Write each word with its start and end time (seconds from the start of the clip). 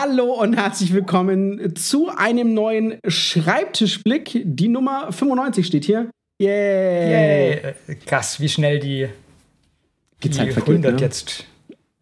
Hallo 0.00 0.32
und 0.32 0.56
herzlich 0.56 0.94
willkommen 0.94 1.76
zu 1.76 2.08
einem 2.08 2.54
neuen 2.54 2.98
Schreibtischblick. 3.06 4.40
Die 4.46 4.68
Nummer 4.68 5.12
95 5.12 5.66
steht 5.66 5.84
hier. 5.84 6.08
Yay! 6.38 7.50
Yay. 7.50 7.96
Krass, 8.06 8.40
wie 8.40 8.48
schnell 8.48 8.78
die, 8.78 9.10
die, 10.22 10.30
die 10.30 10.40
100 10.40 10.94
ne? 10.94 11.00
jetzt 11.02 11.44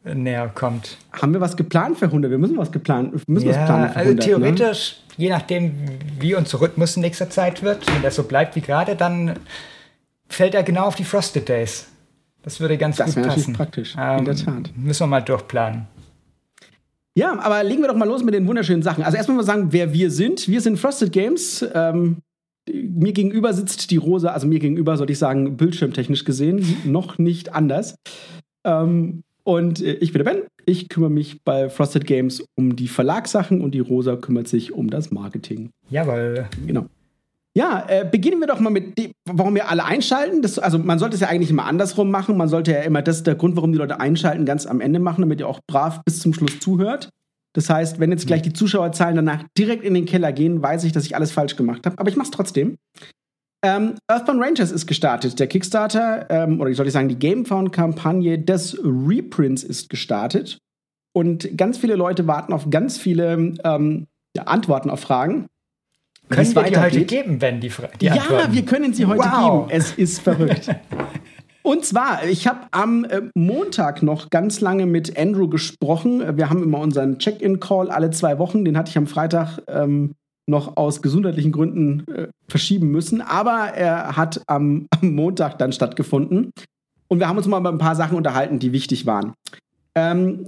näher 0.05 0.49
kommt. 0.55 0.97
Haben 1.11 1.33
wir 1.33 1.41
was 1.41 1.57
geplant 1.57 1.99
für 1.99 2.05
100? 2.05 2.31
Wir 2.31 2.39
müssen 2.39 2.57
was 2.57 2.71
geplant, 2.71 3.29
müssen 3.29 3.49
ja, 3.49 3.57
was 3.57 3.67
planen 3.67 3.89
für 3.91 3.99
100, 3.99 4.21
Also 4.21 4.31
theoretisch, 4.31 4.97
ne? 5.09 5.15
je 5.25 5.31
nachdem, 5.31 5.75
wie 6.21 6.37
unser 6.37 6.61
Rhythmus 6.61 6.95
in 6.95 7.03
nächster 7.03 7.29
Zeit 7.31 7.65
wird, 7.65 7.85
wenn 7.93 8.03
das 8.03 8.15
so 8.15 8.23
bleibt 8.23 8.55
wie 8.55 8.61
gerade, 8.61 8.95
dann 8.95 9.41
fällt 10.29 10.55
er 10.55 10.63
genau 10.63 10.85
auf 10.85 10.95
die 10.95 11.05
Frosted 11.05 11.49
Days. 11.49 11.89
Das 12.43 12.61
würde 12.61 12.79
ganz 12.79 12.99
das 12.99 13.17
gut 13.17 13.25
passen. 13.25 13.55
Das 13.55 13.57
praktisch, 13.57 13.97
ähm, 13.99 14.19
in 14.21 14.25
der 14.25 14.37
Tat. 14.37 14.71
Müssen 14.77 15.03
wir 15.03 15.07
mal 15.09 15.21
durchplanen. 15.21 15.89
Ja, 17.19 17.37
aber 17.41 17.65
legen 17.65 17.83
wir 17.83 17.89
doch 17.89 17.97
mal 17.97 18.07
los 18.07 18.23
mit 18.23 18.33
den 18.33 18.47
wunderschönen 18.47 18.85
Sachen. 18.85 19.03
Also 19.03 19.17
erstmal 19.17 19.39
mal 19.39 19.43
sagen, 19.43 19.73
wer 19.73 19.93
wir 19.93 20.09
sind. 20.13 20.47
Wir 20.47 20.61
sind 20.61 20.79
Frosted 20.79 21.11
Games. 21.11 21.67
Ähm, 21.75 22.19
mir 22.73 23.13
gegenüber 23.13 23.53
sitzt 23.53 23.91
die 23.91 23.97
Rosa, 23.97 24.29
also 24.29 24.47
mir 24.47 24.61
gegenüber, 24.61 24.97
sollte 24.97 25.13
ich 25.13 25.19
sagen, 25.19 25.57
bildschirmtechnisch 25.57 26.25
gesehen, 26.25 26.65
noch 26.85 27.19
nicht 27.19 27.53
anders. 27.55 27.97
Ähm, 28.65 29.25
und 29.43 29.83
äh, 29.83 29.95
ich 29.95 30.13
bin 30.13 30.23
der 30.23 30.31
Ben. 30.31 30.43
Ich 30.65 30.89
kümmere 30.89 31.11
mich 31.11 31.43
bei 31.43 31.69
Frosted 31.69 32.07
Games 32.07 32.45
um 32.55 32.77
die 32.77 32.87
Verlagssachen 32.87 33.63
und 33.63 33.75
die 33.75 33.81
Rosa 33.81 34.15
kümmert 34.15 34.47
sich 34.47 34.73
um 34.73 34.89
das 34.89 35.11
Marketing. 35.11 35.71
Jawohl. 35.91 36.47
Genau. 36.69 36.87
Ja, 37.59 37.85
äh, 37.89 38.09
beginnen 38.09 38.39
wir 38.39 38.47
doch 38.47 38.61
mal 38.61 38.71
mit 38.71 38.97
dem, 38.97 39.11
warum 39.29 39.57
wir 39.57 39.69
alle 39.69 39.85
einschalten. 39.85 40.43
Das, 40.43 40.61
also 40.61 40.79
man 40.79 41.01
sollte 41.01 41.17
es 41.17 41.23
ja 41.23 41.27
eigentlich 41.27 41.51
immer 41.51 41.65
andersrum 41.65 42.09
machen. 42.09 42.37
Man 42.37 42.49
sollte 42.49 42.71
ja 42.71 42.83
immer, 42.83 43.03
das 43.03 43.25
der 43.25 43.35
Grund, 43.35 43.57
warum 43.57 43.73
die 43.73 43.79
Leute 43.79 43.99
einschalten, 43.99 44.45
ganz 44.45 44.65
am 44.65 44.81
Ende 44.81 45.01
machen, 45.01 45.23
damit 45.23 45.41
ihr 45.41 45.49
auch 45.49 45.59
brav 45.67 46.01
bis 46.05 46.21
zum 46.21 46.33
Schluss 46.33 46.61
zuhört. 46.61 47.11
Das 47.57 47.69
heißt, 47.69 47.99
wenn 47.99 48.13
jetzt 48.13 48.29
gleich 48.29 48.43
die 48.43 48.53
Zuschauerzahlen 48.53 49.17
danach 49.17 49.43
direkt 49.59 49.83
in 49.83 49.95
den 49.95 50.05
Keller 50.05 50.33
gehen, 50.33 50.63
weiß 50.63 50.85
ich, 50.85 50.93
dass 50.93 51.05
ich 51.05 51.17
alles 51.17 51.33
falsch 51.33 51.57
gemacht 51.57 51.85
habe. 51.85 51.99
Aber 51.99 52.09
ich 52.09 52.15
mache 52.15 52.27
es 52.27 52.31
trotzdem. 52.31 52.77
Ähm, 53.65 53.97
Earthbound 54.07 54.41
Rangers 54.41 54.71
ist 54.71 54.87
gestartet. 54.87 55.41
Der 55.41 55.49
Kickstarter, 55.49 56.31
ähm, 56.31 56.61
oder 56.61 56.71
ich 56.71 56.77
sollte 56.77 56.93
sagen, 56.93 57.09
die 57.09 57.19
Gamefound-Kampagne 57.19 58.39
des 58.39 58.79
Reprints 58.85 59.65
ist 59.65 59.91
gestartet. 59.91 60.59
Und 61.13 61.59
ganz 61.59 61.77
viele 61.77 61.97
Leute 61.97 62.29
warten 62.29 62.53
auf 62.53 62.71
ganz 62.71 62.99
viele 62.99 63.57
ähm, 63.65 64.07
Antworten 64.39 64.91
auf 64.91 65.01
Fragen. 65.01 65.49
Können 66.29 66.55
wir 66.55 66.63
die 66.65 66.77
heute 66.77 67.05
geben, 67.05 67.41
wenn 67.41 67.61
die, 67.61 67.71
die 68.01 68.07
Ja, 68.07 68.13
Antworten. 68.15 68.53
wir 68.53 68.65
können 68.65 68.93
sie 68.95 69.07
heute 69.07 69.21
Wow. 69.23 69.69
geben. 69.69 69.79
Es 69.81 69.93
ist 69.93 70.21
verrückt. 70.21 70.69
Und 71.63 71.85
zwar, 71.85 72.25
ich 72.25 72.47
habe 72.47 72.61
am 72.71 73.05
äh, 73.05 73.23
Montag 73.35 74.03
noch 74.03 74.31
ganz 74.31 74.61
lange 74.61 74.87
mit 74.87 75.19
Andrew 75.19 75.49
gesprochen. 75.49 76.37
Wir 76.39 76.49
haben 76.49 76.63
immer 76.63 76.79
unseren 76.79 77.19
Check-in-Call 77.19 77.91
alle 77.91 78.11
zwei 78.11 78.39
Wochen. 78.39 78.65
Den 78.65 78.79
hatte 78.79 78.91
ich 78.91 78.97
am 78.97 79.07
Freitag 79.07 79.59
ähm, 79.69 80.15
noch 80.47 80.79
aus 80.79 81.03
gesundheitlichen 81.03 81.53
Gründen 81.53 82.05
äh, 82.11 82.29
verschieben 82.49 82.91
müssen. 82.91 83.21
Aber 83.21 83.73
er 83.75 84.17
hat 84.17 84.41
am, 84.47 84.87
am 85.01 85.15
Montag 85.15 85.59
dann 85.59 85.73
stattgefunden. 85.73 86.53
Und 87.09 87.19
wir 87.21 87.29
haben 87.29 87.37
uns 87.37 87.47
mal 87.47 87.61
über 87.61 87.71
ein 87.71 87.79
paar 87.79 87.97
Sachen 87.97 88.17
unterhalten, 88.17 88.59
die 88.59 88.73
wichtig 88.73 89.05
waren. 89.05 89.35
Ähm, 89.95 90.47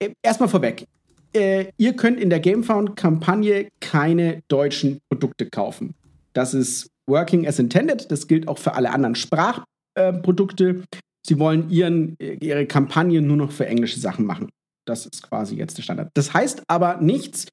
äh, 0.00 0.10
Erstmal 0.22 0.48
vorweg. 0.48 0.86
Äh, 1.32 1.66
ihr 1.76 1.94
könnt 1.94 2.18
in 2.18 2.30
der 2.30 2.40
Gamefound-Kampagne 2.40 3.68
keine 3.80 4.42
deutschen 4.48 4.98
Produkte 5.08 5.46
kaufen. 5.46 5.94
Das 6.32 6.54
ist 6.54 6.88
working 7.08 7.46
as 7.46 7.58
intended. 7.58 8.10
Das 8.10 8.26
gilt 8.26 8.48
auch 8.48 8.58
für 8.58 8.74
alle 8.74 8.90
anderen 8.90 9.14
Sprachprodukte. 9.14 10.82
Sie 11.26 11.38
wollen 11.38 11.70
ihren, 11.70 12.16
ihre 12.18 12.66
Kampagne 12.66 13.20
nur 13.20 13.36
noch 13.36 13.52
für 13.52 13.66
englische 13.66 14.00
Sachen 14.00 14.24
machen. 14.24 14.48
Das 14.86 15.06
ist 15.06 15.22
quasi 15.22 15.56
jetzt 15.56 15.76
der 15.78 15.82
Standard. 15.82 16.10
Das 16.14 16.32
heißt 16.32 16.62
aber 16.68 16.96
nichts. 17.00 17.46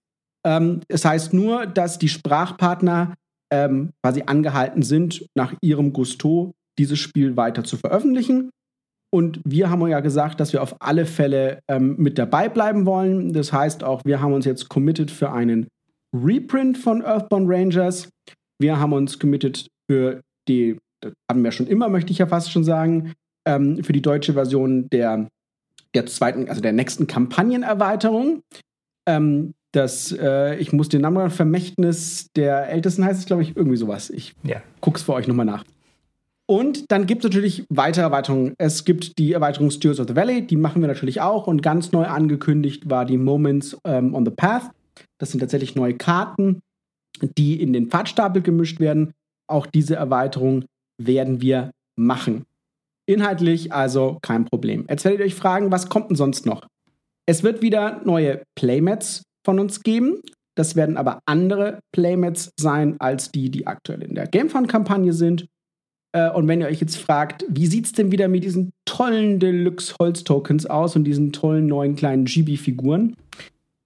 Ähm, 0.46 0.82
es 0.88 1.04
heißt 1.04 1.34
nur, 1.34 1.66
dass 1.66 2.00
die 2.00 2.10
Sprachpartner 2.10 3.16
ähm, 3.52 3.92
quasi 4.02 4.24
angehalten 4.26 4.82
sind, 4.82 5.26
nach 5.36 5.54
ihrem 5.62 5.94
Gusto 5.94 6.54
dieses 6.80 7.00
Spiel 7.00 7.36
weiter 7.38 7.64
zu 7.64 7.78
veröffentlichen. 7.78 8.50
Und 9.14 9.40
wir 9.46 9.70
haben 9.70 9.88
ja 9.88 10.00
gesagt, 10.02 10.40
dass 10.40 10.52
wir 10.54 10.62
auf 10.62 10.76
alle 10.82 11.06
Fälle 11.06 11.60
ähm, 11.70 11.96
mit 11.98 12.18
dabei 12.18 12.50
bleiben 12.50 12.86
wollen. 12.86 13.32
Das 13.34 13.54
heißt 13.54 13.84
auch, 13.84 14.02
wir 14.06 14.22
haben 14.22 14.34
uns 14.34 14.46
jetzt 14.46 14.70
committed 14.70 15.12
für 15.12 15.32
einen 15.32 15.68
Reprint 16.16 16.78
von 16.78 17.02
Earthbound 17.04 17.50
Rangers. 17.50 18.10
Wir 18.60 18.80
haben 18.80 18.94
uns 18.94 19.18
committed 19.20 19.68
für 19.90 20.22
die, 20.50 20.78
das 21.02 21.14
hatten 21.30 21.44
wir 21.44 21.52
schon 21.52 21.68
immer, 21.68 21.90
möchte 21.90 22.12
ich 22.12 22.18
ja 22.18 22.28
fast 22.28 22.52
schon 22.52 22.64
sagen, 22.64 23.14
ähm, 23.48 23.84
für 23.84 23.94
die 23.94 24.02
deutsche 24.02 24.34
Version 24.34 24.90
der, 24.90 25.28
der 25.94 26.06
zweiten, 26.06 26.50
also 26.50 26.62
der 26.62 26.74
nächsten 26.74 27.08
Kampagnenerweiterung. 27.08 28.42
Ähm, 29.08 29.54
das, 29.74 30.12
äh, 30.12 30.56
ich 30.56 30.74
muss 30.74 30.90
den 30.90 31.02
Namen 31.02 31.30
Vermächtnis 31.30 32.28
der 32.36 32.70
Ältesten 32.70 33.06
heißt 33.06 33.20
es, 33.20 33.26
glaube 33.26 33.44
ich, 33.44 33.56
irgendwie 33.56 33.78
sowas. 33.78 34.10
Ich 34.10 34.34
Ja. 34.44 34.62
guck's 34.82 35.04
für 35.04 35.14
euch 35.14 35.28
nochmal 35.28 35.46
nach. 35.46 35.64
Und 36.50 36.92
dann 36.92 37.06
gibt 37.06 37.24
es 37.24 37.30
natürlich 37.30 37.66
weitere 37.70 38.04
Erweiterungen. 38.04 38.54
Es 38.58 38.86
gibt 38.86 39.20
die 39.20 39.34
Erweiterung 39.34 39.70
Steers 39.70 40.00
of 40.00 40.08
the 40.08 40.16
Valley, 40.16 40.48
die 40.48 40.56
machen 40.56 40.82
wir 40.82 40.88
natürlich 40.88 41.20
auch. 41.20 41.46
Und 41.46 41.62
ganz 41.62 41.92
neu 41.92 42.06
angekündigt 42.06 42.90
war 42.90 43.06
die 43.06 43.18
Moments 43.18 43.78
ähm, 43.84 44.16
on 44.16 44.26
the 44.26 44.32
Path. 44.32 44.72
Das 45.20 45.32
sind 45.32 45.42
tatsächlich 45.42 45.76
neue 45.76 45.96
Karten, 45.96 46.62
die 47.22 47.62
in 47.62 47.74
den 47.74 47.90
Pfadstapel 47.90 48.42
gemischt 48.42 48.80
werden. 48.80 49.12
Auch 49.50 49.66
diese 49.66 49.96
Erweiterung 49.96 50.66
werden 51.02 51.42
wir 51.42 51.72
machen. 51.98 52.46
Inhaltlich 53.10 53.74
also 53.74 54.18
kein 54.22 54.46
Problem. 54.46 54.86
Jetzt 54.90 55.04
werdet 55.04 55.20
ihr 55.20 55.26
euch 55.26 55.36
fragen, 55.36 55.72
was 55.72 55.90
kommt 55.90 56.10
denn 56.10 56.16
sonst 56.16 56.46
noch? 56.46 56.66
Es 57.26 57.44
wird 57.44 57.62
wieder 57.62 58.02
neue 58.06 58.44
Playmats 58.56 59.24
von 59.46 59.60
uns 59.60 59.84
geben. 59.84 60.22
Das 60.56 60.76
werden 60.76 60.98
aber 60.98 61.20
andere 61.26 61.80
Playmats 61.94 62.52
sein 62.60 62.96
als 63.00 63.32
die, 63.32 63.52
die 63.52 63.68
aktuell 63.68 64.02
in 64.02 64.16
der 64.16 64.28
Gamefund-Kampagne 64.28 65.14
sind. 65.14 65.48
Äh, 66.14 66.30
Und 66.32 66.48
wenn 66.48 66.62
ihr 66.62 66.68
euch 66.68 66.82
jetzt 66.82 66.98
fragt, 66.98 67.46
wie 67.50 67.68
sieht 67.68 67.86
es 67.86 67.92
denn 67.92 68.12
wieder 68.12 68.28
mit 68.28 68.44
diesen 68.44 68.72
tollen 68.86 69.40
Deluxe-Holz-Tokens 69.40 70.66
aus 70.66 70.96
und 70.96 71.04
diesen 71.04 71.32
tollen 71.34 71.68
neuen 71.68 71.96
kleinen 71.96 72.26
Gibi-Figuren, 72.26 73.16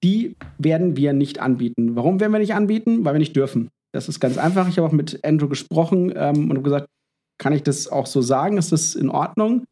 die 0.03 0.35
werden 0.57 0.97
wir 0.97 1.13
nicht 1.13 1.39
anbieten. 1.39 1.95
Warum 1.95 2.19
werden 2.19 2.31
wir 2.31 2.39
nicht 2.39 2.55
anbieten? 2.55 3.05
Weil 3.05 3.13
wir 3.13 3.19
nicht 3.19 3.35
dürfen. 3.35 3.69
Das 3.91 4.09
ist 4.09 4.19
ganz 4.19 4.37
einfach. 4.37 4.67
Ich 4.67 4.77
habe 4.77 4.87
auch 4.87 4.93
mit 4.93 5.23
Andrew 5.23 5.47
gesprochen 5.47 6.13
ähm, 6.15 6.49
und 6.49 6.51
habe 6.51 6.61
gesagt, 6.61 6.87
kann 7.37 7.53
ich 7.53 7.63
das 7.63 7.87
auch 7.87 8.05
so 8.05 8.21
sagen? 8.21 8.57
Ist 8.57 8.71
das 8.71 8.95
in 8.95 9.09
Ordnung? 9.09 9.65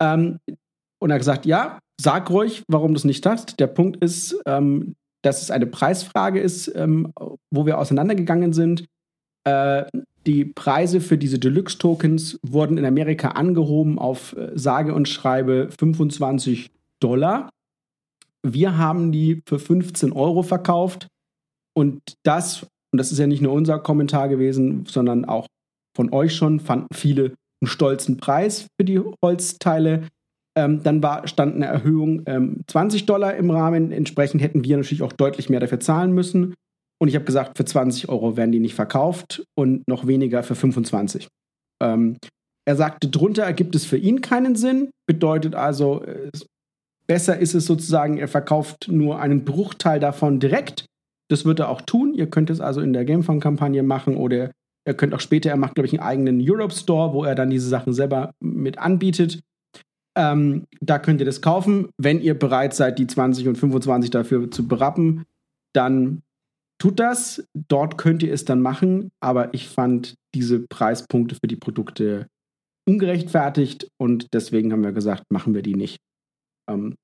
Ähm, 0.00 0.38
und 0.98 1.10
er 1.10 1.14
hat 1.14 1.20
gesagt, 1.20 1.46
ja, 1.46 1.78
sag 2.00 2.30
ruhig, 2.30 2.62
warum 2.68 2.92
du 2.92 2.98
es 2.98 3.04
nicht 3.04 3.24
hast. 3.26 3.60
Der 3.60 3.66
Punkt 3.66 4.02
ist, 4.02 4.36
ähm, 4.46 4.94
dass 5.22 5.42
es 5.42 5.50
eine 5.50 5.66
Preisfrage 5.66 6.40
ist, 6.40 6.68
ähm, 6.74 7.12
wo 7.50 7.66
wir 7.66 7.78
auseinandergegangen 7.78 8.52
sind. 8.52 8.84
Äh, 9.44 9.84
die 10.26 10.44
Preise 10.44 11.00
für 11.00 11.18
diese 11.18 11.38
Deluxe-Tokens 11.38 12.38
wurden 12.42 12.78
in 12.78 12.84
Amerika 12.84 13.28
angehoben 13.28 13.98
auf 13.98 14.36
äh, 14.36 14.50
sage 14.54 14.94
und 14.94 15.08
schreibe 15.08 15.68
25 15.78 16.70
Dollar. 17.00 17.50
Wir 18.42 18.78
haben 18.78 19.12
die 19.12 19.42
für 19.46 19.58
15 19.58 20.12
Euro 20.12 20.42
verkauft. 20.42 21.08
Und 21.74 22.00
das, 22.22 22.64
und 22.92 22.98
das 22.98 23.12
ist 23.12 23.18
ja 23.18 23.26
nicht 23.26 23.42
nur 23.42 23.52
unser 23.52 23.78
Kommentar 23.78 24.28
gewesen, 24.28 24.84
sondern 24.86 25.24
auch 25.24 25.46
von 25.96 26.12
euch 26.12 26.34
schon, 26.34 26.60
fanden 26.60 26.88
viele 26.92 27.34
einen 27.60 27.68
stolzen 27.68 28.16
Preis 28.16 28.66
für 28.78 28.84
die 28.84 29.00
Holzteile. 29.24 30.08
Ähm, 30.56 30.82
dann 30.82 31.02
war, 31.02 31.26
stand 31.26 31.54
eine 31.54 31.66
Erhöhung 31.66 32.22
ähm, 32.26 32.60
20 32.66 33.06
Dollar 33.06 33.34
im 33.36 33.50
Rahmen. 33.50 33.90
Entsprechend 33.90 34.42
hätten 34.42 34.64
wir 34.64 34.76
natürlich 34.76 35.02
auch 35.02 35.12
deutlich 35.12 35.48
mehr 35.48 35.60
dafür 35.60 35.80
zahlen 35.80 36.12
müssen. 36.12 36.54
Und 37.02 37.08
ich 37.08 37.16
habe 37.16 37.24
gesagt, 37.24 37.56
für 37.56 37.64
20 37.64 38.08
Euro 38.10 38.36
werden 38.36 38.52
die 38.52 38.60
nicht 38.60 38.76
verkauft 38.76 39.42
und 39.56 39.82
noch 39.88 40.06
weniger 40.06 40.44
für 40.44 40.54
25. 40.54 41.26
Ähm, 41.82 42.16
er 42.64 42.76
sagte, 42.76 43.08
drunter 43.08 43.42
ergibt 43.42 43.74
es 43.74 43.84
für 43.84 43.96
ihn 43.96 44.20
keinen 44.20 44.54
Sinn. 44.54 44.90
Bedeutet 45.08 45.56
also, 45.56 46.04
besser 47.08 47.36
ist 47.36 47.54
es 47.54 47.66
sozusagen, 47.66 48.18
er 48.18 48.28
verkauft 48.28 48.86
nur 48.86 49.18
einen 49.18 49.44
Bruchteil 49.44 49.98
davon 49.98 50.38
direkt. 50.38 50.86
Das 51.28 51.44
wird 51.44 51.58
er 51.58 51.70
auch 51.70 51.80
tun. 51.80 52.14
Ihr 52.14 52.30
könnt 52.30 52.50
es 52.50 52.60
also 52.60 52.80
in 52.80 52.92
der 52.92 53.04
Gamefund-Kampagne 53.04 53.82
machen 53.82 54.16
oder 54.16 54.52
ihr 54.86 54.94
könnt 54.94 55.12
auch 55.12 55.18
später, 55.18 55.50
er 55.50 55.56
macht, 55.56 55.74
glaube 55.74 55.88
ich, 55.88 55.94
einen 55.94 56.08
eigenen 56.08 56.40
Europe 56.40 56.72
Store, 56.72 57.12
wo 57.12 57.24
er 57.24 57.34
dann 57.34 57.50
diese 57.50 57.68
Sachen 57.68 57.94
selber 57.94 58.30
mit 58.38 58.78
anbietet. 58.78 59.40
Ähm, 60.16 60.66
da 60.80 61.00
könnt 61.00 61.18
ihr 61.20 61.26
das 61.26 61.42
kaufen. 61.42 61.88
Wenn 61.98 62.20
ihr 62.20 62.38
bereit 62.38 62.74
seid, 62.74 63.00
die 63.00 63.08
20 63.08 63.48
und 63.48 63.58
25 63.58 64.12
dafür 64.12 64.52
zu 64.52 64.68
berappen, 64.68 65.24
dann 65.72 66.22
tut 66.82 66.98
das. 66.98 67.46
Dort 67.54 67.96
könnt 67.96 68.24
ihr 68.24 68.32
es 68.32 68.44
dann 68.44 68.60
machen. 68.60 69.12
Aber 69.20 69.54
ich 69.54 69.68
fand 69.68 70.16
diese 70.34 70.58
Preispunkte 70.58 71.36
für 71.36 71.46
die 71.46 71.56
Produkte 71.56 72.26
ungerechtfertigt 72.88 73.86
und 73.98 74.34
deswegen 74.34 74.72
haben 74.72 74.82
wir 74.82 74.90
gesagt, 74.90 75.22
machen 75.30 75.54
wir 75.54 75.62
die 75.62 75.76
nicht. 75.76 75.98
Ähm, 76.68 76.96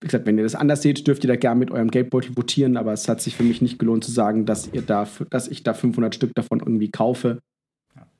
wie 0.00 0.06
gesagt, 0.06 0.26
wenn 0.26 0.38
ihr 0.38 0.44
das 0.44 0.54
anders 0.54 0.82
seht, 0.82 1.04
dürft 1.08 1.24
ihr 1.24 1.28
da 1.28 1.34
gerne 1.34 1.58
mit 1.58 1.72
eurem 1.72 1.90
Geldbeutel 1.90 2.36
votieren, 2.36 2.76
aber 2.76 2.92
es 2.92 3.08
hat 3.08 3.20
sich 3.20 3.34
für 3.34 3.42
mich 3.42 3.60
nicht 3.60 3.80
gelohnt 3.80 4.04
zu 4.04 4.12
sagen, 4.12 4.46
dass, 4.46 4.72
ihr 4.72 4.82
da, 4.82 5.08
dass 5.30 5.48
ich 5.48 5.64
da 5.64 5.74
500 5.74 6.14
Stück 6.14 6.32
davon 6.36 6.60
irgendwie 6.60 6.92
kaufe. 6.92 7.40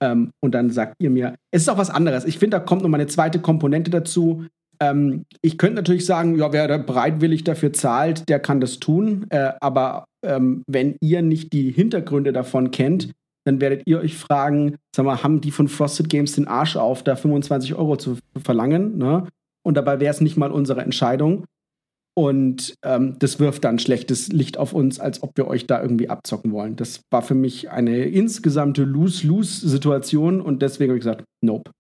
Ähm, 0.01 0.33
und 0.41 0.53
dann 0.53 0.71
sagt 0.71 0.97
ihr 0.99 1.11
mir, 1.11 1.37
es 1.53 1.63
ist 1.63 1.69
auch 1.69 1.79
was 1.79 1.91
anderes. 1.91 2.25
Ich 2.25 2.41
finde, 2.41 2.57
da 2.57 2.65
kommt 2.65 2.83
nochmal 2.83 3.01
eine 3.01 3.09
zweite 3.09 3.39
Komponente 3.39 3.93
dazu. 3.93 4.47
Ähm, 4.81 5.27
ich 5.43 5.59
könnte 5.59 5.77
natürlich 5.77 6.07
sagen, 6.07 6.37
ja, 6.37 6.53
wer 6.53 6.67
da 6.67 6.79
bereitwillig 6.79 7.45
dafür 7.45 7.73
zahlt, 7.73 8.29
der 8.29 8.41
kann 8.41 8.61
das 8.61 8.81
tun. 8.81 9.27
Äh, 9.31 9.53
aber 9.61 10.07
ähm, 10.25 10.63
wenn 10.67 10.97
ihr 11.01 11.23
nicht 11.23 11.53
die 11.53 11.71
Hintergründe 11.71 12.33
davon 12.33 12.71
kennt, 12.71 13.13
dann 13.47 13.61
werdet 13.61 13.83
ihr 13.87 14.01
euch 14.01 14.17
fragen, 14.17 14.77
sag 14.95 15.05
mal, 15.05 15.23
haben 15.23 15.41
die 15.41 15.51
von 15.51 15.69
Frosted 15.69 16.09
Games 16.09 16.33
den 16.33 16.49
Arsch 16.49 16.77
auf, 16.77 17.03
da 17.03 17.15
25 17.15 17.75
Euro 17.75 17.97
zu 17.97 18.19
verlangen? 18.43 18.97
Ne? 18.99 19.29
Und 19.63 19.77
dabei 19.77 20.01
wäre 20.01 20.13
es 20.13 20.21
nicht 20.21 20.37
mal 20.37 20.51
unsere 20.51 20.83
Entscheidung. 20.83 21.45
Und 22.17 22.75
ähm, 22.85 23.17
das 23.19 23.41
wirft 23.41 23.65
dann 23.65 23.81
schlechtes 23.81 24.29
Licht 24.29 24.57
auf 24.57 24.73
uns, 24.73 25.01
als 25.01 25.23
ob 25.23 25.37
wir 25.37 25.49
euch 25.49 25.67
da 25.67 25.83
irgendwie 25.83 26.09
abzocken 26.09 26.53
wollen. 26.53 26.77
Das 26.77 27.01
war 27.11 27.23
für 27.23 27.35
mich 27.35 27.71
eine 27.71 28.05
insgesamte 28.05 28.85
Lose-Lose-Situation 28.85 30.41
und 30.41 30.63
deswegen 30.63 30.91
habe 30.91 30.99
ich 30.99 31.05
gesagt, 31.05 31.25
nope. 31.43 31.73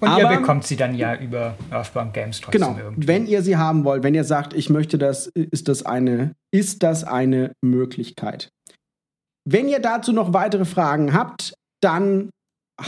Und 0.00 0.08
Aber, 0.08 0.32
ihr 0.32 0.38
bekommt 0.38 0.64
sie 0.64 0.76
dann 0.76 0.94
ja 0.94 1.14
über 1.14 1.56
Earthbound 1.70 2.14
Games 2.14 2.40
trotzdem 2.40 2.60
genau, 2.60 2.78
irgendwie. 2.78 3.06
Wenn 3.06 3.26
ihr 3.26 3.42
sie 3.42 3.56
haben 3.56 3.84
wollt, 3.84 4.02
wenn 4.02 4.14
ihr 4.14 4.24
sagt, 4.24 4.54
ich 4.54 4.70
möchte 4.70 4.96
das, 4.96 5.26
ist 5.26 5.68
das 5.68 5.84
eine, 5.84 6.34
ist 6.50 6.82
das 6.82 7.04
eine 7.04 7.52
Möglichkeit. 7.62 8.50
Wenn 9.44 9.68
ihr 9.68 9.80
dazu 9.80 10.12
noch 10.12 10.32
weitere 10.32 10.64
Fragen 10.64 11.12
habt, 11.12 11.54
dann 11.82 12.30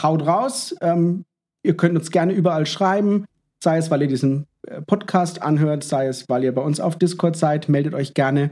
haut 0.03 0.27
raus. 0.27 0.75
Ähm, 0.81 1.25
ihr 1.63 1.77
könnt 1.77 1.97
uns 1.97 2.11
gerne 2.11 2.33
überall 2.33 2.67
schreiben, 2.67 3.27
sei 3.63 3.77
es, 3.77 3.91
weil 3.91 4.03
ihr 4.03 4.09
diesen 4.09 4.47
äh, 4.67 4.81
Podcast 4.81 5.43
anhört, 5.43 5.85
sei 5.85 6.07
es, 6.07 6.29
weil 6.29 6.45
ihr 6.45 6.55
bei 6.55 6.63
uns 6.63 6.81
auf 6.81 6.97
Discord 6.97 7.37
seid, 7.37 7.69
meldet 7.69 7.95
euch 7.95 8.15
gerne 8.15 8.51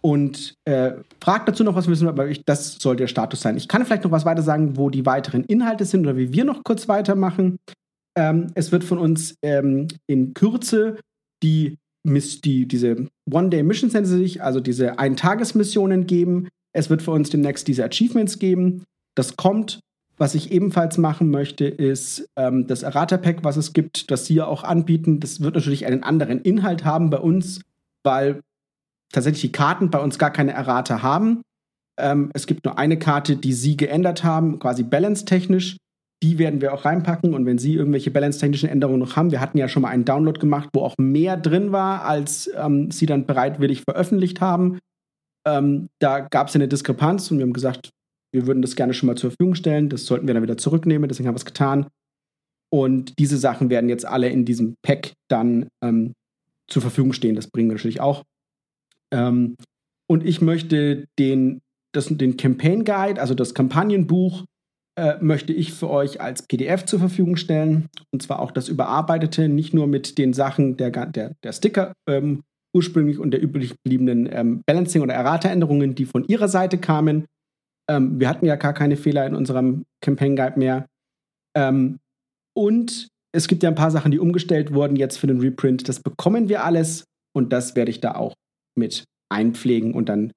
und 0.00 0.54
äh, 0.64 0.92
fragt 1.22 1.48
dazu 1.48 1.62
noch 1.64 1.76
was 1.76 1.88
wissen, 1.88 2.08
aber 2.08 2.26
ich, 2.26 2.44
das 2.44 2.74
soll 2.74 2.96
der 2.96 3.06
Status 3.06 3.40
sein. 3.40 3.56
Ich 3.56 3.68
kann 3.68 3.84
vielleicht 3.84 4.04
noch 4.04 4.10
was 4.10 4.24
weiter 4.24 4.42
sagen, 4.42 4.76
wo 4.76 4.90
die 4.90 5.06
weiteren 5.06 5.44
Inhalte 5.44 5.84
sind 5.84 6.04
oder 6.04 6.16
wie 6.16 6.32
wir 6.32 6.44
noch 6.44 6.64
kurz 6.64 6.88
weitermachen. 6.88 7.58
Ähm, 8.16 8.48
es 8.54 8.72
wird 8.72 8.84
von 8.84 8.98
uns 8.98 9.36
ähm, 9.42 9.88
in 10.06 10.34
Kürze 10.34 10.98
die, 11.42 11.78
die 12.04 12.66
diese 12.66 13.08
One-Day-Missions 13.30 13.92
nennen 13.92 14.06
sich, 14.06 14.42
also 14.42 14.60
diese 14.60 14.98
Ein-Tages-Missionen 14.98 16.06
geben. 16.06 16.48
Es 16.72 16.90
wird 16.90 17.02
für 17.02 17.10
uns 17.10 17.30
demnächst 17.30 17.68
diese 17.68 17.84
Achievements 17.84 18.38
geben. 18.38 18.84
Das 19.14 19.36
kommt. 19.36 19.80
Was 20.18 20.34
ich 20.34 20.52
ebenfalls 20.52 20.98
machen 20.98 21.30
möchte, 21.30 21.64
ist 21.64 22.28
ähm, 22.36 22.66
das 22.66 22.82
Errata-Pack, 22.82 23.44
was 23.44 23.56
es 23.56 23.72
gibt, 23.72 24.10
das 24.10 24.26
Sie 24.26 24.34
ja 24.34 24.46
auch 24.46 24.62
anbieten. 24.62 25.20
Das 25.20 25.40
wird 25.40 25.54
natürlich 25.54 25.86
einen 25.86 26.02
anderen 26.02 26.40
Inhalt 26.42 26.84
haben 26.84 27.10
bei 27.10 27.18
uns, 27.18 27.62
weil 28.04 28.40
tatsächlich 29.10 29.42
die 29.42 29.52
Karten 29.52 29.90
bei 29.90 29.98
uns 29.98 30.18
gar 30.18 30.30
keine 30.30 30.52
Errata 30.52 31.02
haben. 31.02 31.42
Ähm, 31.98 32.30
es 32.34 32.46
gibt 32.46 32.64
nur 32.64 32.78
eine 32.78 32.98
Karte, 32.98 33.36
die 33.36 33.52
Sie 33.52 33.76
geändert 33.76 34.22
haben, 34.22 34.58
quasi 34.58 34.82
balance-technisch. 34.82 35.78
Die 36.22 36.38
werden 36.38 36.60
wir 36.60 36.72
auch 36.72 36.84
reinpacken. 36.84 37.34
Und 37.34 37.46
wenn 37.46 37.58
Sie 37.58 37.74
irgendwelche 37.74 38.10
balance-technischen 38.10 38.68
Änderungen 38.68 39.00
noch 39.00 39.16
haben, 39.16 39.32
wir 39.32 39.40
hatten 39.40 39.58
ja 39.58 39.68
schon 39.68 39.82
mal 39.82 39.88
einen 39.88 40.04
Download 40.04 40.38
gemacht, 40.38 40.70
wo 40.72 40.80
auch 40.80 40.94
mehr 40.98 41.36
drin 41.36 41.72
war, 41.72 42.04
als 42.04 42.50
ähm, 42.56 42.90
Sie 42.90 43.06
dann 43.06 43.26
bereitwillig 43.26 43.82
veröffentlicht 43.82 44.40
haben. 44.40 44.78
Ähm, 45.46 45.88
da 45.98 46.20
gab 46.20 46.48
es 46.48 46.54
eine 46.54 46.68
Diskrepanz 46.68 47.30
und 47.30 47.38
wir 47.38 47.44
haben 47.44 47.52
gesagt, 47.52 47.90
wir 48.32 48.46
würden 48.46 48.62
das 48.62 48.76
gerne 48.76 48.94
schon 48.94 49.08
mal 49.08 49.16
zur 49.16 49.30
Verfügung 49.30 49.54
stellen. 49.54 49.88
Das 49.88 50.06
sollten 50.06 50.26
wir 50.26 50.34
dann 50.34 50.42
wieder 50.42 50.56
zurücknehmen. 50.56 51.08
Deswegen 51.08 51.26
haben 51.26 51.34
wir 51.34 51.40
es 51.40 51.44
getan. 51.44 51.86
Und 52.72 53.18
diese 53.18 53.36
Sachen 53.36 53.68
werden 53.68 53.90
jetzt 53.90 54.06
alle 54.06 54.28
in 54.28 54.44
diesem 54.44 54.76
Pack 54.82 55.12
dann 55.28 55.68
ähm, 55.84 56.14
zur 56.68 56.80
Verfügung 56.80 57.12
stehen. 57.12 57.34
Das 57.34 57.48
bringen 57.48 57.68
wir 57.68 57.74
natürlich 57.74 58.00
auch. 58.00 58.22
Ähm, 59.12 59.56
und 60.08 60.24
ich 60.24 60.40
möchte 60.40 61.06
den, 61.18 61.60
das, 61.92 62.06
den 62.06 62.36
Campaign 62.36 62.84
Guide, 62.84 63.20
also 63.20 63.34
das 63.34 63.52
Kampagnenbuch, 63.52 64.44
äh, 64.96 65.16
möchte 65.20 65.52
ich 65.52 65.72
für 65.72 65.88
euch 65.88 66.20
als 66.20 66.42
PDF 66.42 66.84
zur 66.84 66.98
Verfügung 66.98 67.36
stellen. 67.36 67.88
Und 68.12 68.22
zwar 68.22 68.40
auch 68.40 68.50
das 68.50 68.68
überarbeitete, 68.68 69.48
nicht 69.48 69.72
nur 69.74 69.86
mit 69.86 70.18
den 70.18 70.32
Sachen 70.32 70.76
der, 70.76 70.90
der, 70.90 71.34
der 71.42 71.52
Sticker 71.52 71.92
ähm, 72.08 72.42
ursprünglich 72.74 73.18
und 73.18 73.30
der 73.30 73.42
übrig 73.42 73.70
gebliebenen 73.70 74.28
ähm, 74.30 74.62
Balancing- 74.66 75.02
oder 75.02 75.14
Errata-Änderungen, 75.14 75.94
die 75.94 76.04
von 76.04 76.24
ihrer 76.24 76.48
Seite 76.48 76.78
kamen. 76.78 77.26
Ähm, 77.90 78.20
wir 78.20 78.28
hatten 78.28 78.46
ja 78.46 78.56
gar 78.56 78.72
keine 78.72 78.96
Fehler 78.96 79.26
in 79.26 79.34
unserem 79.34 79.84
Campaign 80.02 80.36
Guide 80.36 80.58
mehr. 80.58 80.86
Ähm, 81.56 81.98
und 82.54 83.08
es 83.34 83.48
gibt 83.48 83.62
ja 83.62 83.70
ein 83.70 83.74
paar 83.74 83.90
Sachen, 83.90 84.10
die 84.10 84.18
umgestellt 84.18 84.74
wurden 84.74 84.96
jetzt 84.96 85.18
für 85.18 85.26
den 85.26 85.40
Reprint. 85.40 85.88
Das 85.88 86.00
bekommen 86.00 86.48
wir 86.48 86.64
alles 86.64 87.04
und 87.34 87.52
das 87.52 87.76
werde 87.76 87.90
ich 87.90 88.00
da 88.00 88.14
auch 88.14 88.34
mit 88.76 89.04
einpflegen 89.30 89.94
und 89.94 90.08
dann 90.08 90.32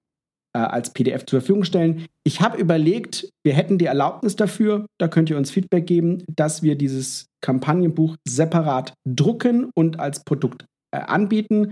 äh, 0.55 0.59
als 0.59 0.91
PDF 0.91 1.25
zur 1.25 1.41
Verfügung 1.41 1.65
stellen. 1.65 2.05
Ich 2.23 2.39
habe 2.39 2.57
überlegt, 2.57 3.29
wir 3.43 3.53
hätten 3.53 3.77
die 3.77 3.87
Erlaubnis 3.87 4.37
dafür, 4.37 4.85
da 4.97 5.09
könnt 5.09 5.29
ihr 5.29 5.35
uns 5.35 5.51
Feedback 5.51 5.85
geben, 5.85 6.23
dass 6.33 6.63
wir 6.63 6.77
dieses 6.77 7.27
Kampagnenbuch 7.41 8.15
separat 8.25 8.93
drucken 9.03 9.69
und 9.75 9.99
als 9.99 10.23
Produkt 10.23 10.65
äh, 10.91 10.99
anbieten. 10.99 11.71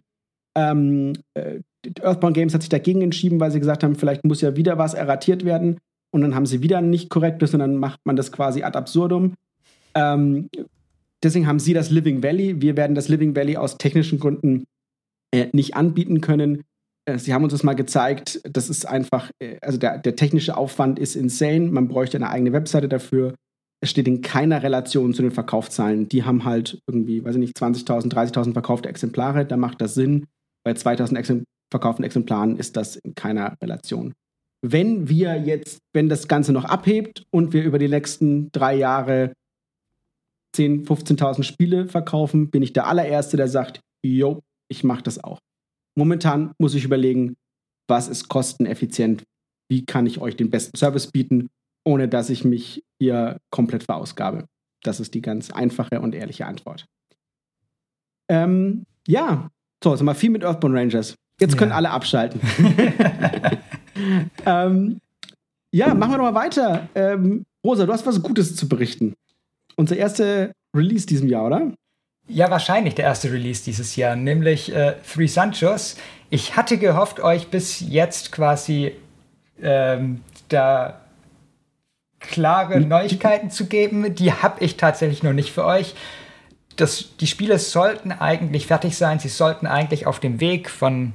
Ähm, 0.55 1.13
äh, 1.33 1.61
Earthbound 2.01 2.35
Games 2.35 2.53
hat 2.53 2.61
sich 2.61 2.69
dagegen 2.69 3.01
entschieden, 3.01 3.39
weil 3.39 3.51
sie 3.51 3.61
gesagt 3.61 3.85
haben, 3.85 3.95
vielleicht 3.95 4.25
muss 4.25 4.41
ja 4.41 4.57
wieder 4.57 4.77
was 4.77 4.93
erratiert 4.93 5.45
werden. 5.45 5.77
Und 6.11 6.21
dann 6.21 6.35
haben 6.35 6.45
sie 6.45 6.61
wieder 6.61 6.81
nicht 6.81 7.09
korrektes 7.09 7.53
und 7.53 7.61
dann 7.61 7.77
macht 7.77 8.01
man 8.03 8.17
das 8.17 8.33
quasi 8.33 8.63
ad 8.63 8.77
absurdum. 8.77 9.35
Ähm, 9.95 10.49
deswegen 11.23 11.47
haben 11.47 11.59
sie 11.59 11.73
das 11.73 11.89
Living 11.89 12.21
Valley. 12.21 12.61
Wir 12.61 12.75
werden 12.75 12.95
das 12.95 13.07
Living 13.07 13.33
Valley 13.33 13.55
aus 13.55 13.77
technischen 13.77 14.19
Gründen 14.19 14.65
äh, 15.31 15.47
nicht 15.53 15.75
anbieten 15.75 16.19
können. 16.19 16.63
Äh, 17.05 17.17
sie 17.17 17.33
haben 17.33 17.43
uns 17.43 17.53
das 17.53 17.63
mal 17.63 17.73
gezeigt. 17.73 18.41
Das 18.43 18.69
ist 18.69 18.85
einfach, 18.85 19.29
äh, 19.39 19.57
also 19.61 19.77
der, 19.77 19.97
der 19.97 20.15
technische 20.15 20.57
Aufwand 20.57 20.99
ist 20.99 21.15
insane. 21.15 21.71
Man 21.71 21.87
bräuchte 21.87 22.17
eine 22.17 22.29
eigene 22.29 22.53
Webseite 22.53 22.87
dafür. 22.87 23.35
Es 23.81 23.89
steht 23.89 24.07
in 24.07 24.21
keiner 24.21 24.63
Relation 24.63 25.13
zu 25.13 25.21
den 25.21 25.31
Verkaufszahlen. 25.31 26.07
Die 26.07 26.23
haben 26.23 26.45
halt 26.45 26.79
irgendwie, 26.87 27.23
weiß 27.23 27.35
ich 27.35 27.41
nicht, 27.41 27.57
20.000, 27.57 28.13
30.000 28.13 28.53
verkaufte 28.53 28.89
Exemplare. 28.89 29.45
Da 29.45 29.57
macht 29.57 29.81
das 29.81 29.93
Sinn. 29.93 30.27
Bei 30.65 30.73
2000 30.73 31.19
Exemplaren 31.19 31.45
verkauften 31.73 32.05
Exemplaren 32.05 32.57
ist 32.57 32.77
das 32.77 32.97
in 32.97 33.15
keiner 33.15 33.57
Relation. 33.59 34.13
Wenn 34.63 35.09
wir 35.09 35.41
jetzt, 35.41 35.79
wenn 35.91 36.07
das 36.07 36.27
Ganze 36.27 36.53
noch 36.53 36.65
abhebt 36.65 37.25
und 37.31 37.51
wir 37.51 37.63
über 37.63 37.79
die 37.79 37.89
nächsten 37.89 38.51
drei 38.51 38.75
Jahre 38.75 39.33
10.000, 40.55 40.85
15.000 40.85 41.43
Spiele 41.43 41.87
verkaufen, 41.87 42.51
bin 42.51 42.61
ich 42.61 42.73
der 42.73 42.85
allererste, 42.85 43.37
der 43.37 43.47
sagt, 43.47 43.81
jo, 44.05 44.39
ich 44.69 44.83
mache 44.83 45.01
das 45.01 45.21
auch. 45.23 45.39
Momentan 45.95 46.53
muss 46.57 46.75
ich 46.75 46.83
überlegen, 46.83 47.35
was 47.87 48.07
ist 48.07 48.29
kosteneffizient, 48.29 49.23
wie 49.69 49.85
kann 49.85 50.05
ich 50.05 50.19
euch 50.19 50.35
den 50.35 50.49
besten 50.49 50.77
Service 50.77 51.07
bieten, 51.07 51.49
ohne 51.85 52.07
dass 52.07 52.29
ich 52.29 52.43
mich 52.43 52.83
hier 52.99 53.39
komplett 53.49 53.83
verausgabe. 53.83 54.47
Das 54.83 54.99
ist 54.99 55.13
die 55.13 55.21
ganz 55.21 55.51
einfache 55.51 56.01
und 56.01 56.15
ehrliche 56.15 56.45
Antwort. 56.45 56.85
Ähm, 58.29 58.85
ja, 59.07 59.49
so, 59.83 59.91
jetzt 59.91 59.99
haben 59.99 60.05
wir 60.05 60.15
viel 60.15 60.29
mit 60.29 60.43
Earthbound 60.43 60.75
Rangers. 60.75 61.15
Jetzt 61.39 61.57
können 61.57 61.71
ja. 61.71 61.77
alle 61.77 61.89
abschalten. 61.89 62.39
ähm, 64.45 65.01
ja, 65.71 65.93
machen 65.93 66.11
wir 66.11 66.17
doch 66.17 66.31
mal 66.31 66.35
weiter. 66.35 66.87
Ähm, 66.95 67.45
Rosa, 67.65 67.85
du 67.85 67.91
hast 67.91 68.05
was 68.05 68.21
Gutes 68.21 68.55
zu 68.55 68.69
berichten. 68.69 69.13
Unser 69.75 69.97
erster 69.97 70.51
Release 70.75 71.05
diesem 71.05 71.27
Jahr, 71.27 71.47
oder? 71.47 71.73
Ja, 72.27 72.49
wahrscheinlich 72.49 72.95
der 72.95 73.05
erste 73.05 73.31
Release 73.31 73.63
dieses 73.63 73.95
Jahr, 73.95 74.15
nämlich 74.15 74.73
äh, 74.73 74.95
Three 75.03 75.27
Sanchos. 75.27 75.97
Ich 76.29 76.55
hatte 76.55 76.77
gehofft, 76.77 77.19
euch 77.19 77.49
bis 77.49 77.81
jetzt 77.81 78.31
quasi 78.31 78.93
ähm, 79.61 80.21
da 80.49 81.01
klare 82.19 82.79
Neuigkeiten 82.79 83.51
zu 83.51 83.65
geben. 83.67 84.15
Die 84.15 84.31
habe 84.31 84.63
ich 84.63 84.77
tatsächlich 84.77 85.23
noch 85.23 85.33
nicht 85.33 85.51
für 85.51 85.65
euch. 85.65 85.95
Das, 86.77 87.17
die 87.19 87.27
Spiele 87.27 87.59
sollten 87.59 88.11
eigentlich 88.11 88.67
fertig 88.67 88.97
sein. 88.97 89.19
Sie 89.19 89.27
sollten 89.27 89.67
eigentlich 89.67 90.07
auf 90.07 90.19
dem 90.19 90.39
Weg 90.39 90.69
von 90.69 91.13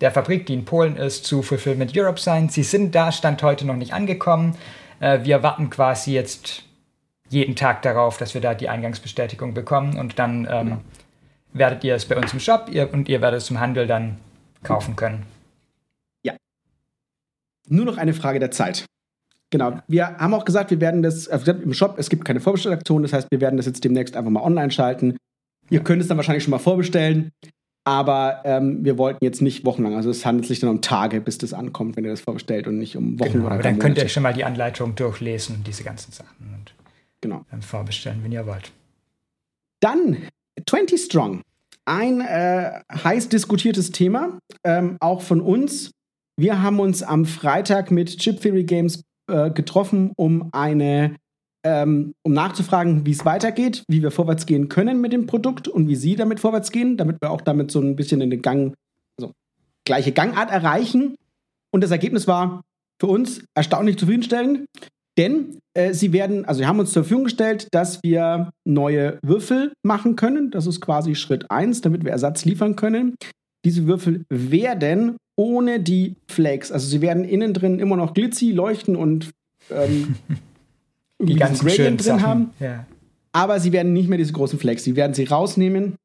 der 0.00 0.12
Fabrik, 0.12 0.46
die 0.46 0.54
in 0.54 0.64
Polen 0.64 0.96
ist, 0.96 1.24
zu 1.24 1.42
Fulfillment 1.42 1.96
Europe 1.96 2.20
sein. 2.20 2.48
Sie 2.48 2.62
sind 2.62 2.94
da, 2.94 3.12
Stand 3.12 3.42
heute 3.42 3.66
noch 3.66 3.76
nicht 3.76 3.92
angekommen. 3.92 4.56
Äh, 5.00 5.20
wir 5.24 5.42
warten 5.42 5.70
quasi 5.70 6.12
jetzt 6.12 6.65
jeden 7.28 7.56
Tag 7.56 7.82
darauf, 7.82 8.18
dass 8.18 8.34
wir 8.34 8.40
da 8.40 8.54
die 8.54 8.68
Eingangsbestätigung 8.68 9.54
bekommen 9.54 9.98
und 9.98 10.18
dann 10.18 10.46
ähm, 10.50 10.66
genau. 10.66 10.80
werdet 11.52 11.84
ihr 11.84 11.94
es 11.94 12.06
bei 12.06 12.16
uns 12.16 12.32
im 12.32 12.40
Shop 12.40 12.68
ihr, 12.70 12.92
und 12.92 13.08
ihr 13.08 13.20
werdet 13.20 13.42
es 13.42 13.50
im 13.50 13.60
Handel 13.60 13.86
dann 13.86 14.18
kaufen 14.62 14.96
können. 14.96 15.24
Ja. 16.24 16.34
Nur 17.68 17.84
noch 17.84 17.96
eine 17.96 18.14
Frage 18.14 18.38
der 18.38 18.50
Zeit. 18.50 18.84
Genau. 19.50 19.80
Wir 19.86 20.16
haben 20.16 20.34
auch 20.34 20.44
gesagt, 20.44 20.70
wir 20.70 20.80
werden 20.80 21.02
das, 21.02 21.28
also 21.28 21.52
im 21.52 21.72
Shop, 21.72 21.96
es 21.98 22.08
gibt 22.08 22.24
keine 22.24 22.40
Vorbestellaktion, 22.40 23.02
das 23.02 23.12
heißt, 23.12 23.28
wir 23.30 23.40
werden 23.40 23.56
das 23.56 23.66
jetzt 23.66 23.84
demnächst 23.84 24.16
einfach 24.16 24.30
mal 24.30 24.42
online 24.42 24.70
schalten. 24.70 25.16
Ihr 25.70 25.80
könnt 25.80 26.02
es 26.02 26.08
dann 26.08 26.16
wahrscheinlich 26.16 26.44
schon 26.44 26.50
mal 26.50 26.58
vorbestellen. 26.58 27.30
Aber 27.86 28.42
ähm, 28.44 28.84
wir 28.84 28.98
wollten 28.98 29.24
jetzt 29.24 29.40
nicht 29.40 29.64
wochenlang. 29.64 29.94
Also 29.94 30.10
es 30.10 30.26
handelt 30.26 30.48
sich 30.48 30.58
dann 30.58 30.70
um 30.70 30.82
Tage, 30.82 31.20
bis 31.20 31.38
das 31.38 31.54
ankommt, 31.54 31.96
wenn 31.96 32.04
ihr 32.04 32.10
das 32.10 32.20
vorbestellt 32.20 32.66
und 32.66 32.78
nicht 32.78 32.96
um 32.96 33.20
Wochen 33.20 33.34
genau, 33.34 33.46
oder 33.46 33.54
Aber 33.54 33.62
dann 33.62 33.78
könnt 33.78 33.96
ihr 33.96 34.08
schon 34.08 34.24
mal 34.24 34.34
die 34.34 34.42
Anleitung 34.42 34.96
durchlesen, 34.96 35.62
diese 35.64 35.84
ganzen 35.84 36.10
Sachen 36.10 36.52
und 36.52 36.74
genau. 37.28 37.44
dann 37.50 37.62
vorbestellen, 37.62 38.22
wenn 38.22 38.32
ihr 38.32 38.46
wollt. 38.46 38.72
Dann 39.80 40.28
20 40.68 41.00
Strong. 41.00 41.42
Ein 41.84 42.20
äh, 42.20 42.80
heiß 42.92 43.28
diskutiertes 43.28 43.92
Thema, 43.92 44.38
ähm, 44.64 44.96
auch 45.00 45.22
von 45.22 45.40
uns. 45.40 45.92
Wir 46.36 46.62
haben 46.62 46.80
uns 46.80 47.02
am 47.02 47.24
Freitag 47.24 47.90
mit 47.90 48.18
Chip 48.18 48.40
Theory 48.40 48.64
Games 48.64 49.02
äh, 49.28 49.50
getroffen, 49.50 50.12
um 50.16 50.48
eine 50.52 51.16
ähm, 51.64 52.14
um 52.22 52.32
nachzufragen, 52.32 53.06
wie 53.06 53.10
es 53.10 53.24
weitergeht, 53.24 53.84
wie 53.88 54.02
wir 54.02 54.12
vorwärts 54.12 54.46
gehen 54.46 54.68
können 54.68 55.00
mit 55.00 55.12
dem 55.12 55.26
Produkt 55.26 55.66
und 55.66 55.88
wie 55.88 55.96
Sie 55.96 56.14
damit 56.14 56.38
vorwärts 56.38 56.70
gehen, 56.70 56.96
damit 56.96 57.20
wir 57.20 57.30
auch 57.30 57.40
damit 57.40 57.72
so 57.72 57.80
ein 57.80 57.96
bisschen 57.96 58.20
in 58.20 58.30
den 58.30 58.40
Gang, 58.40 58.74
also 59.18 59.32
gleiche 59.84 60.12
Gangart 60.12 60.50
erreichen. 60.50 61.16
Und 61.72 61.82
das 61.82 61.90
Ergebnis 61.90 62.28
war 62.28 62.62
für 63.00 63.08
uns 63.08 63.44
erstaunlich 63.54 63.98
zufriedenstellend, 63.98 64.66
denn 65.18 65.58
äh, 65.74 65.94
sie 65.94 66.12
werden, 66.12 66.44
also 66.44 66.58
sie 66.58 66.66
haben 66.66 66.78
uns 66.78 66.92
zur 66.92 67.02
Verfügung 67.04 67.24
gestellt, 67.24 67.68
dass 67.72 68.02
wir 68.02 68.50
neue 68.64 69.18
Würfel 69.22 69.72
machen 69.82 70.16
können. 70.16 70.50
Das 70.50 70.66
ist 70.66 70.80
quasi 70.80 71.14
Schritt 71.14 71.50
1, 71.50 71.80
damit 71.80 72.04
wir 72.04 72.12
Ersatz 72.12 72.44
liefern 72.44 72.76
können. 72.76 73.14
Diese 73.64 73.86
Würfel 73.86 74.24
werden 74.28 75.16
ohne 75.36 75.80
die 75.80 76.16
Flakes, 76.28 76.72
also 76.72 76.86
sie 76.86 77.02
werden 77.02 77.24
innen 77.24 77.52
drin 77.52 77.78
immer 77.78 77.96
noch 77.96 78.14
glitzy, 78.14 78.52
leuchten 78.52 78.96
und 78.96 79.32
ähm, 79.70 80.16
die 81.22 81.34
ganzen 81.34 81.66
Gradient 81.66 82.00
drin 82.00 82.18
Sachen. 82.18 82.22
haben. 82.22 82.50
Ja. 82.60 82.86
Aber 83.32 83.60
sie 83.60 83.72
werden 83.72 83.92
nicht 83.92 84.08
mehr 84.08 84.18
diese 84.18 84.32
großen 84.32 84.58
Flakes. 84.58 84.84
Sie 84.84 84.96
werden 84.96 85.12
sie 85.12 85.24
rausnehmen, 85.24 85.96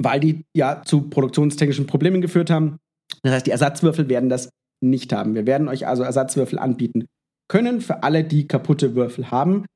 weil 0.00 0.20
die 0.20 0.44
ja 0.54 0.82
zu 0.84 1.02
produktionstechnischen 1.02 1.86
Problemen 1.86 2.20
geführt 2.20 2.50
haben. 2.50 2.76
Das 3.22 3.32
heißt, 3.32 3.46
die 3.46 3.50
Ersatzwürfel 3.50 4.08
werden 4.08 4.28
das 4.28 4.48
nicht 4.80 5.12
haben. 5.12 5.34
Wir 5.34 5.46
werden 5.46 5.68
euch 5.68 5.86
also 5.88 6.04
Ersatzwürfel 6.04 6.58
anbieten 6.58 7.06
können 7.52 7.82
für 7.82 8.02
alle, 8.02 8.24
die 8.24 8.48
kaputte 8.48 8.94
Würfel 8.94 9.30
haben. 9.30 9.66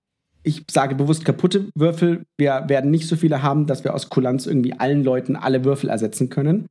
Ich 0.43 0.65
sage 0.71 0.95
bewusst 0.95 1.27
kaputte 1.27 1.69
Würfel. 1.75 2.25
Wir 2.39 2.65
werden 2.69 2.91
nicht 2.91 3.07
so 3.07 3.17
viele 3.17 3.43
haben, 3.43 3.67
dass 3.67 3.85
wir 3.85 3.93
aus 3.93 4.09
Kulanz 4.09 4.47
irgendwie 4.47 4.73
allen 4.73 5.05
Leuten 5.05 5.37
alle 5.37 5.63
Würfel 5.67 5.91
ersetzen 5.91 6.31
können. 6.31 6.69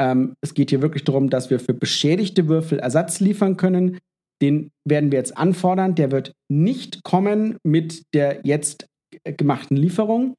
Ähm, 0.00 0.34
es 0.40 0.54
geht 0.54 0.70
hier 0.70 0.80
wirklich 0.80 1.02
darum, 1.02 1.28
dass 1.28 1.50
wir 1.50 1.58
für 1.58 1.74
beschädigte 1.74 2.46
Würfel 2.46 2.78
Ersatz 2.78 3.18
liefern 3.18 3.56
können. 3.56 3.98
Den 4.40 4.70
werden 4.84 5.10
wir 5.10 5.18
jetzt 5.18 5.36
anfordern. 5.36 5.96
Der 5.96 6.12
wird 6.12 6.34
nicht 6.48 7.02
kommen 7.02 7.56
mit 7.64 8.04
der 8.14 8.42
jetzt 8.44 8.86
gemachten 9.24 9.76
Lieferung. 9.76 10.34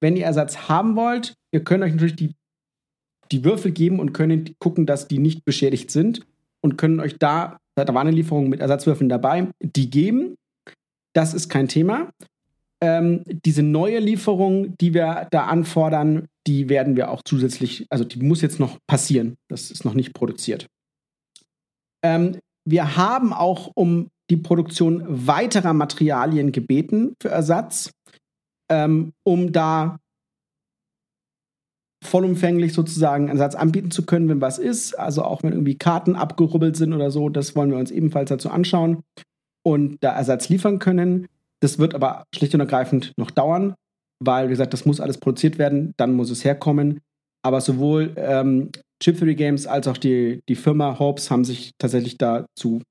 Wenn 0.00 0.16
ihr 0.16 0.24
Ersatz 0.24 0.68
haben 0.68 0.96
wollt, 0.96 1.34
ihr 1.52 1.62
könnt 1.62 1.84
euch 1.84 1.92
natürlich 1.92 2.16
die, 2.16 2.34
die 3.30 3.44
Würfel 3.44 3.70
geben 3.70 4.00
und 4.00 4.14
können 4.14 4.56
gucken, 4.58 4.84
dass 4.84 5.06
die 5.06 5.18
nicht 5.18 5.44
beschädigt 5.44 5.92
sind 5.92 6.26
und 6.60 6.76
können 6.76 6.98
euch 6.98 7.20
da, 7.20 7.58
da 7.76 7.94
war 7.94 8.00
eine 8.00 8.10
Lieferung 8.10 8.48
mit 8.48 8.60
Ersatzwürfeln 8.60 9.08
dabei, 9.08 9.48
die 9.60 9.90
geben. 9.90 10.36
Das 11.14 11.34
ist 11.34 11.48
kein 11.48 11.68
Thema. 11.68 12.10
Ähm, 12.80 13.22
diese 13.26 13.62
neue 13.62 13.98
Lieferung, 13.98 14.76
die 14.78 14.94
wir 14.94 15.28
da 15.30 15.46
anfordern, 15.46 16.28
die 16.46 16.68
werden 16.68 16.96
wir 16.96 17.10
auch 17.10 17.22
zusätzlich, 17.24 17.86
also 17.90 18.04
die 18.04 18.18
muss 18.18 18.42
jetzt 18.42 18.60
noch 18.60 18.78
passieren. 18.86 19.36
Das 19.48 19.70
ist 19.70 19.84
noch 19.84 19.94
nicht 19.94 20.12
produziert. 20.12 20.66
Ähm, 22.04 22.38
wir 22.66 22.96
haben 22.96 23.32
auch 23.32 23.70
um 23.74 24.08
die 24.30 24.36
Produktion 24.36 25.04
weiterer 25.06 25.72
Materialien 25.72 26.52
gebeten 26.52 27.14
für 27.20 27.28
Ersatz, 27.28 27.90
ähm, 28.70 29.12
um 29.24 29.52
da 29.52 29.98
vollumfänglich 32.06 32.72
sozusagen 32.72 33.28
einen 33.28 33.38
Satz 33.38 33.54
anbieten 33.54 33.90
zu 33.90 34.04
können, 34.04 34.28
wenn 34.28 34.40
was 34.40 34.58
ist. 34.58 34.98
Also 34.98 35.22
auch 35.22 35.42
wenn 35.42 35.52
irgendwie 35.52 35.76
Karten 35.76 36.16
abgerubbelt 36.16 36.76
sind 36.76 36.92
oder 36.92 37.10
so, 37.10 37.28
das 37.28 37.56
wollen 37.56 37.70
wir 37.70 37.78
uns 37.78 37.90
ebenfalls 37.90 38.28
dazu 38.28 38.50
anschauen 38.50 39.02
und 39.64 39.98
da 40.02 40.12
Ersatz 40.12 40.48
liefern 40.48 40.78
können. 40.78 41.26
Das 41.60 41.78
wird 41.78 41.94
aber 41.94 42.24
schlicht 42.34 42.54
und 42.54 42.60
ergreifend 42.60 43.12
noch 43.16 43.30
dauern, 43.30 43.74
weil, 44.22 44.46
wie 44.46 44.50
gesagt, 44.50 44.72
das 44.72 44.84
muss 44.84 45.00
alles 45.00 45.18
produziert 45.18 45.58
werden, 45.58 45.94
dann 45.96 46.14
muss 46.14 46.30
es 46.30 46.44
herkommen. 46.44 47.00
Aber 47.42 47.60
sowohl 47.60 48.12
ähm, 48.16 48.70
Chip 49.02 49.18
3 49.18 49.34
Games 49.34 49.66
als 49.66 49.88
auch 49.88 49.96
die, 49.96 50.40
die 50.48 50.56
Firma 50.56 50.98
Hopes 50.98 51.30
haben 51.30 51.44
sich 51.44 51.72
tatsächlich 51.78 52.18
dazu 52.18 52.82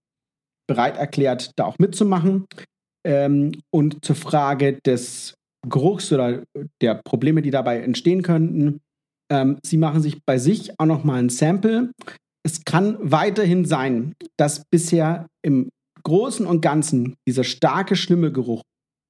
bereit 0.68 0.98
erklärt, 0.98 1.52
da 1.56 1.66
auch 1.66 1.80
mitzumachen. 1.80 2.46
Ähm, 3.06 3.52
und 3.72 4.04
zur 4.06 4.16
Frage 4.16 4.80
des 4.86 5.36
Geruchs 5.68 6.12
oder 6.12 6.44
der 6.82 6.96
Probleme, 6.96 7.42
die 7.42 7.52
dabei 7.52 7.80
entstehen 7.80 8.22
könnten, 8.22 8.80
ähm, 9.32 9.58
sie 9.64 9.78
machen 9.78 10.02
sich 10.02 10.24
bei 10.26 10.38
sich 10.38 10.80
auch 10.80 10.86
noch 10.86 11.04
mal 11.04 11.20
ein 11.20 11.30
Sample. 11.30 11.92
Es 12.46 12.66
kann 12.66 12.98
weiterhin 13.00 13.66
sein, 13.66 14.14
dass 14.38 14.64
bisher 14.70 15.28
im 15.44 15.70
Großen 16.04 16.46
und 16.46 16.62
Ganzen 16.62 17.16
dieser 17.28 17.44
starke, 17.44 17.96
schlimme 17.96 18.32
Geruch 18.32 18.62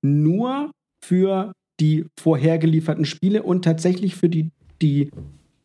nur 0.05 0.71
für 1.03 1.53
die 1.79 2.05
vorhergelieferten 2.19 3.05
Spiele 3.05 3.43
und 3.43 3.63
tatsächlich 3.65 4.15
für 4.15 4.29
die, 4.29 4.49
die 4.81 5.09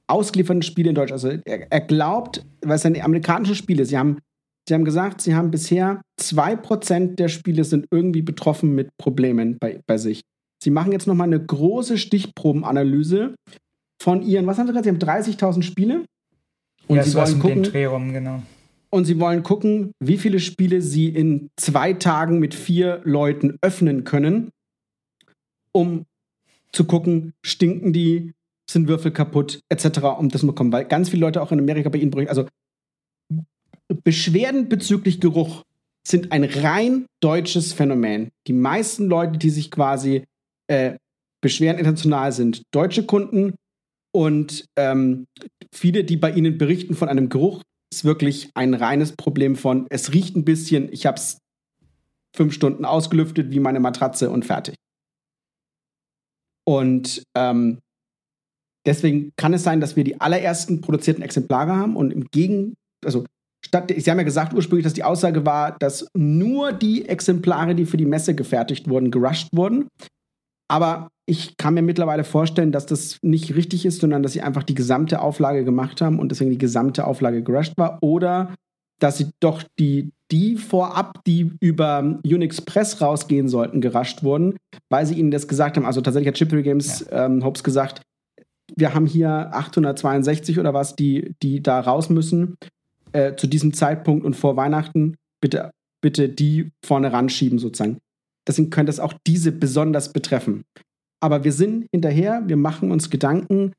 ausgelieferten 0.09 0.63
Spiele 0.63 0.91
in 0.91 0.95
Deutsch. 0.95 1.13
Also 1.13 1.29
er, 1.29 1.71
er 1.71 1.81
glaubt, 1.81 2.45
es 2.61 2.83
sind 2.83 3.03
amerikanische 3.03 3.55
Spiele, 3.55 3.85
sie 3.85 3.99
haben, 3.99 4.19
sie 4.67 4.75
haben 4.75 4.85
gesagt, 4.85 5.21
sie 5.21 5.35
haben 5.35 5.51
bisher 5.51 6.01
2% 6.21 7.17
der 7.17 7.29
Spiele 7.29 7.65
sind 7.65 7.87
irgendwie 7.91 8.23
betroffen 8.23 8.75
mit 8.75 8.89
Problemen 8.97 9.59
bei, 9.61 9.81
bei 9.87 9.99
sich. 9.99 10.23
Sie 10.63 10.71
machen 10.71 10.93
jetzt 10.93 11.07
nochmal 11.07 11.29
eine 11.29 11.45
große 11.45 11.99
Stichprobenanalyse 11.99 13.35
von 14.01 14.23
ihren, 14.23 14.47
was 14.47 14.59
haben 14.59 14.67
sie 14.67 14.73
gesagt? 14.73 14.85
Sie 14.85 15.07
haben 15.07 15.23
30.000 15.23 15.63
Spiele. 15.63 16.05
Und 16.87 16.97
ja, 16.97 17.03
sie 17.03 17.15
wollen 17.15 17.39
gucken, 17.39 17.63
Dreh 17.65 17.87
rum, 17.87 18.13
genau. 18.13 18.43
Und 18.91 19.05
sie 19.05 19.21
wollen 19.21 19.43
gucken, 19.43 19.93
wie 20.01 20.17
viele 20.17 20.41
Spiele 20.41 20.81
sie 20.81 21.09
in 21.09 21.51
zwei 21.57 21.93
Tagen 21.93 22.39
mit 22.39 22.55
vier 22.55 23.03
Leuten 23.05 23.59
öffnen 23.61 24.05
können, 24.05 24.51
um 25.73 26.07
zu 26.73 26.85
gucken, 26.85 27.35
stinken 27.45 27.93
die, 27.93 28.33
sind 28.71 28.89
Würfel 28.89 29.11
kaputt, 29.11 29.61
etc., 29.69 30.01
um 30.19 30.29
das 30.29 30.41
zu 30.41 30.47
bekommen. 30.47 30.73
Weil 30.73 30.87
ganz 30.87 31.11
viele 31.11 31.21
Leute 31.21 31.43
auch 31.43 31.53
in 31.53 31.59
Amerika 31.59 31.89
bei 31.89 31.99
ihnen 31.99 32.11
bringen. 32.11 32.29
Also 32.29 32.47
Beschwerden 34.05 34.69
bezüglich 34.69 35.21
Geruch 35.21 35.65
sind 36.07 36.33
ein 36.33 36.45
rein 36.45 37.07
deutsches 37.21 37.73
Phänomen. 37.73 38.31
Die 38.47 38.53
meisten 38.53 39.07
Leute, 39.07 39.39
die 39.39 39.51
sich 39.51 39.71
quasi 39.71 40.25
äh, 40.69 40.97
beschweren 41.43 41.79
international, 41.79 42.33
sind 42.33 42.63
deutsche 42.73 43.05
Kunden 43.05 43.55
und 44.19 44.65
ähm, 44.77 45.29
viele, 45.73 46.03
die 46.03 46.17
bei 46.17 46.33
Ihnen 46.33 46.59
berichten 46.59 46.97
von 46.97 47.09
einem 47.09 47.29
Geruch, 47.29 47.63
ist 47.95 48.05
wirklich 48.05 48.51
ein 48.55 48.75
reines 48.75 49.13
Problem 49.13 49.55
von, 49.55 49.87
es 49.91 50.13
riecht 50.13 50.35
ein 50.35 50.45
bisschen, 50.45 50.93
ich 50.93 51.07
habe 51.07 51.19
es 51.19 51.39
fünf 52.35 52.53
Stunden 52.53 52.85
ausgelüftet 52.85 53.53
wie 53.53 53.61
meine 53.61 53.79
Matratze 53.79 54.31
und 54.31 54.45
fertig. 54.45 54.75
Und 56.67 57.23
ähm, 57.37 57.79
deswegen 58.85 59.31
kann 59.37 59.55
es 59.55 59.63
sein, 59.63 59.81
dass 59.81 59.95
wir 59.95 60.03
die 60.03 60.21
allerersten 60.21 60.81
produzierten 60.81 61.23
Exemplare 61.23 61.77
haben 61.77 61.95
und 61.95 62.13
im 62.13 62.25
Gegen, 62.25 62.75
also 63.05 63.25
statt, 63.65 63.95
Sie 63.97 64.11
haben 64.11 64.19
ja 64.19 64.25
gesagt 64.25 64.53
ursprünglich, 64.53 64.83
dass 64.83 64.95
die 64.95 65.05
Aussage 65.05 65.47
war, 65.47 65.79
dass 65.79 66.09
nur 66.17 66.73
die 66.73 67.09
Exemplare, 67.09 67.77
die 67.77 67.87
für 67.87 67.97
die 67.97 68.05
Messe 68.05 68.35
gefertigt 68.35 68.89
wurden, 68.89 69.13
gerusht 69.13 69.51
wurden. 69.53 69.87
Aber 70.69 71.09
ich 71.29 71.59
kann 71.59 71.75
mir 71.75 71.83
mittlerweile 71.83 72.25
vorstellen, 72.25 72.73
dass 72.73 72.87
das 72.87 73.19
nicht 73.21 73.55
richtig 73.55 73.85
ist, 73.85 74.01
sondern 74.01 74.23
dass 74.23 74.33
sie 74.33 74.41
einfach 74.41 74.63
die 74.63 74.75
gesamte 74.75 75.21
Auflage 75.21 75.63
gemacht 75.63 76.01
haben 76.01 76.19
und 76.19 76.31
deswegen 76.31 76.51
die 76.51 76.59
gesamte 76.59 77.07
Auflage 77.07 77.43
gerusht 77.43 77.75
war. 77.77 77.99
Oder 78.03 78.55
dass 78.99 79.19
sie 79.19 79.29
doch 79.39 79.63
die, 79.79 80.11
die 80.31 80.57
vorab, 80.57 81.23
die 81.27 81.53
über 81.61 82.19
Unix 82.25 82.63
Press 82.63 83.03
rausgehen 83.03 83.47
sollten, 83.49 83.83
gerusht 83.83 84.23
wurden, 84.23 84.57
weil 84.89 85.05
sie 85.05 85.19
ihnen 85.19 85.31
das 85.31 85.47
gesagt 85.47 85.77
haben. 85.77 85.85
Also 85.85 86.01
tatsächlich 86.01 86.29
hat 86.29 86.37
Chippery 86.37 86.63
Games 86.63 87.07
ja. 87.11 87.27
ähm, 87.27 87.45
Hopes 87.45 87.63
gesagt, 87.63 88.01
wir 88.75 88.95
haben 88.95 89.07
hier 89.07 89.51
862 89.53 90.59
oder 90.59 90.73
was, 90.73 90.97
die, 90.97 91.35
die 91.43 91.63
da 91.63 91.81
raus 91.81 92.09
müssen 92.09 92.57
äh, 93.13 93.35
zu 93.37 93.47
diesem 93.47 93.75
Zeitpunkt 93.75 94.25
und 94.25 94.35
vor 94.35 94.57
Weihnachten. 94.57 95.17
Bitte, 95.43 95.73
bitte 96.01 96.31
die 96.31 96.71
vorne 96.85 97.13
ranschieben 97.13 97.59
sozusagen. 97.59 97.99
Deswegen 98.47 98.71
könnte 98.71 98.91
es 98.91 98.99
auch 98.99 99.13
diese 99.27 99.53
besonders 99.53 100.13
betreffen. 100.15 100.65
Aber 101.21 101.45
wir 101.45 101.53
sind 101.53 101.87
hinterher, 101.93 102.43
wir 102.47 102.57
machen 102.57 102.91
uns 102.91 103.11
Gedanken. 103.11 103.73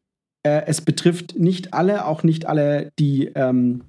Äh, 0.44 0.64
es 0.68 0.82
betrifft 0.82 1.38
nicht 1.38 1.74
alle, 1.74 2.06
auch 2.06 2.24
nicht 2.24 2.46
alle, 2.46 2.92
die, 3.00 3.32
ähm, 3.36 3.82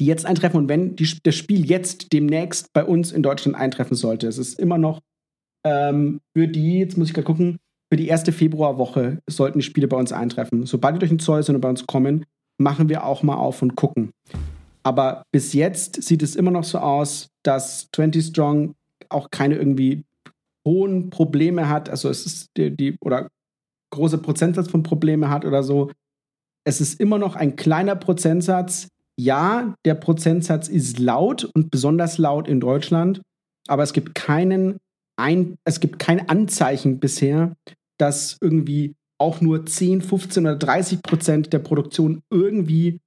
die 0.00 0.06
jetzt 0.06 0.26
eintreffen. 0.26 0.58
Und 0.58 0.68
wenn 0.68 0.96
die, 0.96 1.08
das 1.22 1.34
Spiel 1.34 1.68
jetzt 1.68 2.12
demnächst 2.12 2.72
bei 2.72 2.84
uns 2.84 3.12
in 3.12 3.22
Deutschland 3.22 3.56
eintreffen 3.56 3.96
sollte, 3.96 4.26
es 4.26 4.38
ist 4.38 4.58
immer 4.58 4.78
noch 4.78 5.00
ähm, 5.64 6.20
für 6.36 6.48
die, 6.48 6.78
jetzt 6.78 6.96
muss 6.96 7.08
ich 7.08 7.14
gerade 7.14 7.26
gucken, 7.26 7.58
für 7.90 7.96
die 7.96 8.08
erste 8.08 8.32
Februarwoche 8.32 9.18
sollten 9.28 9.60
die 9.60 9.64
Spiele 9.64 9.88
bei 9.88 9.96
uns 9.96 10.12
eintreffen. 10.12 10.66
Sobald 10.66 10.96
die 10.96 10.98
durch 11.00 11.10
den 11.10 11.18
Zoll 11.18 11.42
sind 11.42 11.54
und 11.54 11.60
bei 11.60 11.70
uns 11.70 11.86
kommen, 11.86 12.26
machen 12.58 12.88
wir 12.88 13.04
auch 13.04 13.22
mal 13.22 13.36
auf 13.36 13.62
und 13.62 13.76
gucken. 13.76 14.10
Aber 14.82 15.22
bis 15.32 15.52
jetzt 15.52 16.02
sieht 16.02 16.22
es 16.22 16.36
immer 16.36 16.50
noch 16.50 16.64
so 16.64 16.78
aus, 16.78 17.28
dass 17.42 17.88
20 17.94 18.26
Strong 18.26 18.74
auch 19.08 19.30
keine 19.30 19.56
irgendwie 19.56 20.04
hohen 20.68 21.10
Probleme 21.10 21.68
hat, 21.68 21.88
also 21.88 22.10
es 22.10 22.26
ist 22.26 22.50
die, 22.56 22.76
die 22.76 22.96
oder 23.00 23.28
große 23.90 24.18
Prozentsatz 24.18 24.70
von 24.70 24.82
Probleme 24.82 25.30
hat 25.30 25.46
oder 25.46 25.62
so. 25.62 25.90
Es 26.64 26.80
ist 26.80 27.00
immer 27.00 27.18
noch 27.18 27.36
ein 27.36 27.56
kleiner 27.56 27.96
Prozentsatz. 27.96 28.88
Ja, 29.18 29.74
der 29.86 29.94
Prozentsatz 29.94 30.68
ist 30.68 30.98
laut 30.98 31.44
und 31.44 31.70
besonders 31.70 32.18
laut 32.18 32.46
in 32.46 32.60
Deutschland, 32.60 33.22
aber 33.66 33.82
es 33.82 33.92
gibt 33.92 34.14
keinen 34.14 34.78
ein, 35.18 35.56
es 35.64 35.80
gibt 35.80 35.98
kein 35.98 36.28
Anzeichen 36.28 37.00
bisher, 37.00 37.56
dass 37.98 38.36
irgendwie 38.40 38.94
auch 39.20 39.40
nur 39.40 39.66
10, 39.66 40.02
15 40.02 40.46
oder 40.46 40.56
30 40.56 41.02
Prozent 41.02 41.52
der 41.52 41.58
Produktion 41.58 42.22
irgendwie 42.30 43.00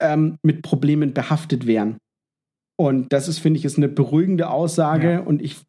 ähm, 0.00 0.38
mit 0.42 0.62
Problemen 0.62 1.12
behaftet 1.12 1.66
wären. 1.66 1.98
Und 2.80 3.12
das 3.12 3.28
ist, 3.28 3.40
finde 3.40 3.58
ich, 3.58 3.64
ist 3.64 3.76
eine 3.76 3.88
beruhigende 3.88 4.48
Aussage. 4.48 5.12
Ja. 5.12 5.20
Und 5.20 5.42
ich 5.42 5.60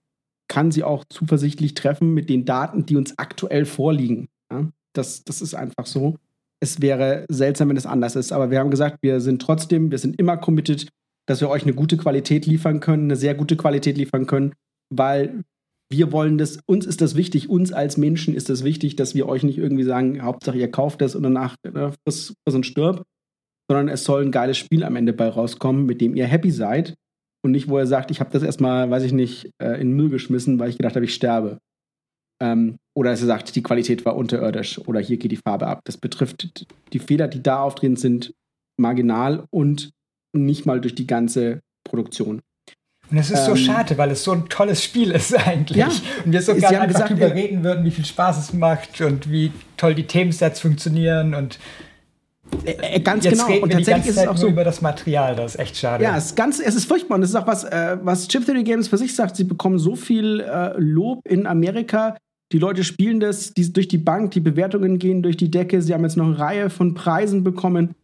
kann 0.49 0.71
sie 0.71 0.83
auch 0.83 1.05
zuversichtlich 1.07 1.75
treffen 1.75 2.13
mit 2.13 2.29
den 2.29 2.43
Daten, 2.43 2.85
die 2.85 2.97
uns 2.97 3.17
aktuell 3.17 3.65
vorliegen. 3.65 4.27
Ja? 4.51 4.67
Das, 4.93 5.23
das 5.23 5.41
ist 5.41 5.53
einfach 5.53 5.85
so. 5.85 6.17
Es 6.59 6.81
wäre 6.81 7.25
seltsam, 7.29 7.69
wenn 7.69 7.77
es 7.77 7.85
anders 7.85 8.17
ist. 8.17 8.33
Aber 8.33 8.51
wir 8.51 8.59
haben 8.59 8.71
gesagt, 8.71 8.97
wir 9.01 9.21
sind 9.21 9.41
trotzdem, 9.41 9.91
wir 9.91 9.97
sind 9.97 10.19
immer 10.19 10.35
committed, 10.35 10.89
dass 11.27 11.39
wir 11.39 11.49
euch 11.49 11.63
eine 11.63 11.73
gute 11.73 11.95
Qualität 11.95 12.45
liefern 12.45 12.81
können, 12.81 13.05
eine 13.05 13.15
sehr 13.15 13.35
gute 13.35 13.55
Qualität 13.55 13.97
liefern 13.97 14.25
können, 14.25 14.53
weil 14.89 15.43
wir 15.91 16.11
wollen 16.11 16.37
das, 16.37 16.59
uns 16.65 16.85
ist 16.85 17.01
das 17.01 17.15
wichtig, 17.15 17.49
uns 17.49 17.71
als 17.71 17.97
Menschen 17.97 18.35
ist 18.35 18.49
das 18.49 18.63
wichtig, 18.63 18.95
dass 18.95 19.15
wir 19.15 19.27
euch 19.27 19.43
nicht 19.43 19.57
irgendwie 19.57 19.83
sagen, 19.83 20.21
Hauptsache 20.21 20.57
ihr 20.57 20.69
kauft 20.69 21.01
das 21.01 21.15
und 21.15 21.23
danach 21.23 21.55
äh, 21.63 21.91
friss, 22.03 22.33
friss 22.43 22.55
und 22.55 22.65
stirb, 22.65 23.03
sondern 23.69 23.87
es 23.87 24.03
soll 24.03 24.23
ein 24.23 24.31
geiles 24.31 24.57
Spiel 24.57 24.83
am 24.83 24.95
Ende 24.95 25.13
bei 25.13 25.29
rauskommen, 25.29 25.85
mit 25.85 26.01
dem 26.01 26.15
ihr 26.15 26.25
happy 26.25 26.51
seid 26.51 26.95
und 27.43 27.51
nicht, 27.51 27.69
wo 27.69 27.77
er 27.77 27.87
sagt, 27.87 28.11
ich 28.11 28.19
habe 28.19 28.31
das 28.31 28.43
erstmal, 28.43 28.89
weiß 28.89 29.03
ich 29.03 29.13
nicht, 29.13 29.49
äh, 29.61 29.73
in 29.73 29.89
den 29.89 29.95
Müll 29.95 30.09
geschmissen, 30.09 30.59
weil 30.59 30.69
ich 30.69 30.77
gedacht 30.77 30.95
habe, 30.95 31.05
ich 31.05 31.13
sterbe. 31.13 31.59
Ähm, 32.41 32.77
oder 32.95 33.11
dass 33.11 33.21
er 33.21 33.27
sagt, 33.27 33.55
die 33.55 33.63
Qualität 33.63 34.05
war 34.05 34.15
unterirdisch 34.15 34.79
oder 34.79 34.99
hier 34.99 35.17
geht 35.17 35.31
die 35.31 35.37
Farbe 35.37 35.67
ab. 35.67 35.81
Das 35.85 35.97
betrifft 35.97 36.65
die 36.93 36.99
Fehler, 36.99 37.27
die 37.27 37.43
da 37.43 37.61
auftreten, 37.61 37.95
sind 37.95 38.33
marginal 38.77 39.45
und 39.51 39.91
nicht 40.33 40.65
mal 40.65 40.79
durch 40.79 40.95
die 40.95 41.07
ganze 41.07 41.59
Produktion. 41.83 42.41
Und 43.11 43.17
es 43.17 43.31
ist 43.31 43.39
ähm, 43.39 43.45
so 43.45 43.55
schade, 43.55 43.97
weil 43.97 44.11
es 44.11 44.23
so 44.23 44.31
ein 44.31 44.47
tolles 44.49 44.83
Spiel 44.83 45.11
ist 45.11 45.35
eigentlich. 45.47 45.77
Ja, 45.77 45.89
und 46.23 46.31
wir 46.31 46.41
so 46.41 46.53
gerne 46.55 46.81
einfach 46.81 46.87
gesagt, 46.87 47.11
darüber 47.11 47.33
reden 47.33 47.63
würden, 47.63 47.83
wie 47.85 47.91
viel 47.91 48.05
Spaß 48.05 48.37
es 48.37 48.53
macht 48.53 49.01
und 49.01 49.29
wie 49.31 49.51
toll 49.77 49.95
die 49.95 50.05
Themensets 50.05 50.59
funktionieren 50.59 51.33
und 51.33 51.59
äh, 52.65 52.95
äh, 52.95 52.99
ganz 52.99 53.25
Jetzt 53.25 53.45
genau. 53.45 53.61
Und 53.63 53.71
tatsächlich 53.71 54.07
ist 54.07 54.17
es 54.17 54.27
auch 54.27 54.37
so 54.37 54.47
über 54.47 54.63
das 54.63 54.81
Material, 54.81 55.35
das 55.35 55.55
ist 55.55 55.61
echt 55.61 55.77
schade. 55.77 56.03
Ja, 56.03 56.17
es 56.17 56.27
ist 56.27 56.35
ganz, 56.35 56.59
es 56.59 56.75
ist 56.75 56.85
furchtbar 56.85 57.15
und 57.15 57.23
es 57.23 57.29
ist 57.29 57.35
auch 57.35 57.47
was, 57.47 57.63
äh, 57.63 57.97
was 58.01 58.27
Chip 58.27 58.45
Theory 58.45 58.63
Games 58.63 58.87
für 58.87 58.97
sich 58.97 59.15
sagt. 59.15 59.35
Sie 59.35 59.43
bekommen 59.43 59.79
so 59.79 59.95
viel 59.95 60.41
äh, 60.41 60.73
Lob 60.77 61.21
in 61.27 61.47
Amerika. 61.47 62.17
Die 62.51 62.59
Leute 62.59 62.83
spielen 62.83 63.19
das 63.19 63.53
die, 63.53 63.71
durch 63.71 63.87
die 63.87 63.97
Bank, 63.97 64.31
die 64.31 64.39
Bewertungen 64.39 64.99
gehen 64.99 65.21
durch 65.21 65.37
die 65.37 65.51
Decke. 65.51 65.81
Sie 65.81 65.93
haben 65.93 66.03
jetzt 66.03 66.17
noch 66.17 66.25
eine 66.25 66.39
Reihe 66.39 66.69
von 66.69 66.93
Preisen 66.93 67.43
bekommen 67.43 67.95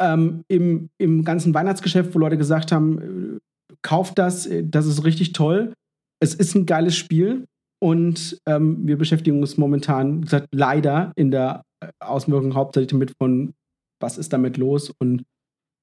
ähm, 0.00 0.44
im, 0.48 0.90
im 0.98 1.24
ganzen 1.24 1.54
Weihnachtsgeschäft, 1.54 2.14
wo 2.14 2.18
Leute 2.18 2.36
gesagt 2.36 2.72
haben, 2.72 3.38
äh, 3.38 3.74
kauft 3.82 4.18
das, 4.18 4.46
äh, 4.46 4.64
das 4.64 4.86
ist 4.86 5.04
richtig 5.04 5.32
toll. 5.32 5.72
Es 6.20 6.34
ist 6.34 6.54
ein 6.54 6.66
geiles 6.66 6.96
Spiel 6.96 7.44
und 7.80 8.38
ähm, 8.46 8.86
wir 8.86 8.98
beschäftigen 8.98 9.40
uns 9.40 9.56
momentan, 9.56 10.18
wie 10.18 10.24
gesagt, 10.24 10.48
leider 10.52 11.12
in 11.16 11.30
der 11.30 11.62
Außenwirkung 12.00 12.54
hauptsächlich 12.54 12.90
damit 12.90 13.12
von 13.18 13.54
was 14.00 14.18
ist 14.18 14.32
damit 14.32 14.56
los 14.56 14.90
und 14.98 15.24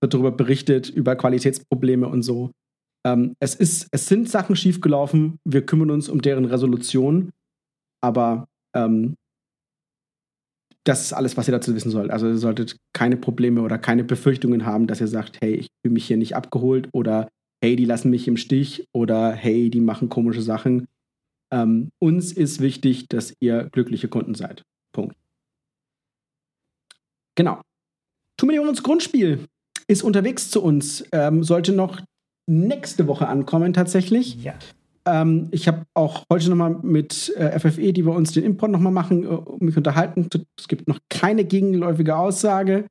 wird 0.02 0.14
darüber 0.14 0.32
berichtet, 0.32 0.90
über 0.90 1.16
Qualitätsprobleme 1.16 2.08
und 2.08 2.24
so. 2.24 2.52
Ähm, 3.06 3.36
es, 3.40 3.56
ist, 3.56 3.88
es 3.92 4.08
sind 4.08 4.30
Sachen 4.30 4.56
schiefgelaufen, 4.56 5.40
wir 5.46 5.66
kümmern 5.66 5.92
uns 5.92 6.10
um 6.10 6.22
deren 6.22 6.46
Resolution, 6.46 7.32
aber 8.02 8.48
ähm, 8.76 9.16
das 10.86 11.02
ist 11.02 11.14
alles, 11.14 11.36
was 11.36 11.48
ihr 11.48 11.52
dazu 11.52 11.74
wissen 11.74 11.90
sollt. 11.92 12.12
Also 12.12 12.28
ihr 12.28 12.38
solltet 12.38 12.78
keine 12.94 13.18
Probleme 13.18 13.62
oder 13.62 13.78
keine 13.78 14.04
Befürchtungen 14.04 14.66
haben, 14.66 14.88
dass 14.88 15.02
ihr 15.02 15.08
sagt, 15.08 15.42
hey, 15.42 15.56
ich 15.56 15.68
fühle 15.82 15.94
mich 15.94 16.06
hier 16.06 16.18
nicht 16.18 16.36
abgeholt 16.36 16.90
oder 16.94 17.28
hey, 17.64 17.76
die 17.76 17.86
lassen 17.86 18.12
mich 18.12 18.28
im 18.28 18.38
Stich 18.38 18.86
oder 18.94 19.32
hey, 19.32 19.70
die 19.70 19.82
machen 19.82 20.10
komische 20.10 20.42
Sachen. 20.42 20.88
Ähm, 21.52 21.90
uns 22.00 22.32
ist 22.32 22.60
wichtig, 22.60 23.08
dass 23.08 23.34
ihr 23.40 23.70
glückliche 23.72 24.08
Kunden 24.08 24.36
seid. 24.36 24.64
Punkt. 24.94 25.16
Genau. 27.36 27.62
Two 28.38 28.48
Millionen 28.48 28.76
Grundspiel 28.76 29.46
ist 29.88 30.04
unterwegs 30.04 30.50
zu 30.50 30.62
uns. 30.62 31.06
Ähm, 31.12 31.44
sollte 31.44 31.72
noch 31.72 32.02
nächste 32.48 33.08
Woche 33.08 33.28
ankommen 33.28 33.74
tatsächlich. 33.74 34.44
Ja. 34.44 34.54
Ähm, 35.06 35.48
ich 35.52 35.68
habe 35.68 35.86
auch 35.94 36.24
heute 36.32 36.50
nochmal 36.50 36.78
mit 36.82 37.34
äh, 37.38 37.58
FFE, 37.60 37.94
die 37.94 38.06
wir 38.06 38.14
uns 38.14 38.32
den 38.32 38.44
Import 38.44 38.72
nochmal 38.72 38.92
machen, 38.92 39.24
äh, 39.24 39.64
mich 39.64 39.78
unterhalten. 39.78 40.28
Es 40.58 40.68
gibt 40.68 40.88
noch 40.88 41.00
keine 41.10 41.46
gegenläufige 41.46 42.18
Aussage. 42.18 42.88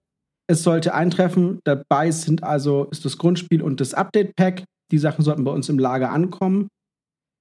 Es 0.46 0.62
sollte 0.62 0.94
eintreffen. 0.94 1.60
Dabei 1.64 2.10
sind 2.10 2.42
also 2.42 2.84
ist 2.90 3.04
das 3.04 3.18
Grundspiel 3.18 3.62
und 3.62 3.80
das 3.80 3.94
Update-Pack. 3.94 4.64
Die 4.92 4.98
Sachen 4.98 5.24
sollten 5.24 5.44
bei 5.44 5.50
uns 5.50 5.68
im 5.68 5.78
Lager 5.78 6.10
ankommen. 6.10 6.68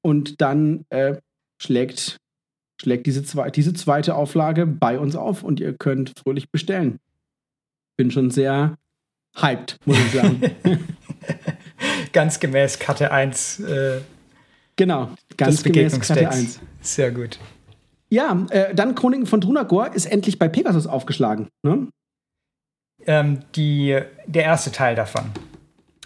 Und 0.02 0.42
dann 0.42 0.86
äh, 0.90 1.18
schlägt, 1.62 2.18
schlägt 2.82 3.06
diese, 3.06 3.24
zwei, 3.24 3.50
diese 3.52 3.74
zweite 3.74 4.16
Auflage 4.16 4.66
bei 4.66 5.00
uns 5.00 5.16
auf 5.16 5.44
und 5.44 5.60
ihr 5.60 5.74
könnt 5.74 6.14
fröhlich 6.18 6.52
bestellen 6.52 7.00
bin 7.98 8.12
schon 8.12 8.32
sehr 8.32 8.78
hyped, 9.36 9.78
muss 9.86 9.98
ich 9.98 10.12
sagen. 10.12 10.42
ganz 12.14 12.40
gemäß 12.40 12.80
Karte 12.80 13.12
1. 13.12 13.60
Äh, 13.62 14.02
genau, 14.76 15.12
ganz 15.38 15.64
gemäß 15.64 16.00
Karte 16.00 16.30
1. 16.30 16.60
Sehr 16.82 17.12
gut. 17.12 17.40
Ja, 18.10 18.46
äh, 18.52 18.76
dann 18.76 18.94
Chroniken 18.94 19.26
von 19.26 19.42
Drunagor 19.42 19.94
ist 19.94 20.06
endlich 20.06 20.38
bei 20.38 20.48
Pegasus 20.48 20.86
aufgeschlagen. 20.86 21.48
Ne? 21.64 21.88
Ähm, 23.06 23.40
die, 23.56 24.00
der 24.28 24.44
erste 24.44 24.72
Teil 24.72 24.96
davon. 24.96 25.32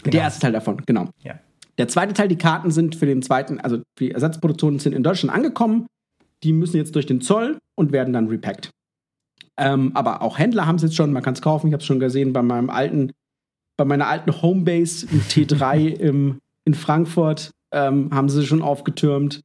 Genau. 0.02 0.12
Der 0.12 0.22
erste 0.22 0.40
Teil 0.40 0.52
davon, 0.52 0.82
genau. 0.86 1.10
Ja. 1.22 1.38
Der 1.76 1.86
zweite 1.86 2.14
Teil, 2.14 2.28
die 2.28 2.38
Karten 2.38 2.70
sind 2.70 2.96
für 2.96 3.06
den 3.06 3.22
zweiten, 3.22 3.60
also 3.60 3.82
die 3.98 4.10
Ersatzproduktionen 4.10 4.78
sind 4.78 4.94
in 4.94 5.02
Deutschland 5.02 5.34
angekommen. 5.34 5.86
Die 6.42 6.52
müssen 6.52 6.76
jetzt 6.76 6.94
durch 6.94 7.06
den 7.06 7.20
Zoll 7.20 7.58
und 7.76 7.92
werden 7.92 8.12
dann 8.12 8.28
repackt. 8.28 8.70
Ähm, 9.58 9.90
aber 9.94 10.22
auch 10.22 10.38
Händler 10.38 10.66
haben 10.66 10.76
es 10.76 10.82
jetzt 10.82 10.94
schon, 10.94 11.12
man 11.12 11.22
kann 11.22 11.34
es 11.34 11.42
kaufen. 11.42 11.66
Ich 11.66 11.72
habe 11.72 11.80
es 11.80 11.86
schon 11.86 11.98
gesehen 11.98 12.32
bei 12.32 12.42
meinem 12.42 12.70
alten, 12.70 13.12
bei 13.76 13.84
meiner 13.84 14.06
alten 14.06 14.40
Homebase 14.40 15.06
im 15.10 15.20
T3 15.22 15.88
im, 15.98 16.38
in 16.64 16.74
Frankfurt 16.74 17.50
ähm, 17.72 18.10
haben 18.12 18.28
sie 18.28 18.46
schon 18.46 18.62
aufgetürmt. 18.62 19.42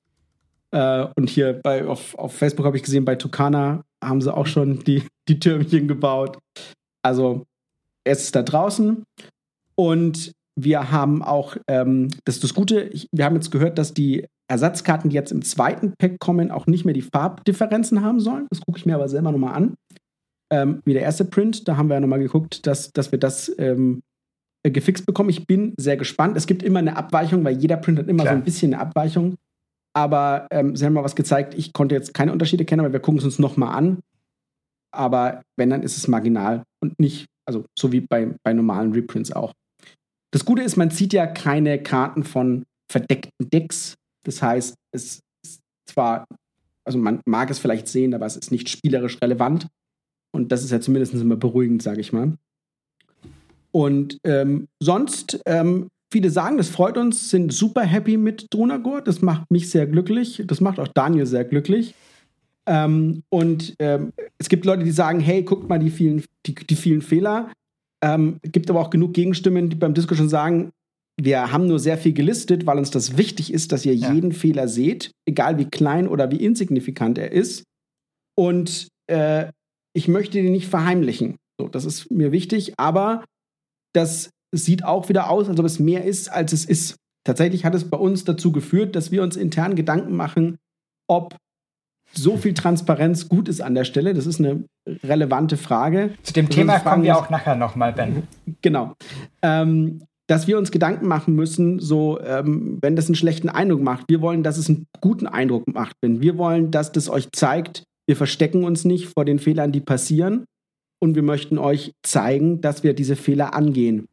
Äh, 0.71 1.07
und 1.15 1.29
hier 1.29 1.53
bei, 1.53 1.85
auf, 1.85 2.17
auf 2.17 2.35
Facebook 2.35 2.65
habe 2.65 2.77
ich 2.77 2.83
gesehen, 2.83 3.05
bei 3.05 3.15
Tukana 3.15 3.83
haben 4.03 4.21
sie 4.21 4.33
auch 4.33 4.45
schon 4.45 4.79
die, 4.79 5.03
die 5.27 5.39
Türmchen 5.39 5.87
gebaut. 5.87 6.37
Also 7.01 7.45
es 8.03 8.25
ist 8.25 8.35
da 8.35 8.43
draußen. 8.43 9.03
Und 9.75 10.31
wir 10.55 10.91
haben 10.91 11.23
auch, 11.23 11.57
ähm, 11.67 12.09
das 12.25 12.35
ist 12.35 12.43
das 12.43 12.53
Gute, 12.53 12.81
ich, 12.81 13.07
wir 13.11 13.25
haben 13.25 13.35
jetzt 13.35 13.49
gehört, 13.49 13.79
dass 13.79 13.95
die 13.95 14.27
Ersatzkarten, 14.47 15.09
die 15.09 15.15
jetzt 15.15 15.31
im 15.31 15.41
zweiten 15.41 15.95
Pack 15.97 16.19
kommen, 16.19 16.51
auch 16.51 16.67
nicht 16.67 16.85
mehr 16.85 16.93
die 16.93 17.01
Farbdifferenzen 17.01 18.03
haben 18.03 18.19
sollen. 18.19 18.45
Das 18.51 18.61
gucke 18.61 18.77
ich 18.77 18.85
mir 18.85 18.93
aber 18.93 19.09
selber 19.09 19.31
nochmal 19.31 19.55
an 19.55 19.73
ähm, 20.53 20.81
wie 20.85 20.93
der 20.93 21.01
erste 21.01 21.25
Print. 21.25 21.67
Da 21.67 21.77
haben 21.77 21.89
wir 21.89 21.95
ja 21.95 21.99
nochmal 21.99 22.19
geguckt, 22.19 22.67
dass, 22.67 22.91
dass 22.91 23.11
wir 23.11 23.19
das 23.19 23.51
ähm, 23.57 24.03
äh, 24.63 24.69
gefixt 24.69 25.05
bekommen. 25.07 25.29
Ich 25.29 25.47
bin 25.47 25.73
sehr 25.77 25.97
gespannt. 25.97 26.37
Es 26.37 26.45
gibt 26.45 26.61
immer 26.61 26.79
eine 26.79 26.95
Abweichung, 26.95 27.43
weil 27.43 27.57
jeder 27.57 27.77
Print 27.77 27.97
hat 27.97 28.07
immer 28.07 28.23
Klar. 28.23 28.35
so 28.35 28.39
ein 28.39 28.43
bisschen 28.43 28.73
eine 28.73 28.81
Abweichung. 28.81 29.35
Aber 29.95 30.47
ähm, 30.51 30.75
sie 30.75 30.85
haben 30.85 30.93
mal 30.93 31.03
was 31.03 31.15
gezeigt. 31.15 31.55
Ich 31.55 31.73
konnte 31.73 31.95
jetzt 31.95 32.13
keine 32.13 32.31
Unterschiede 32.31 32.65
kennen, 32.65 32.81
aber 32.81 32.93
wir 32.93 32.99
gucken 32.99 33.17
es 33.19 33.25
uns 33.25 33.39
nochmal 33.39 33.75
an. 33.75 33.99
Aber 34.91 35.41
wenn, 35.57 35.71
dann 35.71 35.81
ist 35.81 35.97
es 35.97 36.07
marginal 36.07 36.63
und 36.79 36.99
nicht, 36.99 37.25
also 37.47 37.65
so 37.77 37.91
wie 37.91 38.01
bei, 38.01 38.35
bei 38.43 38.53
normalen 38.53 38.93
Reprints 38.93 39.31
auch. 39.31 39.53
Das 40.31 40.45
Gute 40.45 40.61
ist, 40.61 40.77
man 40.77 40.91
zieht 40.91 41.13
ja 41.13 41.25
keine 41.25 41.81
Karten 41.81 42.23
von 42.23 42.63
verdeckten 42.91 43.49
Decks. 43.51 43.95
Das 44.23 44.41
heißt, 44.41 44.75
es 44.91 45.19
ist 45.43 45.59
zwar, 45.87 46.25
also 46.85 46.99
man 46.99 47.21
mag 47.25 47.49
es 47.49 47.59
vielleicht 47.59 47.87
sehen, 47.87 48.13
aber 48.13 48.27
es 48.27 48.35
ist 48.35 48.51
nicht 48.51 48.69
spielerisch 48.69 49.19
relevant. 49.21 49.67
Und 50.33 50.51
das 50.51 50.63
ist 50.63 50.71
ja 50.71 50.81
zumindest 50.81 51.13
immer 51.13 51.35
beruhigend, 51.35 51.81
sage 51.81 52.01
ich 52.01 52.11
mal. 52.11 52.33
Und 53.71 54.19
ähm, 54.23 54.67
sonst, 54.79 55.41
ähm, 55.45 55.87
viele 56.11 56.29
sagen, 56.29 56.57
das 56.57 56.69
freut 56.69 56.97
uns, 56.97 57.29
sind 57.29 57.53
super 57.53 57.81
happy 57.81 58.17
mit 58.17 58.47
Dronagor. 58.53 59.01
Das 59.01 59.21
macht 59.21 59.49
mich 59.51 59.69
sehr 59.69 59.87
glücklich. 59.87 60.43
Das 60.45 60.61
macht 60.61 60.79
auch 60.79 60.87
Daniel 60.87 61.25
sehr 61.25 61.45
glücklich. 61.45 61.95
Ähm, 62.65 63.23
und 63.29 63.75
ähm, 63.79 64.13
es 64.37 64.49
gibt 64.49 64.65
Leute, 64.65 64.83
die 64.83 64.91
sagen, 64.91 65.19
hey, 65.19 65.43
guckt 65.43 65.67
mal 65.69 65.79
die 65.79 65.89
vielen, 65.89 66.23
die, 66.45 66.55
die 66.55 66.75
vielen 66.75 67.01
Fehler. 67.01 67.51
Ähm, 68.03 68.39
gibt 68.43 68.69
aber 68.69 68.81
auch 68.81 68.89
genug 68.89 69.13
Gegenstimmen, 69.13 69.69
die 69.69 69.75
beim 69.75 69.93
Disco 69.93 70.15
schon 70.15 70.29
sagen, 70.29 70.71
wir 71.19 71.51
haben 71.51 71.67
nur 71.67 71.79
sehr 71.79 71.97
viel 71.97 72.13
gelistet, 72.13 72.65
weil 72.65 72.77
uns 72.77 72.91
das 72.91 73.17
wichtig 73.17 73.53
ist, 73.53 73.71
dass 73.71 73.85
ihr 73.85 73.95
ja. 73.95 74.11
jeden 74.11 74.31
Fehler 74.31 74.67
seht, 74.67 75.11
egal 75.25 75.57
wie 75.57 75.65
klein 75.65 76.07
oder 76.07 76.31
wie 76.31 76.43
insignifikant 76.43 77.17
er 77.17 77.31
ist. 77.31 77.63
Und 78.35 78.87
äh, 79.07 79.51
ich 79.93 80.07
möchte 80.07 80.41
den 80.41 80.51
nicht 80.51 80.67
verheimlichen. 80.67 81.37
So, 81.59 81.67
das 81.67 81.85
ist 81.85 82.11
mir 82.11 82.31
wichtig, 82.31 82.73
aber 82.77 83.23
das 83.93 84.29
sieht 84.51 84.83
auch 84.83 85.09
wieder 85.09 85.29
aus, 85.29 85.49
als 85.49 85.59
ob 85.59 85.65
es 85.65 85.79
mehr 85.79 86.03
ist, 86.03 86.31
als 86.31 86.53
es 86.53 86.65
ist. 86.65 86.95
Tatsächlich 87.25 87.63
hat 87.63 87.75
es 87.75 87.89
bei 87.89 87.97
uns 87.97 88.25
dazu 88.25 88.51
geführt, 88.51 88.95
dass 88.95 89.11
wir 89.11 89.23
uns 89.23 89.35
intern 89.35 89.75
Gedanken 89.75 90.15
machen, 90.15 90.57
ob 91.07 91.37
so 92.11 92.37
viel 92.37 92.53
Transparenz 92.53 93.29
gut 93.29 93.47
ist 93.47 93.61
an 93.61 93.75
der 93.75 93.85
Stelle. 93.85 94.13
Das 94.13 94.27
ist 94.27 94.39
eine 94.39 94.65
relevante 94.87 95.57
Frage. 95.57 96.11
Zu 96.23 96.33
dem 96.33 96.49
Thema 96.49 96.79
kommen 96.79 97.03
wir 97.03 97.17
auch 97.17 97.29
nachher 97.29 97.55
nochmal, 97.55 97.93
Ben. 97.93 98.27
Genau. 98.61 98.93
Ähm, 99.41 100.03
dass 100.27 100.47
wir 100.47 100.57
uns 100.57 100.71
Gedanken 100.71 101.07
machen 101.07 101.35
müssen, 101.35 101.79
so, 101.79 102.19
ähm, 102.21 102.77
wenn 102.81 102.95
das 102.95 103.07
einen 103.07 103.15
schlechten 103.15 103.49
Eindruck 103.49 103.81
macht. 103.81 104.05
Wir 104.07 104.21
wollen, 104.21 104.43
dass 104.43 104.57
es 104.57 104.69
einen 104.69 104.85
guten 105.01 105.27
Eindruck 105.27 105.67
macht. 105.67 105.95
Wir 106.01 106.37
wollen, 106.37 106.71
dass 106.71 106.91
das 106.91 107.09
euch 107.09 107.31
zeigt, 107.31 107.83
wir 108.07 108.15
verstecken 108.15 108.63
uns 108.63 108.85
nicht 108.85 109.07
vor 109.07 109.25
den 109.25 109.39
Fehlern, 109.39 109.71
die 109.71 109.81
passieren. 109.81 110.45
Und 111.01 111.15
wir 111.15 111.23
möchten 111.23 111.57
euch 111.57 111.93
zeigen, 112.01 112.61
dass 112.61 112.83
wir 112.83 112.93
diese 112.93 113.17
Fehler 113.17 113.53
angehen 113.53 114.07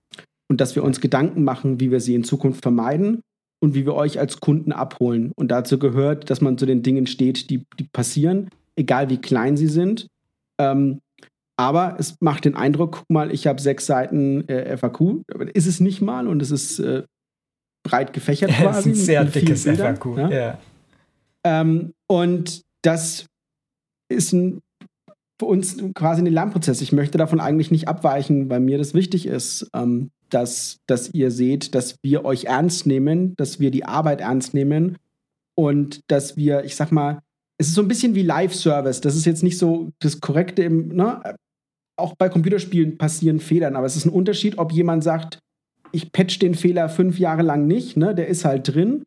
und 0.48 0.61
dass 0.61 0.74
wir 0.74 0.83
uns 0.83 1.00
Gedanken 1.00 1.44
machen, 1.44 1.79
wie 1.79 1.92
wir 1.92 2.00
sie 2.00 2.14
in 2.16 2.24
Zukunft 2.24 2.62
vermeiden. 2.62 3.22
und 3.62 3.74
wie 3.74 3.85
wir 3.85 3.94
euch 3.94 4.18
als 4.18 4.40
Kunden 4.40 4.72
abholen. 4.72 5.33
Und 5.37 5.50
dazu 5.50 5.79
gehört, 5.79 6.31
dass 6.31 6.40
man 6.40 6.57
zu 6.57 6.64
den 6.66 6.83
Dingen 6.83 7.07
steht, 7.07 7.50
die, 7.50 7.66
die 7.79 7.85
passieren, 7.85 8.48
egal 8.74 9.11
wie 9.11 9.18
klein 9.18 9.57
sie 9.57 9.66
sind. 9.66 10.09
Ähm, 10.59 11.00
aber 11.59 11.96
es 11.98 12.16
macht 12.20 12.46
den 12.46 12.55
Eindruck, 12.55 12.92
guck 12.92 13.11
mal, 13.11 13.31
ich 13.31 13.46
habe 13.46 13.61
sechs 13.61 13.85
Seiten 13.85 14.48
äh, 14.48 14.76
FAQ. 14.79 15.20
Ist 15.53 15.66
es 15.66 15.79
nicht 15.79 16.00
mal 16.00 16.26
und 16.26 16.40
es 16.40 16.50
ist 16.50 16.79
äh, 16.79 17.03
breit 17.83 18.14
gefächert 18.14 18.50
quasi. 18.50 18.90
Es 18.92 18.96
ist 18.96 19.03
ein 19.03 19.05
sehr 19.05 19.24
dickes 19.26 19.64
Bildern, 19.64 19.96
FAQ, 19.96 20.16
ja. 20.16 20.31
ja. 20.31 20.59
Ähm, 21.44 21.92
und 22.07 22.62
das 22.83 23.26
ist 24.11 24.33
ein, 24.33 24.61
für 25.38 25.46
uns 25.46 25.77
quasi 25.94 26.23
ein 26.23 26.27
Lernprozess. 26.27 26.81
Ich 26.81 26.92
möchte 26.92 27.18
davon 27.18 27.40
eigentlich 27.40 27.70
nicht 27.70 27.88
abweichen, 27.88 28.51
weil 28.51 28.61
mir 28.61 28.79
das 28.79 28.94
wichtig 28.94 29.27
ist, 29.27 29.70
ähm, 29.75 30.11
dass, 30.29 30.79
dass 30.87 31.12
ihr 31.12 31.31
seht, 31.31 31.75
dass 31.75 31.96
wir 32.03 32.25
euch 32.25 32.44
ernst 32.44 32.87
nehmen, 32.87 33.35
dass 33.37 33.61
wir 33.61 33.70
die 33.70 33.85
Arbeit 33.85 34.20
ernst 34.20 34.55
nehmen 34.55 34.96
und 35.57 36.01
dass 36.09 36.37
wir, 36.37 36.64
ich 36.64 36.77
sag 36.77 36.92
mal, 36.92 37.20
es 37.59 37.68
ist 37.68 37.75
so 37.75 37.83
ein 37.83 37.88
bisschen 37.88 38.14
wie 38.14 38.23
Live-Service. 38.23 39.03
Das 39.03 39.16
ist 39.16 39.27
jetzt 39.27 39.42
nicht 39.42 39.59
so 39.59 39.90
das 39.99 40.20
Korrekte 40.20 40.62
im, 40.62 40.88
ne? 40.88 41.37
Auch 41.99 42.14
bei 42.16 42.31
Computerspielen 42.31 42.96
passieren 42.96 43.40
Fehlern, 43.40 43.77
aber 43.77 43.85
es 43.85 43.96
ist 43.96 44.07
ein 44.07 44.12
Unterschied, 44.12 44.57
ob 44.57 44.73
jemand 44.73 45.05
sagt, 45.05 45.38
ich 45.92 46.12
patch 46.12 46.38
den 46.38 46.55
Fehler 46.55 46.88
fünf 46.88 47.18
Jahre 47.18 47.42
lang 47.42 47.66
nicht, 47.66 47.96
ne? 47.99 48.14
Der 48.14 48.29
ist 48.29 48.46
halt 48.46 48.75
drin. 48.75 49.03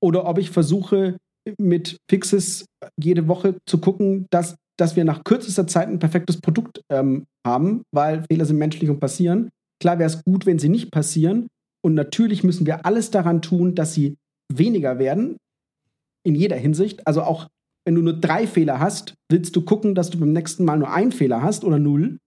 Oder 0.00 0.26
ob 0.26 0.38
ich 0.38 0.50
versuche, 0.50 1.18
mit 1.58 1.98
Fixes 2.10 2.66
jede 3.00 3.28
Woche 3.28 3.56
zu 3.66 3.78
gucken, 3.78 4.26
dass, 4.30 4.56
dass 4.78 4.96
wir 4.96 5.04
nach 5.04 5.24
kürzester 5.24 5.66
Zeit 5.66 5.88
ein 5.88 5.98
perfektes 5.98 6.40
Produkt 6.40 6.80
ähm, 6.90 7.24
haben, 7.46 7.82
weil 7.92 8.24
Fehler 8.30 8.44
sind 8.44 8.58
menschlich 8.58 8.90
und 8.90 9.00
passieren. 9.00 9.50
Klar 9.80 9.98
wäre 9.98 10.08
es 10.08 10.22
gut, 10.24 10.46
wenn 10.46 10.58
sie 10.58 10.68
nicht 10.68 10.90
passieren. 10.90 11.48
Und 11.84 11.94
natürlich 11.94 12.42
müssen 12.42 12.66
wir 12.66 12.84
alles 12.84 13.10
daran 13.10 13.42
tun, 13.42 13.74
dass 13.74 13.94
sie 13.94 14.16
weniger 14.52 14.98
werden. 14.98 15.36
In 16.24 16.34
jeder 16.34 16.56
Hinsicht. 16.56 17.06
Also 17.06 17.22
auch 17.22 17.48
wenn 17.86 17.94
du 17.94 18.02
nur 18.02 18.20
drei 18.20 18.46
Fehler 18.46 18.80
hast, 18.80 19.14
willst 19.30 19.56
du 19.56 19.62
gucken, 19.62 19.94
dass 19.94 20.10
du 20.10 20.18
beim 20.18 20.32
nächsten 20.32 20.64
Mal 20.64 20.78
nur 20.78 20.92
einen 20.92 21.12
Fehler 21.12 21.42
hast 21.42 21.64
oder 21.64 21.78
null. 21.78 22.18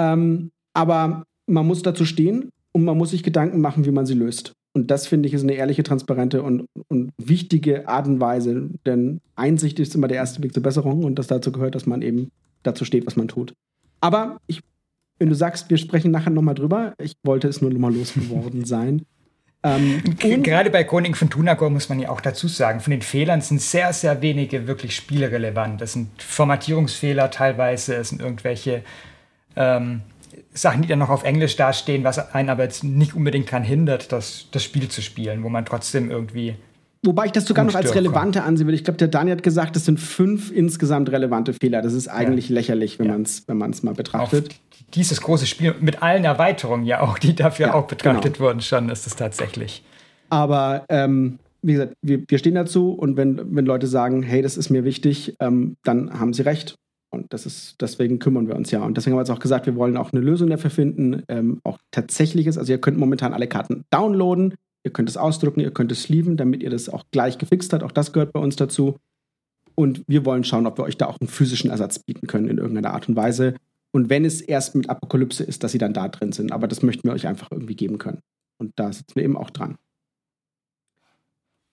Ähm, 0.00 0.50
aber 0.74 1.24
man 1.46 1.66
muss 1.66 1.82
dazu 1.82 2.06
stehen 2.06 2.48
und 2.72 2.84
man 2.84 2.96
muss 2.96 3.10
sich 3.10 3.22
Gedanken 3.22 3.60
machen, 3.60 3.84
wie 3.84 3.90
man 3.90 4.06
sie 4.06 4.14
löst. 4.14 4.54
Und 4.74 4.90
das 4.90 5.06
finde 5.06 5.28
ich 5.28 5.34
ist 5.34 5.42
eine 5.42 5.52
ehrliche, 5.52 5.82
transparente 5.82 6.42
und, 6.42 6.66
und 6.88 7.12
wichtige 7.18 7.88
Art 7.88 8.06
und 8.06 8.20
Weise. 8.20 8.70
Denn 8.86 9.20
Einsicht 9.36 9.78
ist 9.78 9.94
immer 9.94 10.08
der 10.08 10.16
erste 10.16 10.42
Weg 10.42 10.54
zur 10.54 10.62
Besserung 10.62 11.04
und 11.04 11.18
das 11.18 11.26
dazu 11.26 11.52
gehört, 11.52 11.74
dass 11.74 11.86
man 11.86 12.00
eben 12.00 12.30
dazu 12.62 12.84
steht, 12.84 13.06
was 13.06 13.16
man 13.16 13.28
tut. 13.28 13.54
Aber 14.00 14.38
ich, 14.46 14.62
wenn 15.18 15.28
du 15.28 15.34
sagst, 15.34 15.68
wir 15.68 15.76
sprechen 15.76 16.10
nachher 16.10 16.30
nochmal 16.30 16.54
drüber, 16.54 16.94
ich 16.98 17.14
wollte 17.22 17.48
es 17.48 17.60
nur 17.60 17.70
nochmal 17.70 17.94
losgeworden 17.94 18.64
sein. 18.64 19.04
Ähm, 19.64 20.02
Gerade 20.18 20.70
bei 20.70 20.82
Chronik 20.82 21.16
von 21.16 21.30
Tunagor 21.30 21.70
muss 21.70 21.88
man 21.88 22.00
ja 22.00 22.08
auch 22.08 22.20
dazu 22.20 22.48
sagen, 22.48 22.80
von 22.80 22.90
den 22.90 23.02
Fehlern 23.02 23.40
sind 23.40 23.60
sehr, 23.60 23.92
sehr 23.92 24.20
wenige 24.20 24.66
wirklich 24.66 24.96
spielrelevant. 24.96 25.80
Das 25.80 25.92
sind 25.92 26.08
Formatierungsfehler 26.20 27.30
teilweise, 27.30 27.94
es 27.94 28.08
sind 28.08 28.20
irgendwelche 28.20 28.82
ähm, 29.54 30.02
Sachen, 30.54 30.82
die 30.82 30.88
dann 30.88 30.98
noch 30.98 31.10
auf 31.10 31.24
Englisch 31.24 31.56
dastehen, 31.56 32.04
was 32.04 32.34
einen 32.34 32.50
aber 32.50 32.64
jetzt 32.64 32.84
nicht 32.84 33.14
unbedingt 33.14 33.48
daran 33.48 33.64
hindert, 33.64 34.12
das, 34.12 34.46
das 34.50 34.62
Spiel 34.62 34.88
zu 34.88 35.02
spielen, 35.02 35.42
wo 35.42 35.48
man 35.48 35.64
trotzdem 35.64 36.10
irgendwie. 36.10 36.56
Wobei 37.04 37.26
ich 37.26 37.32
das 37.32 37.46
sogar 37.46 37.64
noch 37.64 37.74
als 37.74 37.94
relevante 37.94 38.44
ansehen 38.44 38.66
würde. 38.66 38.76
Ich 38.76 38.84
glaube, 38.84 38.98
der 38.98 39.08
Daniel 39.08 39.36
hat 39.36 39.42
gesagt, 39.42 39.74
es 39.76 39.84
sind 39.84 39.98
fünf 39.98 40.52
insgesamt 40.52 41.10
relevante 41.10 41.52
Fehler. 41.52 41.82
Das 41.82 41.94
ist 41.94 42.06
eigentlich 42.06 42.48
ja. 42.48 42.54
lächerlich, 42.54 42.98
wenn 42.98 43.06
ja. 43.06 43.12
man 43.12 43.22
es 43.22 43.48
wenn 43.48 43.58
mal 43.58 43.94
betrachtet. 43.94 44.50
Auf 44.50 44.56
dieses 44.94 45.20
große 45.20 45.46
Spiel 45.46 45.74
mit 45.80 46.02
allen 46.02 46.24
Erweiterungen 46.24 46.86
ja 46.86 47.00
auch, 47.00 47.18
die 47.18 47.34
dafür 47.34 47.68
ja, 47.68 47.74
auch 47.74 47.86
betrachtet 47.86 48.34
genau. 48.34 48.46
wurden, 48.46 48.60
schon 48.60 48.88
ist 48.88 49.06
es 49.06 49.16
tatsächlich. 49.16 49.82
Aber 50.28 50.84
ähm, 50.88 51.38
wie 51.62 51.72
gesagt, 51.72 51.94
wir, 52.02 52.22
wir, 52.28 52.38
stehen 52.38 52.54
dazu 52.54 52.92
und 52.92 53.16
wenn, 53.16 53.54
wenn 53.54 53.66
Leute 53.66 53.86
sagen, 53.86 54.22
hey, 54.22 54.42
das 54.42 54.56
ist 54.56 54.70
mir 54.70 54.84
wichtig, 54.84 55.36
ähm, 55.40 55.76
dann 55.84 56.18
haben 56.18 56.32
sie 56.32 56.42
recht. 56.42 56.74
Und 57.22 57.32
das 57.32 57.46
ist, 57.46 57.76
deswegen 57.80 58.18
kümmern 58.18 58.48
wir 58.48 58.56
uns 58.56 58.70
ja. 58.70 58.82
Und 58.82 58.96
deswegen 58.96 59.12
haben 59.12 59.18
wir 59.18 59.22
jetzt 59.22 59.30
auch 59.30 59.40
gesagt, 59.40 59.66
wir 59.66 59.76
wollen 59.76 59.96
auch 59.96 60.12
eine 60.12 60.20
Lösung 60.20 60.50
dafür 60.50 60.70
finden, 60.70 61.22
ähm, 61.28 61.60
auch 61.62 61.78
tatsächliches. 61.92 62.58
Also 62.58 62.72
ihr 62.72 62.80
könnt 62.80 62.98
momentan 62.98 63.32
alle 63.32 63.46
Karten 63.46 63.84
downloaden, 63.90 64.54
ihr 64.84 64.92
könnt 64.92 65.08
es 65.08 65.16
ausdrucken, 65.16 65.60
ihr 65.60 65.70
könnt 65.70 65.92
es 65.92 66.02
sleeven, 66.02 66.36
damit 66.36 66.62
ihr 66.62 66.70
das 66.70 66.88
auch 66.88 67.04
gleich 67.12 67.38
gefixt 67.38 67.72
habt. 67.72 67.84
Auch 67.84 67.92
das 67.92 68.12
gehört 68.12 68.32
bei 68.32 68.40
uns 68.40 68.56
dazu. 68.56 68.96
Und 69.74 70.02
wir 70.06 70.26
wollen 70.26 70.44
schauen, 70.44 70.66
ob 70.66 70.78
wir 70.78 70.84
euch 70.84 70.98
da 70.98 71.06
auch 71.06 71.18
einen 71.20 71.28
physischen 71.28 71.70
Ersatz 71.70 72.00
bieten 72.00 72.26
können 72.26 72.48
in 72.48 72.58
irgendeiner 72.58 72.92
Art 72.92 73.08
und 73.08 73.16
Weise. 73.16 73.54
Und 73.92 74.10
wenn 74.10 74.24
es 74.24 74.40
erst 74.40 74.74
mit 74.74 74.90
Apokalypse 74.90 75.44
ist, 75.44 75.62
dass 75.62 75.72
sie 75.72 75.78
dann 75.78 75.94
da 75.94 76.08
drin 76.08 76.32
sind. 76.32 76.50
Aber 76.50 76.66
das 76.66 76.82
möchten 76.82 77.08
wir 77.08 77.12
euch 77.12 77.26
einfach 77.26 77.50
irgendwie 77.52 77.76
geben 77.76 77.98
können. 77.98 78.18
Und 78.58 78.72
da 78.76 78.92
sitzen 78.92 79.14
wir 79.14 79.22
eben 79.22 79.36
auch 79.36 79.50
dran. 79.50 79.76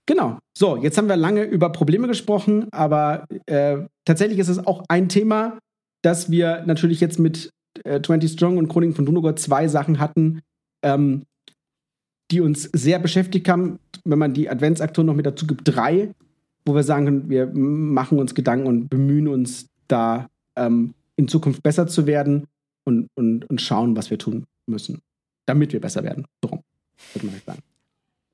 Genau. 0.09 0.39
So, 0.57 0.75
jetzt 0.75 0.97
haben 0.97 1.07
wir 1.07 1.17
lange 1.17 1.43
über 1.43 1.71
Probleme 1.71 2.07
gesprochen, 2.07 2.65
aber 2.71 3.27
äh, 3.45 3.77
tatsächlich 4.05 4.39
ist 4.39 4.47
es 4.47 4.57
auch 4.57 4.83
ein 4.89 5.07
Thema, 5.07 5.59
dass 6.01 6.31
wir 6.31 6.63
natürlich 6.65 6.99
jetzt 6.99 7.19
mit 7.19 7.51
äh, 7.83 8.01
20 8.01 8.31
Strong 8.31 8.57
und 8.57 8.69
Chroniken 8.69 8.95
von 8.95 9.05
Dunogor 9.05 9.35
zwei 9.35 9.67
Sachen 9.67 9.99
hatten, 9.99 10.41
ähm, 10.81 11.25
die 12.31 12.41
uns 12.41 12.63
sehr 12.73 12.97
beschäftigt 12.97 13.47
haben. 13.47 13.77
Wenn 14.03 14.17
man 14.17 14.33
die 14.33 14.49
Adventsaktion 14.49 15.05
noch 15.05 15.13
mit 15.13 15.27
dazu 15.27 15.45
gibt, 15.45 15.61
drei, 15.65 16.15
wo 16.65 16.73
wir 16.73 16.81
sagen, 16.81 17.29
wir 17.29 17.45
machen 17.53 18.17
uns 18.17 18.33
Gedanken 18.33 18.65
und 18.65 18.89
bemühen 18.89 19.27
uns 19.27 19.67
da 19.87 20.27
ähm, 20.55 20.95
in 21.17 21.27
Zukunft 21.27 21.61
besser 21.61 21.85
zu 21.85 22.07
werden 22.07 22.47
und, 22.83 23.09
und, 23.13 23.47
und 23.47 23.61
schauen, 23.61 23.95
was 23.95 24.09
wir 24.09 24.17
tun 24.17 24.47
müssen, 24.65 25.01
damit 25.45 25.71
wir 25.71 25.79
besser 25.79 26.03
werden. 26.03 26.25
Darum, 26.41 26.63
würde 27.13 27.27
man 27.27 27.35
sagen. 27.45 27.61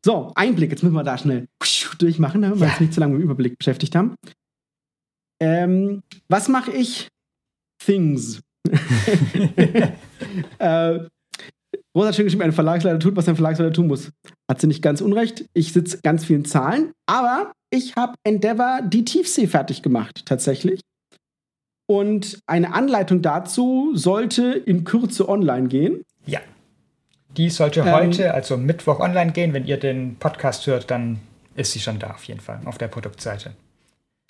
So, 0.06 0.32
Einblick. 0.36 0.70
Jetzt 0.70 0.84
müssen 0.84 0.94
wir 0.94 1.04
da 1.04 1.18
schnell 1.18 1.48
durchmachen, 1.98 2.44
damit 2.44 2.60
wir 2.60 2.68
ja. 2.68 2.74
uns 2.74 2.80
nicht 2.80 2.94
zu 2.94 3.00
lange 3.00 3.14
mit 3.14 3.24
dem 3.24 3.26
Überblick 3.26 3.58
beschäftigt 3.58 3.96
haben. 3.96 4.14
Ähm, 5.42 6.04
was 6.30 6.48
mache 6.48 6.72
ich? 6.72 7.08
Things. 7.84 8.40
äh, 10.60 11.00
Rosa 11.96 12.08
hat 12.08 12.16
schön 12.16 12.26
geschrieben, 12.26 12.44
ein 12.44 12.52
Verlagsleiter 12.52 13.00
tut, 13.00 13.16
was 13.16 13.28
ein 13.28 13.36
Verlagsleiter 13.36 13.74
tun 13.74 13.88
muss. 13.88 14.12
Hat 14.48 14.62
sie 14.62 14.68
nicht 14.68 14.84
ganz 14.84 15.02
unrecht. 15.02 15.46
Ich 15.54 15.74
sitze 15.74 16.02
ganz 16.04 16.24
vielen 16.24 16.46
Zahlen, 16.46 16.92
aber 17.08 17.54
ich 17.72 17.96
habe 17.96 18.14
Endeavor 18.24 18.82
die 18.84 19.06
Tiefsee 19.06 19.48
fertig 19.48 19.82
gemacht, 19.82 20.28
tatsächlich. 20.28 20.82
Und 21.88 22.38
eine 22.46 22.76
Anleitung 22.76 23.24
dazu 23.24 23.94
sollte 23.96 24.52
in 24.52 24.84
Kürze 24.84 25.28
online 25.28 25.68
gehen. 25.68 26.04
Ja. 26.28 26.42
Die 27.38 27.50
sollte 27.50 27.82
ähm, 27.82 27.92
heute, 27.92 28.34
also 28.34 28.58
Mittwoch, 28.58 29.00
online 29.00 29.32
gehen. 29.32 29.54
Wenn 29.54 29.66
ihr 29.66 29.78
den 29.78 30.16
Podcast 30.18 30.68
hört, 30.68 30.90
dann 30.92 31.20
ist 31.56 31.72
sie 31.72 31.80
schon 31.80 32.00
da 32.00 32.12
auf 32.12 32.24
jeden 32.26 32.40
Fall 32.40 32.60
auf 32.66 32.78
der 32.78 32.88
Produktseite. 32.88 33.52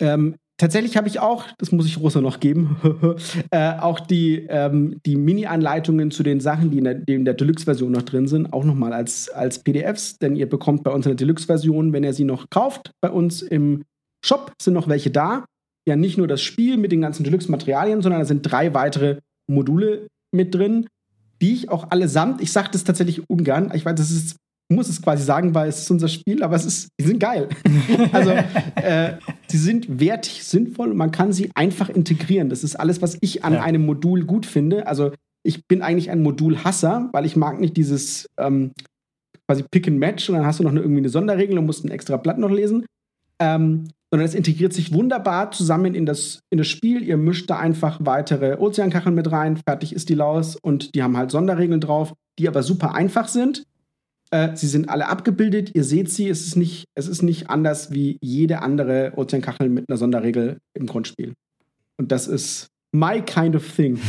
Ähm, 0.00 0.36
tatsächlich 0.58 0.96
habe 0.96 1.08
ich 1.08 1.20
auch, 1.20 1.44
das 1.58 1.72
muss 1.72 1.86
ich 1.86 1.98
Rosa 1.98 2.20
noch 2.20 2.40
geben, 2.40 2.76
äh, 3.50 3.78
auch 3.78 4.00
die, 4.00 4.46
ähm, 4.48 5.00
die 5.06 5.16
Mini-Anleitungen 5.16 6.10
zu 6.10 6.22
den 6.22 6.40
Sachen, 6.40 6.70
die 6.70 6.78
in 6.78 6.84
der, 6.84 6.94
der 6.94 7.34
Deluxe-Version 7.34 7.92
noch 7.92 8.02
drin 8.02 8.28
sind, 8.28 8.52
auch 8.52 8.64
nochmal 8.64 8.92
als, 8.92 9.28
als 9.28 9.62
PDFs, 9.62 10.18
denn 10.18 10.36
ihr 10.36 10.48
bekommt 10.48 10.84
bei 10.84 10.90
uns 10.90 11.06
eine 11.06 11.16
Deluxe-Version, 11.16 11.92
wenn 11.92 12.04
ihr 12.04 12.12
sie 12.12 12.24
noch 12.24 12.50
kauft. 12.50 12.92
Bei 13.00 13.10
uns 13.10 13.42
im 13.42 13.84
Shop 14.24 14.52
sind 14.60 14.74
noch 14.74 14.88
welche 14.88 15.10
da. 15.10 15.44
Ja, 15.88 15.94
nicht 15.94 16.18
nur 16.18 16.26
das 16.26 16.42
Spiel 16.42 16.76
mit 16.76 16.90
den 16.90 17.00
ganzen 17.00 17.22
Deluxe-Materialien, 17.24 18.02
sondern 18.02 18.20
da 18.20 18.26
sind 18.26 18.42
drei 18.42 18.74
weitere 18.74 19.20
Module 19.48 20.08
mit 20.32 20.54
drin 20.54 20.88
die 21.40 21.52
ich 21.52 21.68
auch 21.68 21.90
allesamt, 21.90 22.40
ich 22.40 22.52
sage 22.52 22.68
das 22.72 22.84
tatsächlich 22.84 23.28
ungern, 23.28 23.70
ich 23.74 23.84
weiß, 23.84 23.94
das 23.94 24.10
ist, 24.10 24.36
muss 24.68 24.88
es 24.88 25.00
quasi 25.00 25.22
sagen, 25.22 25.54
weil 25.54 25.68
es 25.68 25.80
ist 25.80 25.90
unser 25.90 26.08
Spiel, 26.08 26.42
aber 26.42 26.56
es 26.56 26.64
ist, 26.64 26.88
die 27.00 27.06
sind 27.06 27.20
geil. 27.20 27.48
also, 28.12 28.30
äh, 28.76 29.14
sie 29.46 29.58
sind 29.58 30.00
wertig, 30.00 30.44
sinnvoll 30.44 30.90
und 30.90 30.96
man 30.96 31.12
kann 31.12 31.32
sie 31.32 31.50
einfach 31.54 31.88
integrieren. 31.88 32.48
Das 32.48 32.64
ist 32.64 32.74
alles, 32.74 33.00
was 33.00 33.16
ich 33.20 33.44
an 33.44 33.54
ja. 33.54 33.62
einem 33.62 33.86
Modul 33.86 34.24
gut 34.24 34.44
finde. 34.44 34.86
Also, 34.86 35.12
ich 35.44 35.66
bin 35.68 35.82
eigentlich 35.82 36.10
ein 36.10 36.22
Modulhasser, 36.22 37.08
weil 37.12 37.24
ich 37.24 37.36
mag 37.36 37.60
nicht 37.60 37.76
dieses 37.76 38.28
ähm, 38.38 38.72
quasi 39.46 39.62
Pick 39.70 39.86
and 39.86 39.98
Match 39.98 40.28
und 40.28 40.34
dann 40.34 40.46
hast 40.46 40.58
du 40.58 40.64
noch 40.64 40.72
eine, 40.72 40.80
irgendwie 40.80 40.98
eine 40.98 41.08
Sonderregel 41.08 41.58
und 41.58 41.66
musst 41.66 41.84
ein 41.84 41.90
extra 41.90 42.16
Blatt 42.16 42.38
noch 42.38 42.50
lesen. 42.50 42.84
Ähm, 43.40 43.88
sondern 44.16 44.30
es 44.30 44.34
integriert 44.34 44.72
sich 44.72 44.94
wunderbar 44.94 45.50
zusammen 45.50 45.94
in 45.94 46.06
das, 46.06 46.40
in 46.48 46.56
das 46.56 46.68
Spiel. 46.68 47.04
Ihr 47.04 47.18
mischt 47.18 47.50
da 47.50 47.58
einfach 47.58 47.98
weitere 48.00 48.56
Ozeankacheln 48.56 49.14
mit 49.14 49.30
rein, 49.30 49.58
fertig 49.58 49.92
ist 49.92 50.08
die 50.08 50.14
Laus 50.14 50.56
und 50.56 50.94
die 50.94 51.02
haben 51.02 51.18
halt 51.18 51.30
Sonderregeln 51.30 51.82
drauf, 51.82 52.14
die 52.38 52.48
aber 52.48 52.62
super 52.62 52.94
einfach 52.94 53.28
sind. 53.28 53.64
Äh, 54.30 54.56
sie 54.56 54.68
sind 54.68 54.88
alle 54.88 55.08
abgebildet, 55.08 55.72
ihr 55.74 55.84
seht 55.84 56.10
sie, 56.10 56.30
es 56.30 56.46
ist, 56.46 56.56
nicht, 56.56 56.86
es 56.94 57.08
ist 57.08 57.20
nicht 57.20 57.50
anders 57.50 57.90
wie 57.90 58.16
jede 58.22 58.62
andere 58.62 59.12
Ozeankachel 59.16 59.68
mit 59.68 59.84
einer 59.86 59.98
Sonderregel 59.98 60.60
im 60.72 60.86
Grundspiel. 60.86 61.34
Und 61.98 62.10
das 62.10 62.26
ist 62.26 62.68
my 62.92 63.20
kind 63.20 63.54
of 63.54 63.70
thing. 63.70 64.00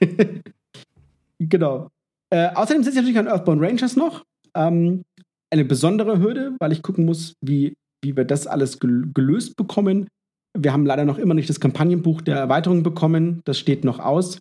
genau. 1.40 1.88
Äh, 2.30 2.50
außerdem 2.54 2.84
sitze 2.84 3.00
ich 3.00 3.02
natürlich 3.02 3.18
an 3.18 3.26
Earthbound 3.26 3.60
Rangers 3.60 3.96
noch. 3.96 4.22
Ähm, 4.54 5.02
eine 5.50 5.64
besondere 5.64 6.20
Hürde, 6.20 6.52
weil 6.60 6.70
ich 6.70 6.80
gucken 6.80 7.04
muss, 7.04 7.34
wie 7.40 7.74
wie 8.02 8.16
wir 8.16 8.24
das 8.24 8.46
alles 8.46 8.78
gelöst 8.80 9.56
bekommen. 9.56 10.08
Wir 10.56 10.72
haben 10.72 10.86
leider 10.86 11.04
noch 11.04 11.18
immer 11.18 11.34
nicht 11.34 11.48
das 11.48 11.60
Kampagnenbuch 11.60 12.20
der 12.20 12.36
Erweiterung 12.36 12.82
bekommen. 12.82 13.42
Das 13.44 13.58
steht 13.58 13.84
noch 13.84 13.98
aus. 13.98 14.38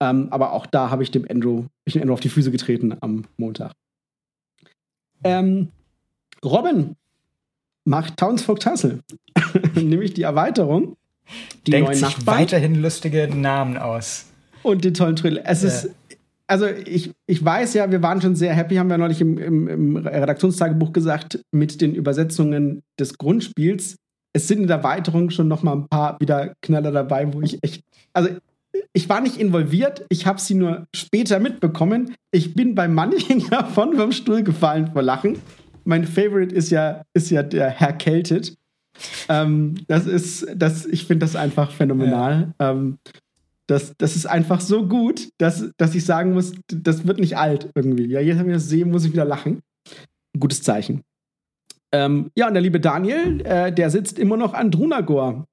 Ähm, 0.00 0.28
aber 0.30 0.52
auch 0.52 0.66
da 0.66 0.90
habe 0.90 1.02
ich 1.02 1.10
dem 1.10 1.26
Andrew, 1.28 1.64
ich 1.84 1.94
dem 1.94 2.02
Andrew 2.02 2.14
auf 2.14 2.20
die 2.20 2.28
Füße 2.28 2.50
getreten 2.50 2.96
am 3.00 3.24
Montag. 3.36 3.72
Ähm, 5.22 5.68
Robin 6.44 6.96
macht 7.84 8.16
Townsfolk 8.16 8.60
Tassel, 8.60 9.00
nämlich 9.74 10.14
die 10.14 10.22
Erweiterung. 10.22 10.96
Die 11.66 11.70
Denkt 11.70 11.96
sich 11.96 12.26
weiterhin 12.26 12.74
lustige 12.74 13.28
Namen 13.28 13.78
aus. 13.78 14.26
Und 14.62 14.84
die 14.84 14.92
tollen 14.92 15.16
Trill. 15.16 15.40
Es 15.44 15.62
ja. 15.62 15.68
ist, 15.68 15.90
also 16.46 16.66
ich, 16.66 17.12
ich 17.26 17.44
weiß 17.44 17.74
ja, 17.74 17.90
wir 17.90 18.02
waren 18.02 18.20
schon 18.20 18.36
sehr 18.36 18.54
happy, 18.54 18.76
haben 18.76 18.90
wir 18.90 18.98
neulich 18.98 19.20
im, 19.20 19.38
im, 19.38 19.68
im 19.68 19.96
Redaktionstagebuch 19.96 20.92
gesagt, 20.92 21.40
mit 21.52 21.80
den 21.80 21.94
Übersetzungen 21.94 22.82
des 22.98 23.16
Grundspiels. 23.18 23.96
Es 24.34 24.48
sind 24.48 24.60
in 24.60 24.66
der 24.66 24.78
Erweiterung 24.78 25.30
schon 25.30 25.48
noch 25.48 25.62
mal 25.62 25.72
ein 25.72 25.88
paar 25.88 26.18
wieder 26.20 26.54
Knaller 26.60 26.92
dabei, 26.92 27.32
wo 27.32 27.40
ich 27.40 27.58
echt, 27.62 27.82
also 28.12 28.30
ich 28.92 29.08
war 29.08 29.20
nicht 29.20 29.38
involviert, 29.38 30.04
ich 30.08 30.26
habe 30.26 30.40
sie 30.40 30.54
nur 30.54 30.86
später 30.94 31.38
mitbekommen. 31.38 32.14
Ich 32.30 32.54
bin 32.54 32.74
bei 32.74 32.88
manchen 32.88 33.44
davon 33.50 33.96
vom 33.96 34.12
Stuhl 34.12 34.42
gefallen 34.42 34.90
vor 34.92 35.02
Lachen. 35.02 35.38
Mein 35.84 36.04
Favorite 36.04 36.54
ist 36.54 36.70
ja, 36.70 37.02
ist 37.14 37.30
ja 37.30 37.42
der 37.42 37.70
Herr 37.70 37.92
Keltet. 37.92 38.56
Ähm, 39.28 39.74
das 39.88 40.06
ist, 40.06 40.46
das, 40.54 40.86
ich 40.86 41.06
finde 41.06 41.26
das 41.26 41.36
einfach 41.36 41.70
phänomenal. 41.70 42.54
Ja. 42.60 42.70
Ähm, 42.70 42.98
das, 43.66 43.94
das 43.98 44.16
ist 44.16 44.26
einfach 44.26 44.60
so 44.60 44.86
gut, 44.86 45.30
dass, 45.38 45.70
dass 45.76 45.94
ich 45.94 46.04
sagen 46.04 46.32
muss, 46.32 46.52
das 46.68 47.06
wird 47.06 47.18
nicht 47.18 47.36
alt 47.36 47.70
irgendwie. 47.74 48.06
Ja, 48.06 48.20
jetzt, 48.20 48.38
wenn 48.38 48.48
ich 48.48 48.54
das 48.54 48.68
sehe, 48.68 48.84
muss 48.84 49.04
ich 49.04 49.12
wieder 49.12 49.24
lachen. 49.24 49.60
Gutes 50.38 50.62
Zeichen. 50.62 51.02
Ähm, 51.92 52.30
ja, 52.36 52.48
und 52.48 52.54
der 52.54 52.62
liebe 52.62 52.80
Daniel, 52.80 53.40
äh, 53.46 53.72
der 53.72 53.90
sitzt 53.90 54.18
immer 54.18 54.36
noch 54.36 54.52
an 54.52 54.70
Drunagor 54.70 55.46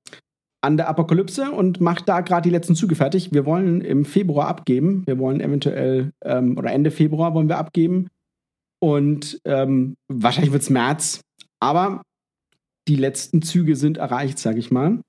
an 0.63 0.78
der 0.78 0.88
Apokalypse 0.88 1.52
und 1.52 1.82
macht 1.82 2.08
da 2.08 2.21
gerade 2.21 2.43
die 2.43 2.54
letzten 2.54 2.76
Züge 2.76 2.95
fertig. 2.95 3.34
Wir 3.34 3.45
wollen 3.45 3.82
im 3.82 4.06
Februar 4.06 4.47
abgeben. 4.47 5.04
Wir 5.08 5.17
wollen 5.17 5.41
eventuell, 5.41 6.12
ähm, 6.24 6.58
oder 6.58 6.71
Ende 6.71 6.91
Februar 6.91 7.34
wollen 7.34 7.50
wir 7.50 7.58
abgeben. 7.58 8.10
Und 8.80 9.41
ähm, 9.45 9.95
wahrscheinlich 10.08 10.52
wird 10.52 10.62
es 10.62 10.69
März. 10.69 11.21
Aber 11.60 12.04
die 12.88 12.95
letzten 12.95 13.41
Züge 13.41 13.76
sind 13.76 13.97
erreicht, 13.97 14.38
sage 14.39 14.60
ich 14.60 14.71
mal. 14.71 15.02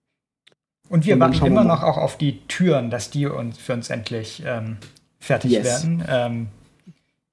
Und 0.93 1.07
wir 1.07 1.19
warten 1.19 1.47
immer 1.47 1.65
noch 1.65 1.83
auch 1.83 1.97
auf 1.97 2.19
die 2.19 2.47
Türen, 2.49 2.91
dass 2.91 3.09
die 3.09 3.25
uns 3.25 3.57
für 3.57 3.73
uns 3.73 3.89
endlich 3.89 4.43
ähm, 4.45 4.77
fertig 5.19 5.53
yes. 5.53 5.65
werden. 5.65 6.05
Ähm, 6.07 6.49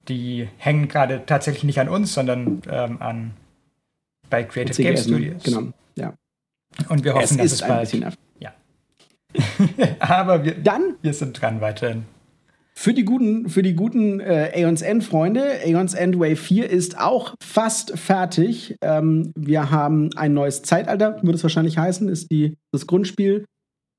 die 0.08 0.48
hängen 0.58 0.88
gerade 0.88 1.24
tatsächlich 1.26 1.66
nicht 1.66 1.78
an 1.78 1.90
uns, 1.90 2.14
sondern 2.14 2.62
ähm, 2.72 3.02
an 3.02 3.32
bei 4.30 4.46
Creative 4.46 4.82
Game 4.82 4.96
Studios. 4.96 5.44
Genau, 5.44 5.74
ja. 5.96 6.14
Und 6.88 7.04
wir 7.04 7.16
hoffen, 7.16 7.38
es 7.38 7.60
dass 7.60 7.62
es 7.62 7.68
bald. 7.68 8.16
Ja. 8.40 8.54
Aber 10.00 10.46
wir, 10.46 10.56
Dann, 10.56 10.96
wir 11.02 11.14
sind 11.14 11.42
dran 11.42 11.60
weiterhin. 11.60 12.06
Für 12.80 12.94
die 12.94 13.04
guten, 13.04 13.50
für 13.50 13.62
die 13.62 13.76
guten 13.76 14.22
äh, 14.22 14.54
Aeons 14.56 14.82
End 14.82 15.04
Freunde, 15.04 15.60
Aeons 15.66 15.94
End 15.94 16.18
Wave 16.18 16.38
4 16.38 16.70
ist 16.70 16.98
auch 16.98 17.36
fast 17.44 18.00
fertig. 18.00 18.78
Ähm, 18.80 19.34
wir 19.36 19.70
haben 19.70 20.12
ein 20.16 20.34
neues 20.34 20.62
Zeitalter, 20.62 21.22
würde 21.22 21.34
es 21.34 21.44
wahrscheinlich 21.44 21.78
heißen, 21.78 22.08
ist 22.08 22.32
die, 22.32 22.56
das 22.72 22.88
Grundspiel. 22.88 23.44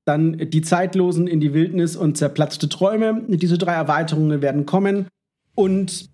Dann 0.07 0.35
die 0.49 0.63
Zeitlosen 0.63 1.27
in 1.27 1.39
die 1.39 1.53
Wildnis 1.53 1.95
und 1.95 2.17
zerplatzte 2.17 2.69
Träume. 2.69 3.23
Diese 3.27 3.59
drei 3.59 3.73
Erweiterungen 3.73 4.41
werden 4.41 4.65
kommen. 4.65 5.05
Und 5.53 6.09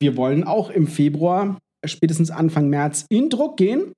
wir 0.00 0.16
wollen 0.16 0.42
auch 0.42 0.70
im 0.70 0.88
Februar, 0.88 1.60
spätestens 1.86 2.32
Anfang 2.32 2.68
März, 2.68 3.06
in 3.10 3.30
Druck 3.30 3.56
gehen. 3.56 3.92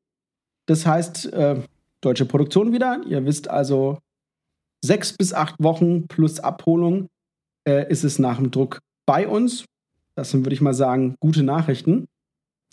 Das 0.66 0.84
heißt, 0.84 1.32
äh, 1.32 1.62
deutsche 2.02 2.26
Produktion 2.26 2.74
wieder. 2.74 3.00
Ihr 3.08 3.24
wisst 3.24 3.48
also, 3.48 3.96
sechs 4.84 5.14
bis 5.14 5.32
acht 5.32 5.54
Wochen 5.58 6.06
plus 6.06 6.38
Abholung 6.38 7.08
äh, 7.66 7.90
ist 7.90 8.04
es 8.04 8.18
nach 8.18 8.36
dem 8.36 8.50
Druck 8.50 8.80
bei 9.06 9.28
uns. 9.28 9.64
Das 10.14 10.30
sind, 10.30 10.44
würde 10.44 10.54
ich 10.54 10.60
mal 10.60 10.74
sagen, 10.74 11.16
gute 11.20 11.42
Nachrichten. 11.42 12.06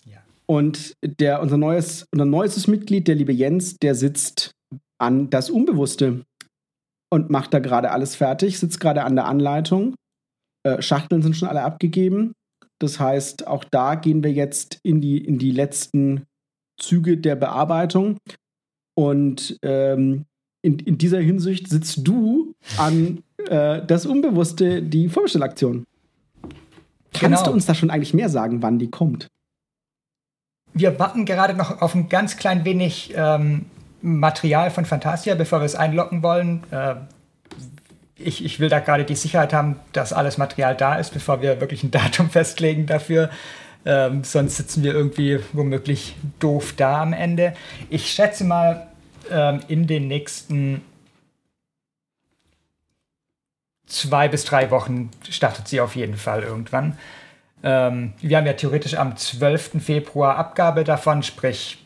Ja. 0.04 0.22
Und 0.46 0.94
der, 1.04 1.42
unser, 1.42 1.58
neues, 1.58 2.06
unser 2.12 2.24
neuestes 2.24 2.66
Mitglied, 2.66 3.08
der 3.08 3.14
liebe 3.14 3.32
Jens, 3.32 3.76
der 3.76 3.94
sitzt 3.94 4.52
an 4.98 5.30
das 5.30 5.50
Unbewusste 5.50 6.24
und 7.10 7.30
macht 7.30 7.52
da 7.52 7.58
gerade 7.58 7.90
alles 7.90 8.16
fertig, 8.16 8.58
sitzt 8.58 8.80
gerade 8.80 9.04
an 9.04 9.16
der 9.16 9.26
Anleitung. 9.26 9.94
Äh, 10.64 10.80
Schachteln 10.80 11.22
sind 11.22 11.36
schon 11.36 11.48
alle 11.48 11.62
abgegeben. 11.62 12.32
Das 12.80 12.98
heißt, 12.98 13.46
auch 13.46 13.64
da 13.64 13.94
gehen 13.94 14.24
wir 14.24 14.32
jetzt 14.32 14.80
in 14.82 15.00
die, 15.00 15.18
in 15.18 15.38
die 15.38 15.52
letzten 15.52 16.24
Züge 16.80 17.18
der 17.18 17.36
Bearbeitung. 17.36 18.18
Und 18.96 19.58
ähm, 19.62 20.24
in, 20.62 20.78
in 20.78 20.98
dieser 20.98 21.20
Hinsicht 21.20 21.68
sitzt 21.68 22.06
du 22.06 22.54
an 22.78 23.22
äh, 23.48 23.84
das 23.86 24.06
Unbewusste, 24.06 24.82
die 24.82 25.08
Vorbestellaktion. 25.08 25.84
Kannst 27.12 27.38
genau. 27.38 27.44
du 27.44 27.50
uns 27.52 27.66
da 27.66 27.74
schon 27.74 27.90
eigentlich 27.90 28.14
mehr 28.14 28.28
sagen, 28.28 28.62
wann 28.62 28.78
die 28.78 28.90
kommt? 28.90 29.28
Wir 30.72 30.98
warten 30.98 31.24
gerade 31.24 31.54
noch 31.54 31.80
auf 31.80 31.94
ein 31.94 32.08
ganz 32.08 32.36
klein 32.36 32.64
wenig 32.64 33.14
ähm, 33.16 33.66
Material 34.02 34.70
von 34.70 34.84
Fantasia, 34.84 35.34
bevor 35.36 35.60
wir 35.60 35.66
es 35.66 35.76
einlocken 35.76 36.22
wollen. 36.22 36.64
Äh, 36.72 36.96
ich, 38.16 38.44
ich 38.44 38.58
will 38.58 38.68
da 38.68 38.80
gerade 38.80 39.04
die 39.04 39.14
Sicherheit 39.14 39.52
haben, 39.52 39.76
dass 39.92 40.12
alles 40.12 40.38
Material 40.38 40.74
da 40.74 40.96
ist, 40.96 41.12
bevor 41.12 41.42
wir 41.42 41.60
wirklich 41.60 41.84
ein 41.84 41.90
Datum 41.92 42.30
festlegen 42.30 42.86
dafür. 42.86 43.30
Ähm, 43.86 44.24
sonst 44.24 44.56
sitzen 44.56 44.82
wir 44.82 44.94
irgendwie 44.94 45.40
womöglich 45.52 46.16
doof 46.40 46.74
da 46.76 47.02
am 47.02 47.12
Ende. 47.12 47.54
Ich 47.90 48.10
schätze 48.10 48.44
mal, 48.44 48.88
ähm, 49.30 49.60
in 49.68 49.86
den 49.86 50.08
nächsten 50.08 50.82
zwei 53.86 54.28
bis 54.28 54.44
drei 54.44 54.70
Wochen 54.70 55.10
startet 55.28 55.68
sie 55.68 55.80
auf 55.80 55.96
jeden 55.96 56.16
Fall 56.16 56.42
irgendwann. 56.42 56.96
Ähm, 57.62 58.12
wir 58.20 58.36
haben 58.36 58.46
ja 58.46 58.52
theoretisch 58.52 58.94
am 58.94 59.16
12. 59.16 59.82
Februar 59.82 60.36
Abgabe 60.36 60.84
davon, 60.84 61.22
sprich, 61.22 61.78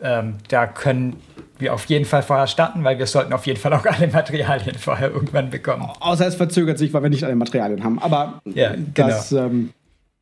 ähm, 0.00 0.36
da 0.48 0.66
können 0.66 1.20
wir 1.58 1.74
auf 1.74 1.86
jeden 1.86 2.04
Fall 2.04 2.22
vorher 2.22 2.46
starten, 2.46 2.84
weil 2.84 2.98
wir 2.98 3.06
sollten 3.06 3.32
auf 3.32 3.46
jeden 3.46 3.58
Fall 3.58 3.72
auch 3.72 3.84
alle 3.86 4.08
Materialien 4.08 4.76
vorher 4.76 5.10
irgendwann 5.10 5.50
bekommen. 5.50 5.88
Außer 6.00 6.26
es 6.26 6.34
verzögert 6.34 6.78
sich, 6.78 6.92
weil 6.92 7.02
wir 7.02 7.10
nicht 7.10 7.24
alle 7.24 7.36
Materialien 7.36 7.82
haben. 7.82 8.00
Aber 8.00 8.40
ja, 8.44 8.74
das, 8.76 9.30
genau. 9.30 9.44
Ähm, 9.44 9.70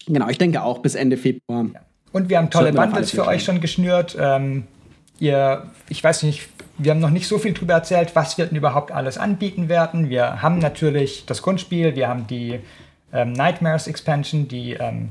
genau, 0.07 0.29
ich 0.29 0.39
denke 0.39 0.63
auch 0.63 0.79
bis 0.79 0.95
Ende 0.95 1.17
Februar. 1.17 1.67
Ja. 1.75 1.81
Und 2.13 2.29
wir 2.29 2.39
haben 2.39 2.51
tolle 2.51 2.73
Bundles 2.73 3.11
für 3.11 3.27
euch 3.27 3.45
schon 3.45 3.61
geschnürt. 3.61 4.17
Ähm, 4.19 4.65
ihr, 5.19 5.71
ich 5.89 6.03
weiß 6.03 6.25
nicht, 6.25 6.49
wir 6.83 6.93
haben 6.93 7.01
noch 7.01 7.11
nicht 7.11 7.29
so 7.29 7.39
viel 7.39 7.53
darüber 7.53 7.75
erzählt, 7.75 8.15
was 8.15 8.39
wir 8.39 8.47
denn 8.47 8.57
überhaupt 8.57 8.91
alles 8.91 9.19
anbieten 9.19 9.69
werden. 9.69 10.09
Wir 10.09 10.43
haben 10.43 10.59
natürlich 10.59 11.25
das 11.27 11.43
Grundspiel, 11.43 11.95
wir 11.95 12.09
haben 12.09 12.27
die 12.27 12.61
ähm, 13.13 13.33
Nightmares 13.33 13.87
Expansion, 13.87 14.49
die 14.49 14.73
ähm, 14.73 15.11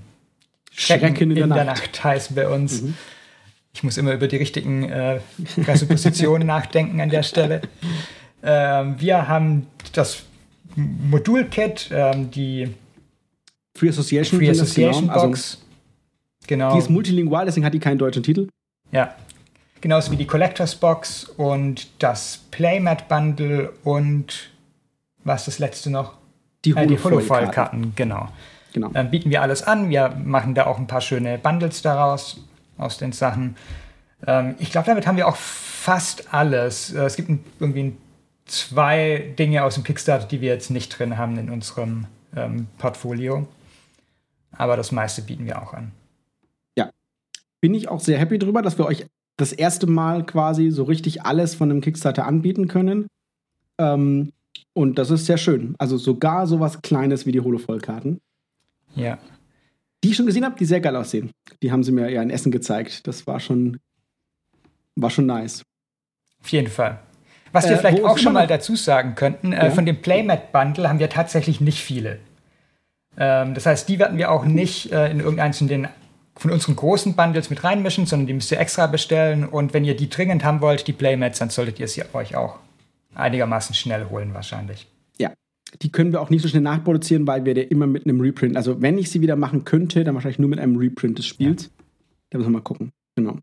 Schrecken, 0.72 1.16
Schrecken 1.16 1.32
in, 1.32 1.38
in, 1.38 1.50
der, 1.50 1.66
Nacht. 1.66 1.82
Nacht 1.82 2.04
heißen 2.04 2.36
bei 2.36 2.48
uns. 2.48 2.82
Mhm. 2.82 2.96
Ich 3.74 3.84
muss 3.84 3.98
immer 3.98 4.14
über 4.14 4.28
die 4.28 4.38
richtigen 4.38 4.90
äh, 4.90 5.20
Pressepositionen 5.64 6.48
nachdenken 6.48 7.00
an 7.02 7.10
der 7.10 7.24
Stelle. 7.24 7.62
Ähm, 8.42 8.96
wir 9.00 9.28
haben 9.28 9.68
das 9.94 10.24
Modul-Kit, 10.76 11.90
ähm, 11.92 12.32
die 12.32 12.74
Free 13.76 13.90
Association, 13.90 14.40
Free 14.40 14.50
Association 14.50 15.08
genau. 15.08 15.14
Box. 15.14 15.56
Also, 15.56 15.68
genau. 16.48 16.74
Die 16.74 16.80
ist 16.80 16.90
multilingual, 16.90 17.46
deswegen 17.46 17.66
hat 17.66 17.74
die 17.74 17.80
keinen 17.80 18.00
deutschen 18.00 18.24
Titel. 18.24 18.48
Ja, 18.92 19.16
Genauso 19.82 20.12
wie 20.12 20.18
die 20.18 20.28
Collectors 20.28 20.76
Box 20.76 21.26
und 21.26 21.90
das 22.02 22.40
Playmat 22.52 23.08
Bundle 23.08 23.72
und 23.84 24.52
was 25.24 25.46
das 25.46 25.60
letzte 25.60 25.90
noch? 25.90 26.18
Die 26.66 26.76
Holofoil-Karten, 26.76 27.84
äh, 27.84 27.88
genau. 27.96 28.28
genau. 28.74 28.90
Dann 28.90 29.10
bieten 29.12 29.30
wir 29.30 29.42
alles 29.42 29.64
an. 29.64 29.90
Wir 29.90 30.10
machen 30.10 30.56
da 30.56 30.66
auch 30.66 30.78
ein 30.78 30.88
paar 30.88 31.02
schöne 31.02 31.38
Bundles 31.38 31.82
daraus, 31.82 32.42
aus 32.78 32.98
den 32.98 33.14
Sachen. 33.14 33.56
Ähm, 34.28 34.56
ich 34.60 34.72
glaube, 34.72 34.88
damit 34.88 35.08
haben 35.08 35.16
wir 35.16 35.28
auch 35.28 35.38
fast 35.38 36.34
alles. 36.34 36.94
Äh, 36.94 37.06
es 37.06 37.16
gibt 37.16 37.30
irgendwie 37.60 37.96
zwei 38.46 39.34
Dinge 39.38 39.64
aus 39.64 39.76
dem 39.76 39.84
Kickstarter, 39.84 40.28
die 40.28 40.42
wir 40.42 40.50
jetzt 40.50 40.72
nicht 40.72 40.98
drin 41.00 41.18
haben 41.18 41.38
in 41.38 41.50
unserem 41.50 42.08
ähm, 42.36 42.68
Portfolio. 42.78 43.48
Aber 44.52 44.76
das 44.76 44.92
meiste 44.92 45.22
bieten 45.22 45.46
wir 45.46 45.62
auch 45.62 45.74
an. 45.74 45.92
Ja. 46.76 46.92
Bin 47.62 47.74
ich 47.74 47.88
auch 47.88 48.02
sehr 48.02 48.18
happy 48.18 48.40
drüber, 48.40 48.62
dass 48.62 48.78
wir 48.78 48.86
euch 48.86 49.06
das 49.40 49.54
erste 49.54 49.88
Mal 49.88 50.26
quasi 50.26 50.70
so 50.70 50.84
richtig 50.84 51.24
alles 51.24 51.56
von 51.56 51.72
einem 51.72 51.82
Kickstarter 51.82 52.26
anbieten 52.26 52.68
können. 52.68 53.08
Ähm, 53.78 54.32
und 54.74 54.98
das 55.00 55.10
ist 55.10 55.26
sehr 55.26 55.38
schön. 55.38 55.76
Also 55.78 55.98
sogar 55.98 56.48
sowas 56.48 56.82
Kleines 56.82 57.26
wie 57.26 57.32
die 57.32 57.42
Holovollkarten. 57.42 58.20
Ja. 58.96 59.18
Die 60.04 60.10
ich 60.10 60.16
schon 60.16 60.26
gesehen 60.26 60.46
habe, 60.46 60.56
die 60.58 60.66
sehr 60.66 60.82
geil 60.82 60.96
aussehen. 60.96 61.32
Die 61.62 61.72
haben 61.72 61.84
sie 61.84 61.92
mir 61.92 62.10
ja 62.10 62.22
in 62.22 62.30
Essen 62.30 62.52
gezeigt. 62.52 63.08
Das 63.08 63.28
war 63.28 63.40
schon, 63.40 63.80
war 64.96 65.10
schon 65.10 65.26
nice. 65.26 65.64
Auf 66.42 66.48
jeden 66.50 66.70
Fall. 66.70 67.00
Was 67.52 67.66
wir 67.66 67.76
äh, 67.76 67.78
vielleicht 67.78 68.04
auch 68.04 68.18
schon 68.18 68.34
mal 68.34 68.48
dazu 68.48 68.76
sagen 68.76 69.16
könnten, 69.16 69.54
äh, 69.54 69.66
ja? 69.66 69.72
von 69.72 69.86
dem 69.86 70.02
Playmat-Bundle 70.02 70.88
haben 70.88 71.00
wir 71.00 71.10
tatsächlich 71.10 71.62
nicht 71.62 71.82
viele. 71.82 72.20
Ähm, 73.18 73.54
das 73.54 73.66
heißt, 73.66 73.90
die 73.90 74.00
werden 74.00 74.18
wir 74.18 74.32
auch 74.32 74.46
nicht 74.46 74.92
äh, 74.92 75.10
in 75.12 75.20
irgendeinem 75.20 75.54
von 75.54 75.68
den 75.68 75.88
von 76.36 76.52
unseren 76.52 76.76
großen 76.76 77.16
Bundles 77.16 77.50
mit 77.50 77.64
reinmischen, 77.64 78.06
sondern 78.06 78.28
die 78.28 78.34
müsst 78.34 78.52
ihr 78.52 78.60
extra 78.60 78.88
bestellen. 78.88 79.46
Und 79.46 79.74
wenn 79.74 79.86
ihr 79.86 79.96
die 79.96 80.10
dringend 80.10 80.44
haben 80.44 80.62
wollt, 80.62 80.88
die 80.88 80.94
Playmats, 80.94 81.40
dann 81.40 81.50
solltet 81.50 81.80
ihr 81.80 81.88
sie 81.88 82.04
euch 82.14 82.36
auch 82.36 82.60
einigermaßen 83.16 83.76
schnell 83.76 84.10
holen 84.10 84.34
wahrscheinlich. 84.34 84.88
Ja, 85.18 85.34
die 85.82 85.92
können 85.92 86.12
wir 86.12 86.22
auch 86.22 86.30
nicht 86.30 86.42
so 86.42 86.48
schnell 86.48 86.62
nachproduzieren, 86.62 87.28
weil 87.28 87.46
wir 87.46 87.54
die 87.54 87.62
immer 87.62 87.88
mit 87.88 88.06
einem 88.06 88.22
Reprint, 88.22 88.56
also 88.56 88.82
wenn 88.82 88.98
ich 88.98 89.10
sie 89.10 89.22
wieder 89.22 89.36
machen 89.36 89.66
könnte, 89.66 90.04
dann 90.04 90.16
wahrscheinlich 90.16 90.40
nur 90.40 90.50
mit 90.50 90.60
einem 90.60 90.78
Reprint 90.78 91.18
des 91.18 91.26
Spiels. 91.26 91.72
Da 92.30 92.38
müssen 92.38 92.52
wir 92.52 92.60
mal 92.60 92.64
gucken. 92.64 92.92
Genau. 93.16 93.38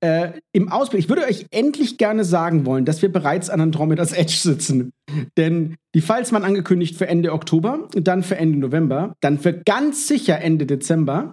Äh, 0.00 0.40
Im 0.52 0.70
Ausblick, 0.70 1.00
ich 1.00 1.08
würde 1.08 1.24
euch 1.24 1.46
endlich 1.50 1.96
gerne 1.96 2.24
sagen 2.24 2.66
wollen, 2.66 2.84
dass 2.84 3.00
wir 3.00 3.10
bereits 3.10 3.48
an 3.48 3.60
Andromeda's 3.60 4.12
Edge 4.12 4.36
sitzen. 4.36 4.92
Denn 5.38 5.76
die 5.94 6.02
Files 6.02 6.32
waren 6.32 6.44
angekündigt 6.44 6.96
für 6.96 7.06
Ende 7.06 7.32
Oktober, 7.32 7.88
dann 7.94 8.22
für 8.22 8.36
Ende 8.36 8.58
November, 8.58 9.14
dann 9.20 9.38
für 9.38 9.54
ganz 9.54 10.06
sicher 10.06 10.40
Ende 10.40 10.66
Dezember. 10.66 11.32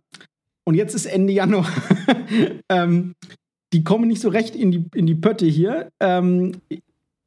Und 0.66 0.76
jetzt 0.76 0.96
ist 0.96 1.06
Ende 1.06 1.34
Januar. 1.34 1.70
ähm, 2.70 3.16
die 3.74 3.84
kommen 3.84 4.08
nicht 4.08 4.22
so 4.22 4.30
recht 4.30 4.56
in 4.56 4.72
die, 4.72 4.86
in 4.94 5.06
die 5.06 5.16
Pötte 5.16 5.46
hier. 5.46 5.90
Ähm, 6.00 6.54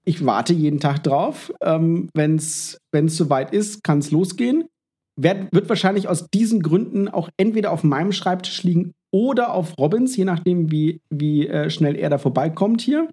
ich 0.04 0.24
warte 0.24 0.54
jeden 0.54 0.80
Tag 0.80 1.02
drauf. 1.02 1.52
Ähm, 1.60 2.08
Wenn 2.14 2.36
es 2.36 2.78
soweit 2.92 3.52
ist, 3.52 3.82
kann 3.82 3.98
es 3.98 4.10
losgehen. 4.10 4.68
Werd, 5.16 5.52
wird 5.52 5.68
wahrscheinlich 5.68 6.08
aus 6.08 6.28
diesen 6.30 6.62
Gründen 6.62 7.08
auch 7.08 7.28
entweder 7.36 7.72
auf 7.72 7.82
meinem 7.82 8.12
Schreibtisch 8.12 8.62
liegen 8.62 8.92
oder 9.10 9.52
auf 9.52 9.76
Robins, 9.78 10.16
je 10.16 10.24
nachdem, 10.24 10.70
wie, 10.70 11.00
wie 11.10 11.48
äh, 11.48 11.70
schnell 11.70 11.96
er 11.96 12.10
da 12.10 12.18
vorbeikommt 12.18 12.80
hier. 12.82 13.08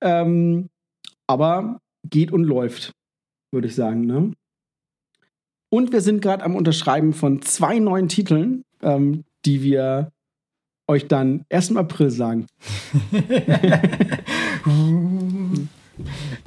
Ähm, 0.00 0.68
aber 1.26 1.80
geht 2.08 2.32
und 2.32 2.44
läuft, 2.44 2.92
würde 3.52 3.66
ich 3.66 3.74
sagen. 3.74 4.06
Ne? 4.06 4.32
Und 5.68 5.92
wir 5.92 6.00
sind 6.00 6.22
gerade 6.22 6.44
am 6.44 6.54
Unterschreiben 6.54 7.12
von 7.12 7.42
zwei 7.42 7.80
neuen 7.80 8.08
Titeln, 8.08 8.62
ähm, 8.82 9.24
die 9.46 9.62
wir 9.62 10.12
euch 10.88 11.08
dann 11.08 11.44
erst 11.48 11.70
im 11.70 11.76
April 11.78 12.10
sagen. 12.10 12.46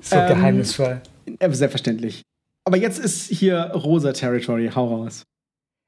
so 0.01 0.15
ähm, 0.15 0.27
geheimnisvoll. 0.27 1.01
Äh, 1.39 1.51
selbstverständlich. 1.51 2.23
Aber 2.65 2.77
jetzt 2.77 2.99
ist 2.99 3.29
hier 3.29 3.71
rosa 3.73 4.13
Territory. 4.13 4.71
Hau 4.73 4.87
raus. 4.87 5.25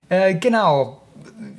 Äh, 0.10 0.36
genau. 0.36 1.02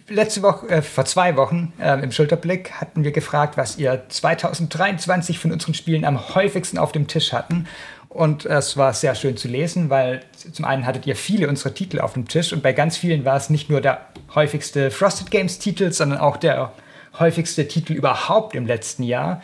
Letzte 0.09 0.43
Woche, 0.43 0.69
äh, 0.69 0.83
vor 0.83 1.05
zwei 1.05 1.37
Wochen 1.37 1.73
äh, 1.79 2.03
im 2.03 2.11
Schulterblick 2.11 2.73
hatten 2.73 3.05
wir 3.05 3.12
gefragt, 3.12 3.57
was 3.57 3.79
ihr 3.79 4.03
2023 4.09 5.38
von 5.38 5.53
unseren 5.53 5.75
Spielen 5.75 6.05
am 6.05 6.35
häufigsten 6.35 6.79
auf 6.79 6.91
dem 6.93 7.07
Tisch 7.07 7.33
hatten. 7.33 7.67
Und 8.12 8.44
es 8.44 8.77
war 8.77 8.92
sehr 8.92 9.14
schön 9.14 9.38
zu 9.38 9.48
lesen, 9.48 9.88
weil 9.88 10.20
zum 10.37 10.66
einen 10.66 10.85
hattet 10.85 11.07
ihr 11.07 11.16
viele 11.16 11.48
unserer 11.48 11.72
Titel 11.72 11.98
auf 11.98 12.12
dem 12.12 12.29
Tisch 12.29 12.53
und 12.53 12.62
bei 12.62 12.75
ganz 12.75 12.98
vielen 12.98 13.25
war 13.25 13.38
es 13.38 13.48
nicht 13.48 13.70
nur 13.70 13.81
der 13.81 14.03
häufigste 14.35 14.90
Frosted 14.90 15.31
Games 15.31 15.59
Titel, 15.59 15.92
sondern 15.92 16.18
auch 16.18 16.37
der 16.37 16.72
häufigste 17.18 17.66
Titel 17.66 17.94
überhaupt 17.94 18.55
im 18.55 18.66
letzten 18.66 19.03
Jahr. 19.03 19.40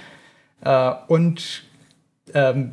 Äh, 0.63 0.93
und 1.07 1.63
ähm, 2.35 2.73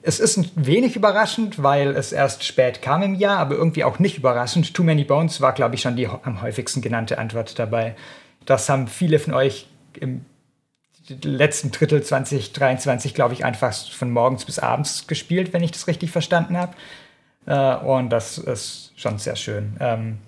es 0.00 0.20
ist 0.20 0.36
ein 0.36 0.48
wenig 0.54 0.94
überraschend, 0.94 1.60
weil 1.60 1.96
es 1.96 2.12
erst 2.12 2.44
spät 2.44 2.80
kam 2.80 3.02
im 3.02 3.16
Jahr, 3.16 3.38
aber 3.38 3.56
irgendwie 3.56 3.82
auch 3.82 3.98
nicht 3.98 4.16
überraschend. 4.16 4.74
Too 4.74 4.84
Many 4.84 5.02
Bones 5.02 5.40
war, 5.40 5.54
glaube 5.54 5.74
ich, 5.74 5.80
schon 5.80 5.96
die 5.96 6.06
am 6.06 6.40
häufigsten 6.40 6.82
genannte 6.82 7.18
Antwort 7.18 7.58
dabei. 7.58 7.96
Das 8.46 8.68
haben 8.68 8.86
viele 8.86 9.18
von 9.18 9.34
euch 9.34 9.66
im 9.98 10.24
letzten 11.22 11.70
Drittel 11.70 12.02
2023, 12.02 13.14
glaube 13.14 13.34
ich, 13.34 13.44
einfach 13.44 13.74
von 13.74 14.10
morgens 14.10 14.44
bis 14.44 14.58
abends 14.58 15.06
gespielt, 15.06 15.52
wenn 15.52 15.62
ich 15.62 15.72
das 15.72 15.86
richtig 15.86 16.10
verstanden 16.10 16.56
habe. 16.56 16.74
Äh, 17.46 17.76
und 17.84 18.10
das 18.10 18.38
ist 18.38 18.92
schon 18.96 19.18
sehr 19.18 19.36
schön. 19.36 19.76
Ähm, 19.80 20.18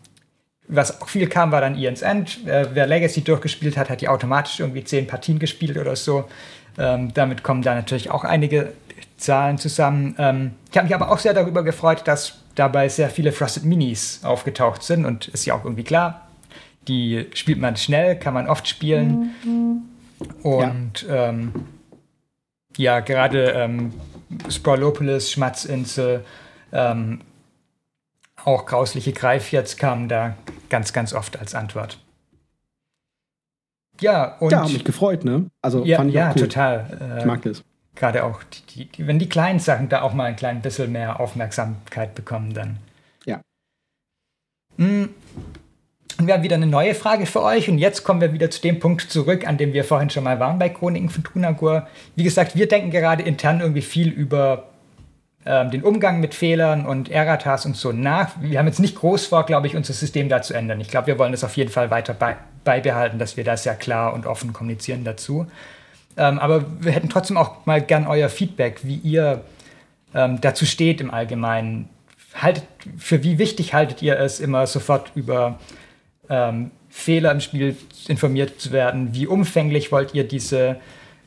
was 0.69 1.01
auch 1.01 1.09
viel 1.09 1.29
kam, 1.29 1.53
war 1.53 1.61
dann 1.61 1.77
Ian's 1.77 2.03
End. 2.03 2.47
Äh, 2.47 2.69
wer 2.75 2.87
Legacy 2.87 3.23
durchgespielt 3.23 3.77
hat, 3.77 3.91
hat 3.91 4.01
die 4.01 4.09
automatisch 4.09 4.61
irgendwie 4.61 4.85
zehn 4.85 5.07
Partien 5.07 5.39
gespielt 5.39 5.77
oder 5.77 5.97
so. 5.97 6.29
Ähm, 6.79 7.13
damit 7.13 7.43
kommen 7.43 7.63
da 7.63 7.75
natürlich 7.75 8.11
auch 8.11 8.25
einige 8.25 8.73
Zahlen 9.17 9.59
zusammen. 9.59 10.15
Ähm, 10.19 10.53
ich 10.71 10.77
habe 10.77 10.87
mich 10.87 10.95
aber 10.95 11.11
auch 11.11 11.19
sehr 11.19 11.35
darüber 11.35 11.63
gefreut, 11.65 12.03
dass 12.05 12.39
dabei 12.55 12.89
sehr 12.89 13.11
viele 13.11 13.33
Frosted 13.33 13.65
Minis 13.65 14.21
aufgetaucht 14.23 14.83
sind 14.83 15.05
und 15.05 15.29
ist 15.29 15.45
ja 15.45 15.55
auch 15.55 15.65
irgendwie 15.65 15.85
klar, 15.85 16.29
die 16.89 17.27
spielt 17.35 17.59
man 17.59 17.77
schnell, 17.77 18.19
kann 18.19 18.35
man 18.35 18.49
oft 18.49 18.67
spielen. 18.67 19.35
Mhm. 19.45 19.70
Und 20.43 21.03
ja, 21.03 21.29
ähm, 21.29 21.53
ja 22.77 23.01
gerade 23.01 23.51
ähm, 23.51 23.93
Sprolopolis, 24.49 25.31
Schmatzinsel, 25.31 26.25
ähm, 26.73 27.21
auch 28.45 28.67
grausliche 28.67 29.13
Greifjets 29.13 29.77
kamen 29.77 30.09
da 30.09 30.37
ganz, 30.69 30.93
ganz 30.93 31.13
oft 31.13 31.39
als 31.39 31.55
Antwort. 31.55 31.99
Ja, 34.01 34.37
und. 34.39 34.53
Ja, 34.53 34.63
mich 34.63 34.85
gefreut, 34.85 35.25
ne? 35.25 35.51
Also 35.61 35.85
ja, 35.85 35.99
fand 35.99 36.09
ich 36.11 36.17
ja, 36.17 36.31
cool. 36.31 36.43
total. 36.43 37.17
Äh, 37.17 37.19
ich 37.19 37.25
mag 37.27 37.43
das. 37.43 37.63
Gerade 37.95 38.25
auch, 38.25 38.43
die, 38.45 38.87
die, 38.87 39.07
wenn 39.07 39.19
die 39.19 39.29
kleinen 39.29 39.59
Sachen 39.59 39.89
da 39.89 40.03
auch 40.03 40.15
mal 40.15 40.25
ein 40.25 40.37
klein 40.37 40.63
bisschen 40.63 40.91
mehr 40.93 41.21
Aufmerksamkeit 41.21 42.15
bekommen, 42.15 42.55
dann. 42.55 42.79
Ja. 43.27 43.43
Mhm. 44.79 45.11
Und 46.21 46.27
wir 46.27 46.35
haben 46.35 46.43
wieder 46.43 46.57
eine 46.57 46.67
neue 46.67 46.95
Frage 46.95 47.25
für 47.25 47.43
euch. 47.43 47.71
Und 47.71 47.79
jetzt 47.79 48.05
kommen 48.05 48.21
wir 48.21 48.35
wieder 48.35 48.51
zu 48.51 48.61
dem 48.61 48.79
Punkt 48.79 49.11
zurück, 49.11 49.49
an 49.49 49.57
dem 49.57 49.73
wir 49.73 49.85
vorhin 49.85 50.11
schon 50.11 50.23
mal 50.23 50.39
waren 50.39 50.59
bei 50.59 50.69
Chroniken 50.69 51.09
von 51.09 51.25
Tunagur. 51.25 51.89
Wie 52.15 52.25
gesagt, 52.25 52.55
wir 52.57 52.69
denken 52.69 52.91
gerade 52.91 53.23
intern 53.23 53.61
irgendwie 53.61 53.81
viel 53.81 54.11
über 54.11 54.65
ähm, 55.47 55.71
den 55.71 55.83
Umgang 55.83 56.21
mit 56.21 56.35
Fehlern 56.35 56.85
und 56.85 57.11
Erratas 57.11 57.65
und 57.65 57.75
so 57.75 57.93
nach. 57.93 58.33
Wir 58.39 58.59
haben 58.59 58.67
jetzt 58.67 58.81
nicht 58.81 58.97
groß 58.97 59.29
vor, 59.29 59.47
glaube 59.47 59.67
ich, 59.67 59.77
unser 59.77 59.95
System 59.95 60.29
da 60.29 60.43
zu 60.43 60.53
ändern. 60.53 60.79
Ich 60.83 60.89
glaube, 60.89 61.07
wir 61.07 61.19
wollen 61.19 61.33
das 61.33 61.43
auf 61.43 61.57
jeden 61.57 61.71
Fall 61.71 61.91
weiter 61.91 62.13
bei 62.13 62.37
beibehalten, 62.65 63.19
dass 63.19 63.39
wir 63.39 63.45
da 63.45 63.57
sehr 63.57 63.75
klar 63.75 64.13
und 64.13 64.27
offen 64.27 64.53
kommunizieren 64.53 65.05
dazu. 65.05 65.47
Ähm, 66.19 66.39
aber 66.39 66.67
wir 66.81 66.93
hätten 66.93 67.09
trotzdem 67.09 67.39
auch 67.39 67.65
mal 67.65 67.81
gern 67.81 68.07
euer 68.07 68.29
Feedback, 68.29 68.81
wie 68.83 68.97
ihr 68.97 69.41
ähm, 70.15 70.39
dazu 70.43 70.67
steht 70.67 71.01
im 71.01 71.11
Allgemeinen. 71.11 71.89
Haltet, 72.35 72.65
für 72.99 73.25
wie 73.25 73.39
wichtig 73.39 73.73
haltet 73.73 74.03
ihr 74.03 74.21
es, 74.21 74.39
immer 74.39 74.67
sofort 74.67 75.13
über 75.15 75.59
ähm, 76.31 76.71
Fehler 76.89 77.33
im 77.33 77.41
Spiel 77.41 77.77
informiert 78.09 78.61
zu 78.61 78.73
werden? 78.73 79.15
Wie 79.15 79.27
umfänglich 79.27 79.93
wollt 79.93 80.15
ihr 80.15 80.27
diese 80.27 80.77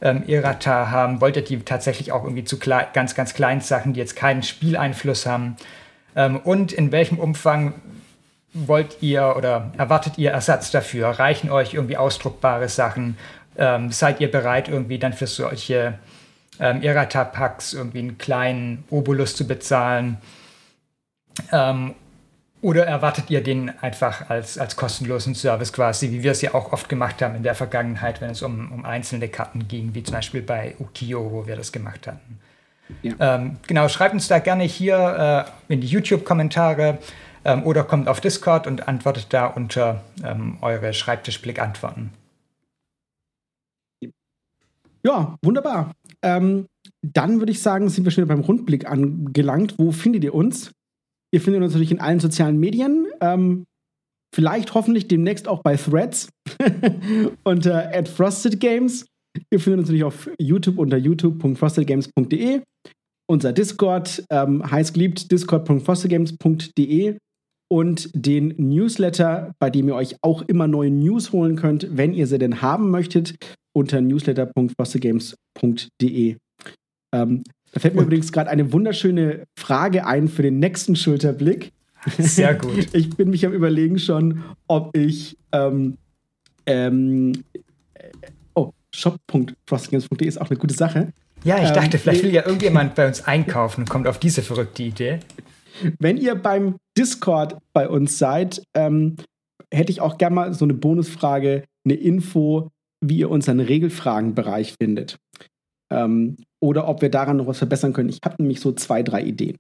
ähm, 0.01 0.23
Errata 0.27 0.89
haben? 0.89 1.21
Wollt 1.21 1.35
ihr 1.35 1.43
die 1.43 1.59
tatsächlich 1.59 2.11
auch 2.11 2.23
irgendwie 2.23 2.43
zu 2.43 2.57
ganz, 2.57 3.15
ganz 3.15 3.33
kleinen 3.33 3.61
Sachen, 3.61 3.93
die 3.93 3.99
jetzt 3.99 4.15
keinen 4.15 4.43
Spieleinfluss 4.43 5.25
haben? 5.25 5.55
Ähm, 6.15 6.37
und 6.37 6.71
in 6.71 6.91
welchem 6.91 7.19
Umfang 7.19 7.75
wollt 8.53 8.97
ihr 9.01 9.35
oder 9.35 9.71
erwartet 9.77 10.17
ihr 10.17 10.31
Ersatz 10.31 10.71
dafür? 10.71 11.07
Reichen 11.07 11.49
euch 11.49 11.73
irgendwie 11.73 11.97
ausdruckbare 11.97 12.69
Sachen? 12.69 13.17
Ähm, 13.57 13.91
seid 13.91 14.19
ihr 14.19 14.31
bereit, 14.31 14.67
irgendwie 14.67 14.99
dann 14.99 15.13
für 15.13 15.27
solche 15.27 15.99
ähm, 16.59 16.81
Errata-Packs 16.81 17.73
irgendwie 17.73 17.99
einen 17.99 18.17
kleinen 18.17 18.83
Obolus 18.89 19.35
zu 19.35 19.47
bezahlen? 19.47 20.17
Ähm, 21.51 21.95
oder 22.63 22.86
erwartet 22.88 23.30
ihr 23.30 23.43
den 23.43 23.78
einfach 23.82 24.30
als, 24.30 24.58
als 24.58 24.78
kostenlosen 24.78 25.36
Service 25.36 25.73
quasi, 25.73 26.12
wie 26.12 26.23
wir 26.23 26.32
es 26.32 26.41
ja 26.41 26.54
auch 26.54 26.71
oft 26.71 26.88
gemacht 26.88 27.21
haben 27.21 27.36
in 27.36 27.43
der 27.43 27.56
Vergangenheit, 27.56 28.21
wenn 28.21 28.30
es 28.30 28.41
um, 28.41 28.71
um 28.71 28.86
einzelne 28.86 29.28
Karten 29.28 29.67
ging, 29.67 29.93
wie 29.93 30.02
zum 30.02 30.13
Beispiel 30.13 30.41
bei 30.41 30.73
Ukio, 30.80 31.30
wo 31.32 31.45
wir 31.45 31.58
das 31.58 31.73
gemacht 31.73 32.08
hatten? 32.08 32.39
Ja. 33.02 33.36
Ähm, 33.36 33.58
genau, 33.67 33.89
schreibt 33.89 34.13
uns 34.13 34.30
da 34.30 34.39
gerne 34.39 34.63
hier 34.63 35.45
äh, 35.69 35.73
in 35.73 35.82
die 35.82 35.88
YouTube-Kommentare 35.88 36.99
ähm, 37.43 37.63
oder 37.63 37.84
kommt 37.84 38.08
auf 38.08 38.21
Discord 38.21 38.65
und 38.65 38.88
antwortet 38.88 39.28
da 39.32 39.47
unter 39.47 40.02
ähm, 40.23 40.58
eure 40.62 40.93
Schreibtischblick-Antworten. 40.93 42.12
Ja, 45.06 45.38
wunderbar. 45.43 45.91
Ähm, 46.21 46.67
dann 47.02 47.39
würde 47.39 47.52
ich 47.52 47.62
sagen, 47.62 47.89
sind 47.89 48.06
wir 48.06 48.12
schon 48.12 48.26
beim 48.26 48.39
Rundblick 48.39 48.89
angelangt. 48.89 49.76
Wo 49.78 49.91
findet 49.91 50.23
ihr 50.23 50.34
uns? 50.34 50.71
Ihr 51.33 51.41
findet 51.41 51.63
uns 51.63 51.73
natürlich 51.73 51.91
in 51.91 51.99
allen 51.99 52.19
sozialen 52.19 52.59
Medien. 52.59 53.07
Ähm, 53.19 53.65
vielleicht 54.33 54.73
hoffentlich 54.75 55.07
demnächst 55.07 55.47
auch 55.47 55.63
bei 55.63 55.75
Threads 55.75 56.29
unter 57.43 57.91
@frostedgames. 58.05 59.07
Ihr 59.51 59.59
findet 59.59 59.79
uns 59.79 59.87
natürlich 59.87 60.03
auf 60.03 60.29
YouTube 60.39 60.77
unter 60.77 60.97
youtube.frostedgames.de. 60.97 62.61
Unser 63.27 63.51
Discord 63.51 64.23
ähm, 64.29 64.69
heißt 64.69 64.93
geliebt 64.93 65.31
discord.frostedgames.de 65.31 67.17
und 67.71 68.11
den 68.13 68.53
Newsletter, 68.57 69.53
bei 69.57 69.71
dem 69.71 69.87
ihr 69.87 69.95
euch 69.95 70.17
auch 70.21 70.43
immer 70.43 70.67
neue 70.67 70.91
News 70.91 71.31
holen 71.31 71.55
könnt, 71.55 71.87
wenn 71.97 72.13
ihr 72.13 72.27
sie 72.27 72.37
denn 72.37 72.61
haben 72.61 72.91
möchtet, 72.91 73.34
unter 73.75 74.01
newsletter.frostedgames.de. 74.01 76.36
Ähm, 77.15 77.43
da 77.74 77.80
fällt 77.80 77.95
mir 77.95 78.01
und. 78.01 78.07
übrigens 78.07 78.32
gerade 78.32 78.49
eine 78.49 78.71
wunderschöne 78.71 79.45
Frage 79.57 80.05
ein 80.05 80.28
für 80.28 80.43
den 80.43 80.59
nächsten 80.59 80.95
Schulterblick. 80.95 81.71
Sehr 82.17 82.53
gut. 82.55 82.88
ich 82.93 83.09
bin 83.15 83.30
mich 83.30 83.45
am 83.45 83.53
Überlegen 83.53 83.97
schon, 83.99 84.43
ob 84.67 84.95
ich 84.95 85.38
ähm, 85.51 85.97
ähm, 86.65 87.34
äh, 87.93 88.09
oh, 88.53 88.71
shop.frostedgames.de 88.93 90.28
ist 90.28 90.39
auch 90.39 90.49
eine 90.49 90.59
gute 90.59 90.76
Sache. 90.76 91.13
Ja, 91.43 91.61
ich 91.61 91.71
dachte, 91.71 91.97
ähm, 91.97 92.01
vielleicht 92.01 92.24
will 92.24 92.34
ja 92.34 92.45
irgendjemand 92.45 92.95
bei 92.95 93.07
uns 93.07 93.21
einkaufen 93.26 93.82
und 93.82 93.89
kommt 93.89 94.07
auf 94.07 94.19
diese 94.19 94.41
verrückte 94.43 94.84
Idee. 94.84 95.19
Wenn 95.99 96.17
ihr 96.17 96.36
beim 96.36 96.78
Discord 96.97 97.57
bei 97.74 97.89
uns 97.89 98.17
seid, 98.17 98.61
ähm, 98.76 99.15
hätte 99.74 99.91
ich 99.91 99.99
auch 99.99 100.17
gerne 100.17 100.36
mal 100.36 100.53
so 100.53 100.65
eine 100.65 100.76
Bonusfrage, 100.76 101.63
eine 101.86 101.95
Info, 101.95 102.69
wie 103.01 103.17
ihr 103.17 103.32
unseren 103.32 103.59
Regelfragenbereich 103.59 104.76
findet. 104.80 105.17
Ähm, 105.91 106.38
oder 106.64 106.88
ob 106.88 107.01
wir 107.01 107.09
daran 107.09 107.36
noch 107.36 107.47
was 107.47 107.57
verbessern 107.57 107.91
können. 107.91 108.07
Ich 108.07 108.20
habe 108.24 108.36
nämlich 108.39 108.61
so 108.61 108.72
zwei, 108.72 109.03
drei 109.03 109.22
Ideen. 109.22 109.57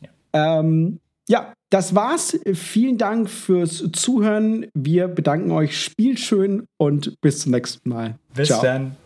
Ja. 0.00 0.60
Ähm, 0.60 0.98
ja, 1.28 1.52
das 1.68 1.94
war's. 1.94 2.38
Vielen 2.54 2.96
Dank 2.96 3.28
fürs 3.28 3.84
Zuhören. 3.92 4.66
Wir 4.72 5.08
bedanken 5.08 5.50
euch. 5.50 5.78
Spielt 5.78 6.18
schön 6.20 6.66
und 6.78 7.20
bis 7.20 7.40
zum 7.40 7.52
nächsten 7.52 7.86
Mal. 7.86 8.14
Bis 8.34 8.48
Ciao. 8.48 8.62
dann. 8.62 8.96